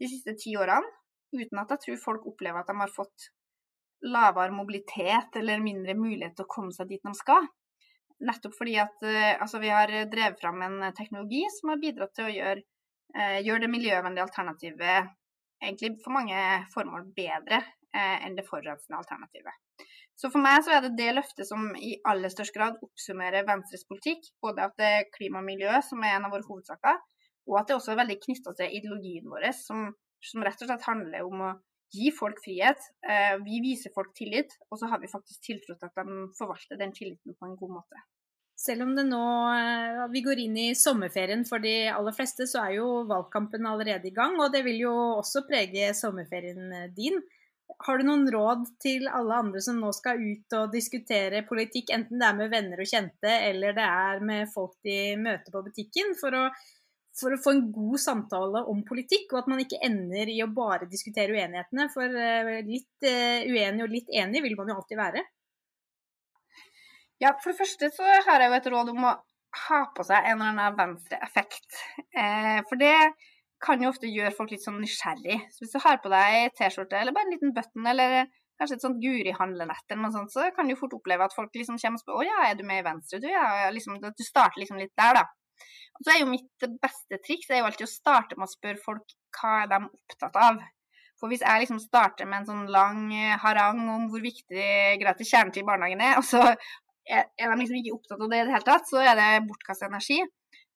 de 0.00 0.08
siste 0.10 0.36
ti 0.40 0.56
årene. 0.60 0.96
Uten 1.32 1.60
at 1.60 1.72
jeg 1.74 1.84
tror 1.84 2.04
folk 2.04 2.28
opplever 2.28 2.60
at 2.60 2.68
de 2.68 2.76
har 2.80 2.92
fått 2.92 3.30
lavere 4.08 4.54
mobilitet 4.54 5.36
eller 5.36 5.60
mindre 5.60 5.96
mulighet 5.98 6.36
til 6.38 6.46
å 6.46 6.52
komme 6.52 6.72
seg 6.72 6.88
dit 6.88 7.04
de 7.04 7.12
skal. 7.16 7.48
Nettopp 8.28 8.56
fordi 8.56 8.76
at 8.80 9.04
eh, 9.04 9.34
altså, 9.36 9.60
vi 9.62 9.72
har 9.72 9.92
drevet 10.12 10.40
fram 10.40 10.60
en 10.64 10.80
teknologi 10.96 11.44
som 11.56 11.72
har 11.72 11.80
bidratt 11.80 12.16
til 12.16 12.28
å 12.28 12.34
gjøre, 12.34 12.64
eh, 13.14 13.38
gjøre 13.46 13.64
det 13.66 13.72
miljøvennlige 13.72 14.26
alternativet 14.26 15.14
egentlig 15.62 15.96
for 16.04 16.14
mange 16.14 16.38
formål 16.74 17.08
bedre 17.16 17.60
eh, 17.60 18.26
enn 18.26 18.36
det 18.38 18.46
forurensende 18.48 18.98
alternativet. 19.00 19.54
Så 20.18 20.32
for 20.34 20.42
meg 20.42 20.64
så 20.66 20.74
er 20.74 20.82
det 20.82 20.96
det 20.98 21.12
løftet 21.14 21.46
som 21.46 21.70
i 21.78 21.92
aller 22.10 22.32
størst 22.32 22.54
grad 22.54 22.80
oppsummerer 22.82 23.46
Venstres 23.46 23.86
politikk. 23.86 24.32
Både 24.42 24.66
at 24.66 24.74
det 24.80 24.90
er 24.96 25.08
klima 25.14 25.38
og 25.38 25.46
miljø 25.46 25.78
som 25.86 26.02
er 26.02 26.16
en 26.16 26.26
av 26.26 26.34
våre 26.34 26.46
hovedsaker, 26.48 26.98
og 27.48 27.60
at 27.60 27.70
det 27.70 27.78
også 27.78 27.94
er 27.94 28.00
veldig 28.02 28.18
knytta 28.24 28.54
til 28.58 28.76
ideologien 28.80 29.30
vår, 29.30 29.46
som, 29.56 29.86
som, 30.18 30.42
rett 30.44 30.64
og 30.64 30.70
slett 30.70 30.88
handler 30.88 31.28
om 31.28 31.44
å 31.46 31.52
gi 31.94 32.10
folk 32.12 32.42
frihet. 32.44 32.82
Eh, 33.06 33.38
vi 33.46 33.62
viser 33.64 33.94
folk 33.94 34.10
tillit, 34.18 34.58
og 34.68 34.82
så 34.82 34.90
har 34.90 35.00
vi 35.00 35.12
faktisk 35.12 35.46
tiltro 35.46 35.78
til 35.78 35.88
at 35.88 36.02
de 36.02 36.18
forvalter 36.36 36.80
den 36.82 36.92
tilliten 36.96 37.38
på 37.38 37.48
en 37.48 37.56
god 37.60 37.78
måte. 37.78 38.02
Selv 38.58 38.82
om 38.88 38.94
det 38.96 39.04
nå 39.06 39.22
eh, 39.54 40.04
vi 40.10 40.24
går 40.26 40.40
inn 40.42 40.56
i 40.58 40.68
sommerferien 40.74 41.44
for 41.46 41.62
de 41.62 41.74
aller 41.92 42.14
fleste, 42.14 42.46
så 42.50 42.64
er 42.64 42.78
jo 42.80 43.04
valgkampen 43.06 43.68
allerede 43.70 44.10
i 44.10 44.14
gang. 44.16 44.34
Og 44.42 44.50
det 44.50 44.64
vil 44.66 44.80
jo 44.82 44.94
også 45.20 45.44
prege 45.46 45.92
sommerferien 45.94 46.72
eh, 46.74 46.88
din. 46.96 47.20
Har 47.86 48.00
du 48.00 48.08
noen 48.08 48.26
råd 48.34 48.64
til 48.82 49.06
alle 49.14 49.38
andre 49.44 49.62
som 49.62 49.78
nå 49.78 49.92
skal 49.94 50.18
ut 50.18 50.56
og 50.58 50.74
diskutere 50.74 51.44
politikk, 51.46 51.92
enten 51.94 52.18
det 52.18 52.26
er 52.26 52.40
med 52.40 52.50
venner 52.50 52.82
og 52.82 52.90
kjente 52.90 53.30
eller 53.50 53.76
det 53.76 53.86
er 53.86 54.26
med 54.26 54.50
folk 54.50 54.74
de 54.88 54.98
møter 55.20 55.54
på 55.54 55.62
butikken, 55.68 56.16
for 56.18 56.34
å 56.34 56.48
for 57.18 57.34
å 57.34 57.38
få 57.42 57.50
en 57.50 57.64
god 57.74 57.98
samtale 57.98 58.60
om 58.70 58.84
politikk, 58.86 59.32
og 59.32 59.40
at 59.40 59.48
man 59.50 59.58
ikke 59.58 59.80
ender 59.82 60.30
i 60.30 60.36
å 60.44 60.52
bare 60.54 60.86
diskutere 60.86 61.34
uenighetene. 61.34 61.88
For 61.90 62.06
eh, 62.06 62.58
litt 62.66 63.06
uenig 63.06 63.82
og 63.86 63.90
litt 63.90 64.12
enig 64.14 64.42
vil 64.44 64.54
man 64.58 64.70
jo 64.70 64.76
alltid 64.78 65.00
være. 65.00 65.24
Ja, 67.22 67.32
for 67.42 67.50
det 67.50 67.58
første 67.58 67.90
så 67.94 68.06
har 68.28 68.42
jeg 68.42 68.50
jo 68.50 68.58
et 68.58 68.70
råd 68.74 68.92
om 68.92 69.08
å 69.08 69.16
ha 69.68 69.80
på 69.94 70.04
seg 70.06 70.28
en 70.28 70.42
eller 70.42 70.52
annen 70.52 70.76
venstreeffekt. 70.78 71.80
Eh, 72.14 72.60
for 72.68 72.80
det 72.80 72.94
kan 73.64 73.82
jo 73.82 73.90
ofte 73.90 74.10
gjøre 74.10 74.34
folk 74.36 74.52
litt 74.54 74.62
sånn 74.62 74.78
nysgjerrig. 74.82 75.40
Så 75.50 75.64
hvis 75.64 75.74
du 75.74 75.80
har 75.82 75.98
på 76.02 76.12
deg 76.12 76.52
T-skjorte 76.58 77.00
eller 77.00 77.16
bare 77.16 77.26
en 77.26 77.34
liten 77.34 77.54
button 77.56 77.90
eller 77.90 78.28
kanskje 78.58 78.78
et 78.78 78.84
sånt 78.84 79.02
Guri-handlenett 79.02 79.90
eller 79.90 80.04
noe 80.04 80.14
sånt, 80.14 80.32
så 80.34 80.46
kan 80.54 80.70
du 80.70 80.76
fort 80.78 80.94
oppleve 80.94 81.26
at 81.26 81.34
folk 81.34 81.54
liksom 81.54 81.78
kommer 81.82 81.98
og 81.98 82.04
spør 82.04 82.22
å 82.22 82.26
ja, 82.26 82.38
er 82.46 82.56
du 82.58 82.64
med 82.66 82.82
i 82.82 82.86
Venstre, 82.86 83.20
du? 83.22 83.28
Ja, 83.30 83.68
liksom, 83.74 83.98
du 84.02 84.24
starter 84.26 84.62
liksom 84.62 84.80
litt 84.82 84.94
der, 84.98 85.20
da. 85.20 85.26
Og 85.98 86.06
så 86.06 86.14
er 86.14 86.22
jo 86.22 86.30
mitt 86.30 86.66
beste 86.82 87.18
triks 87.24 87.50
er 87.50 87.62
jo 87.62 87.68
alltid 87.68 87.86
å 87.86 87.90
starte 87.90 88.38
med 88.38 88.46
å 88.46 88.52
spørre 88.52 88.82
folk 88.82 89.14
hva 89.38 89.54
er 89.64 89.70
de 89.72 89.80
opptatt 89.86 90.38
av. 90.38 90.60
For 91.18 91.30
hvis 91.30 91.42
jeg 91.42 91.64
liksom 91.64 91.80
starter 91.82 92.28
med 92.30 92.42
en 92.44 92.50
sånn 92.50 92.66
lang 92.70 93.08
eh, 93.14 93.38
harang 93.42 93.80
om 93.90 94.04
hvor 94.10 94.22
viktig 94.22 94.98
gratis 95.00 95.32
kjernetid 95.32 95.64
i 95.64 95.66
barnehagen 95.66 96.04
er, 96.06 96.18
og 96.20 96.26
så 96.26 96.44
er 97.08 97.50
de 97.50 97.56
liksom 97.60 97.78
ikke 97.78 97.94
opptatt 97.96 98.20
av 98.20 98.30
det 98.30 98.40
i 98.40 98.46
det 98.46 98.54
hele 98.54 98.66
tatt, 98.66 98.88
så 98.88 99.00
er 99.02 99.14
det 99.18 99.28
bortkastet 99.48 99.88
energi. 99.88 100.18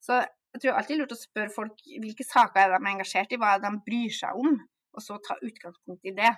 Så 0.03 0.21
jeg 0.53 0.63
tror 0.63 0.79
alltid 0.79 1.01
lurt 1.01 1.15
å 1.15 1.19
spørre 1.19 1.53
folk 1.53 1.85
hvilke 2.03 2.27
saker 2.27 2.63
er 2.63 2.73
de 2.75 2.79
er 2.79 2.91
engasjert 2.93 3.33
i, 3.33 3.41
hva 3.41 3.57
de 3.63 3.71
bryr 3.87 4.13
seg 4.13 4.41
om, 4.41 4.57
og 4.93 5.05
så 5.05 5.19
ta 5.25 5.39
utgangspunkt 5.41 6.09
i 6.09 6.15
det. 6.17 6.33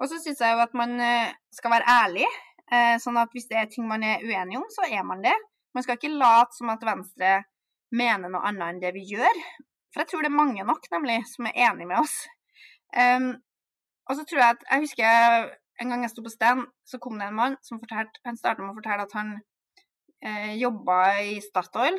Og 0.00 0.10
så 0.10 0.20
syns 0.20 0.40
jeg 0.44 0.52
jo 0.52 0.62
at 0.64 0.76
man 0.76 0.94
eh, 1.00 1.34
skal 1.54 1.72
være 1.72 1.88
ærlig, 2.04 2.28
eh, 2.68 2.96
sånn 3.00 3.20
at 3.20 3.32
hvis 3.32 3.48
det 3.50 3.60
er 3.60 3.68
ting 3.72 3.88
man 3.88 4.04
er 4.04 4.24
uenig 4.24 4.58
om, 4.60 4.66
så 4.72 4.88
er 4.88 5.04
man 5.08 5.24
det. 5.24 5.34
Man 5.76 5.84
skal 5.84 5.98
ikke 5.98 6.12
late 6.16 6.56
som 6.56 6.72
at 6.72 6.84
Venstre 6.84 7.38
mener 7.96 8.32
noe 8.32 8.44
annet 8.48 8.74
enn 8.74 8.82
det 8.82 8.92
vi 8.96 9.04
gjør. 9.12 9.42
For 9.92 10.02
jeg 10.02 10.12
tror 10.12 10.24
det 10.24 10.30
er 10.32 10.36
mange 10.36 10.64
nok, 10.68 10.88
nemlig, 10.92 11.22
som 11.32 11.48
er 11.48 11.60
enig 11.68 11.88
med 11.88 12.00
oss. 12.02 12.16
Um, 12.96 13.30
og 14.06 14.18
så 14.18 14.24
tror 14.24 14.40
jeg 14.40 14.54
at 14.54 14.60
Jeg 14.70 14.82
husker 14.84 15.48
en 15.82 15.92
gang 15.92 16.04
jeg 16.04 16.12
sto 16.12 16.24
på 16.24 16.32
stand, 16.32 16.66
så 16.88 17.00
kom 17.02 17.18
det 17.20 17.28
en 17.28 17.38
mann 17.38 17.56
som 17.66 17.80
fortalte, 17.82 18.22
han 18.24 18.38
starta 18.38 18.64
med 18.64 18.72
å 18.72 18.78
fortelle 18.78 19.06
at 19.06 19.16
han 19.16 19.34
eh, 20.24 20.54
jobba 20.60 21.00
i 21.26 21.36
Statoil 21.44 21.98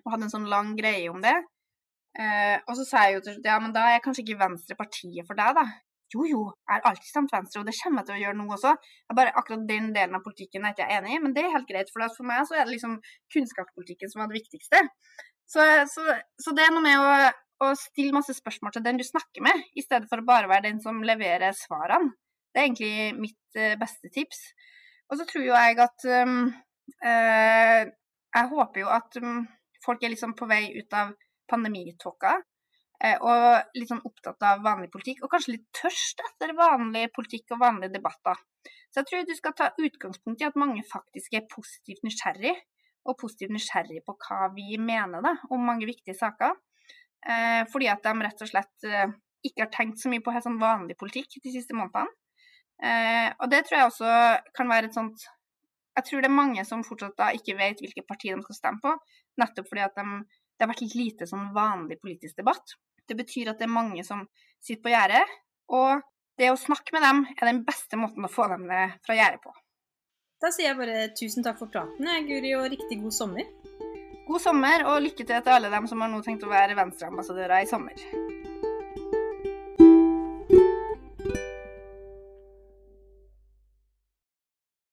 og 0.00 0.12
hadde 0.14 0.26
en 0.26 0.32
sånn 0.32 0.48
lang 0.50 0.74
greie 0.78 1.10
om 1.12 1.20
det. 1.22 1.36
Eh, 2.18 2.56
og 2.66 2.74
så 2.78 2.86
sa 2.88 3.04
jeg 3.06 3.18
jo 3.18 3.22
til 3.26 3.36
slutt 3.36 3.46
ja, 3.46 3.60
men 3.62 3.74
da 3.74 3.84
er 3.86 3.96
jeg 3.96 4.04
kanskje 4.06 4.24
ikke 4.24 4.40
Venstre 4.40 4.76
partiet 4.78 5.28
for 5.28 5.38
deg, 5.38 5.54
da. 5.60 5.66
Jo, 6.10 6.24
jo, 6.26 6.40
jeg 6.66 6.74
har 6.74 6.86
alltid 6.90 7.06
stemt 7.06 7.32
Venstre, 7.34 7.60
og 7.60 7.68
det 7.68 7.76
kommer 7.78 8.02
jeg 8.02 8.08
til 8.08 8.16
å 8.16 8.22
gjøre 8.24 8.38
nå 8.40 8.46
også. 8.56 8.72
Jeg 9.06 9.18
bare 9.18 9.34
Akkurat 9.38 9.68
den 9.68 9.92
delen 9.94 10.16
av 10.18 10.24
politikken 10.24 10.64
er 10.66 10.74
ikke 10.74 10.88
jeg 10.88 10.98
enig 10.98 11.12
i, 11.14 11.20
men 11.22 11.36
det 11.36 11.44
er 11.44 11.52
helt 11.54 11.68
greit. 11.68 11.92
For 11.94 12.02
for 12.16 12.26
meg 12.26 12.48
så 12.48 12.56
er 12.56 12.66
det 12.66 12.74
liksom 12.74 12.96
kunnskapspolitikken 13.34 14.10
som 14.10 14.24
er 14.24 14.32
det 14.32 14.40
viktigste. 14.40 14.82
Så, 15.50 15.62
så, 15.92 16.16
så 16.38 16.54
det 16.56 16.66
er 16.66 16.74
noe 16.74 16.82
med 16.82 16.98
å, 16.98 17.14
å, 17.66 17.70
stille 17.78 18.14
masse 18.14 18.34
spørsmål 18.34 18.74
til 18.74 18.84
den 18.86 18.98
du 18.98 19.06
snakker 19.06 19.42
med, 19.46 19.62
i 19.78 19.82
stedet 19.86 20.10
for 20.10 20.22
å 20.22 20.26
bare 20.26 20.50
være 20.50 20.68
den 20.68 20.82
som 20.82 20.98
leverer 21.06 21.54
svarene. 21.58 22.14
Det 22.50 22.60
er 22.60 22.66
egentlig 22.68 22.92
mitt 23.18 23.58
uh, 23.58 23.76
beste 23.80 24.10
tips. 24.14 24.42
Og 25.10 25.18
så 25.18 25.26
tror 25.26 25.46
jo 25.46 25.54
jeg 25.54 25.78
at 25.82 26.06
uh, 26.06 26.44
Jeg 28.30 28.50
håper 28.52 28.82
jo 28.82 28.90
at 28.94 29.18
um, 29.22 29.42
folk 29.84 30.02
er 30.02 30.12
liksom 30.12 30.36
på 30.38 30.48
vei 30.50 30.64
ut 30.76 30.94
av 30.94 31.14
pandemitåka. 31.50 32.38
Eh, 33.00 33.16
og 33.24 33.76
litt 33.78 33.88
sånn 33.88 34.02
opptatt 34.04 34.44
av 34.44 34.60
vanlig 34.64 34.90
politikk, 34.92 35.22
og 35.24 35.32
kanskje 35.32 35.54
litt 35.54 35.68
tørst 35.76 36.20
etter 36.20 36.52
vanlig 36.56 37.06
politikk 37.16 37.54
og 37.54 37.62
vanlige 37.62 37.94
debatter. 37.94 38.36
Så 38.92 39.00
jeg 39.00 39.08
tror 39.08 39.24
du 39.24 39.32
skal 39.38 39.54
ta 39.56 39.70
utgangspunkt 39.80 40.42
i 40.42 40.48
at 40.48 40.58
mange 40.60 40.84
faktisk 40.84 41.38
er 41.38 41.48
positivt 41.48 42.04
nysgjerrig, 42.04 42.52
og 43.08 43.16
positivt 43.16 43.54
nysgjerrig 43.56 44.02
på 44.04 44.14
hva 44.20 44.50
vi 44.52 44.76
mener 44.76 45.24
da, 45.24 45.32
om 45.48 45.64
mange 45.64 45.88
viktige 45.88 46.18
saker. 46.18 46.58
Eh, 47.24 47.62
fordi 47.72 47.88
at 47.92 48.04
de 48.04 48.12
rett 48.26 48.44
og 48.44 48.50
slett 48.50 48.88
eh, 48.88 49.16
ikke 49.48 49.64
har 49.64 49.72
tenkt 49.72 50.02
så 50.02 50.12
mye 50.12 50.24
på 50.24 50.34
helt 50.34 50.44
sånn 50.44 50.60
vanlig 50.60 50.98
politikk 51.00 51.40
de 51.40 51.54
siste 51.54 51.76
månedene. 51.76 52.12
Eh, 52.80 53.28
og 53.36 53.50
det 53.52 53.64
tror 53.66 53.76
jeg 53.76 53.90
også 53.90 54.10
kan 54.56 54.70
være 54.72 54.88
et 54.88 54.94
sånt 54.96 55.26
Jeg 55.98 56.06
tror 56.06 56.22
det 56.22 56.30
er 56.30 56.32
mange 56.32 56.62
som 56.64 56.84
fortsatt 56.86 57.18
da 57.18 57.26
ikke 57.36 57.58
vet 57.58 57.82
hvilket 57.82 58.06
parti 58.08 58.30
de 58.30 58.38
skal 58.46 58.56
stemme 58.56 58.80
på, 58.80 58.92
nettopp 59.42 59.66
fordi 59.68 59.82
at 59.84 59.98
de, 59.98 60.04
det 60.56 60.64
har 60.64 60.70
vært 60.70 60.84
litt 60.84 60.94
lite 60.96 61.26
sånn 61.28 61.50
vanlig 61.52 61.98
politisk 62.00 62.38
debatt. 62.38 62.76
Det 63.10 63.16
betyr 63.18 63.50
at 63.50 63.58
det 63.60 63.66
er 63.66 63.74
mange 63.74 64.04
som 64.06 64.22
sitter 64.62 64.84
på 64.86 64.92
gjerdet, 64.94 65.34
og 65.74 66.06
det 66.40 66.52
å 66.52 66.56
snakke 66.56 66.94
med 66.96 67.04
dem 67.04 67.24
er 67.34 67.50
den 67.50 67.64
beste 67.66 67.98
måten 68.00 68.24
å 68.24 68.32
få 68.32 68.46
dem 68.54 68.64
ned 68.70 68.96
fra 69.04 69.18
gjerdet 69.18 69.42
på. 69.44 69.52
Da 70.40 70.48
sier 70.54 70.70
jeg 70.70 70.78
bare 70.78 71.10
tusen 71.18 71.44
takk 71.44 71.58
for 71.60 71.68
praten, 71.74 72.06
Guri, 72.30 72.54
og 72.56 72.70
riktig 72.72 73.02
god 73.02 73.12
sommer. 73.12 73.50
God 74.30 74.40
sommer, 74.40 74.86
og 74.88 75.02
lykke 75.04 75.26
til 75.26 75.42
til 75.42 75.56
alle 75.56 75.74
dem 75.74 75.90
som 75.90 76.00
har 76.00 76.08
nå 76.08 76.22
tenkt 76.24 76.46
å 76.46 76.54
være 76.54 76.78
Venstre-ambassadører 76.78 77.66
i 77.66 77.68
sommer. 77.68 78.48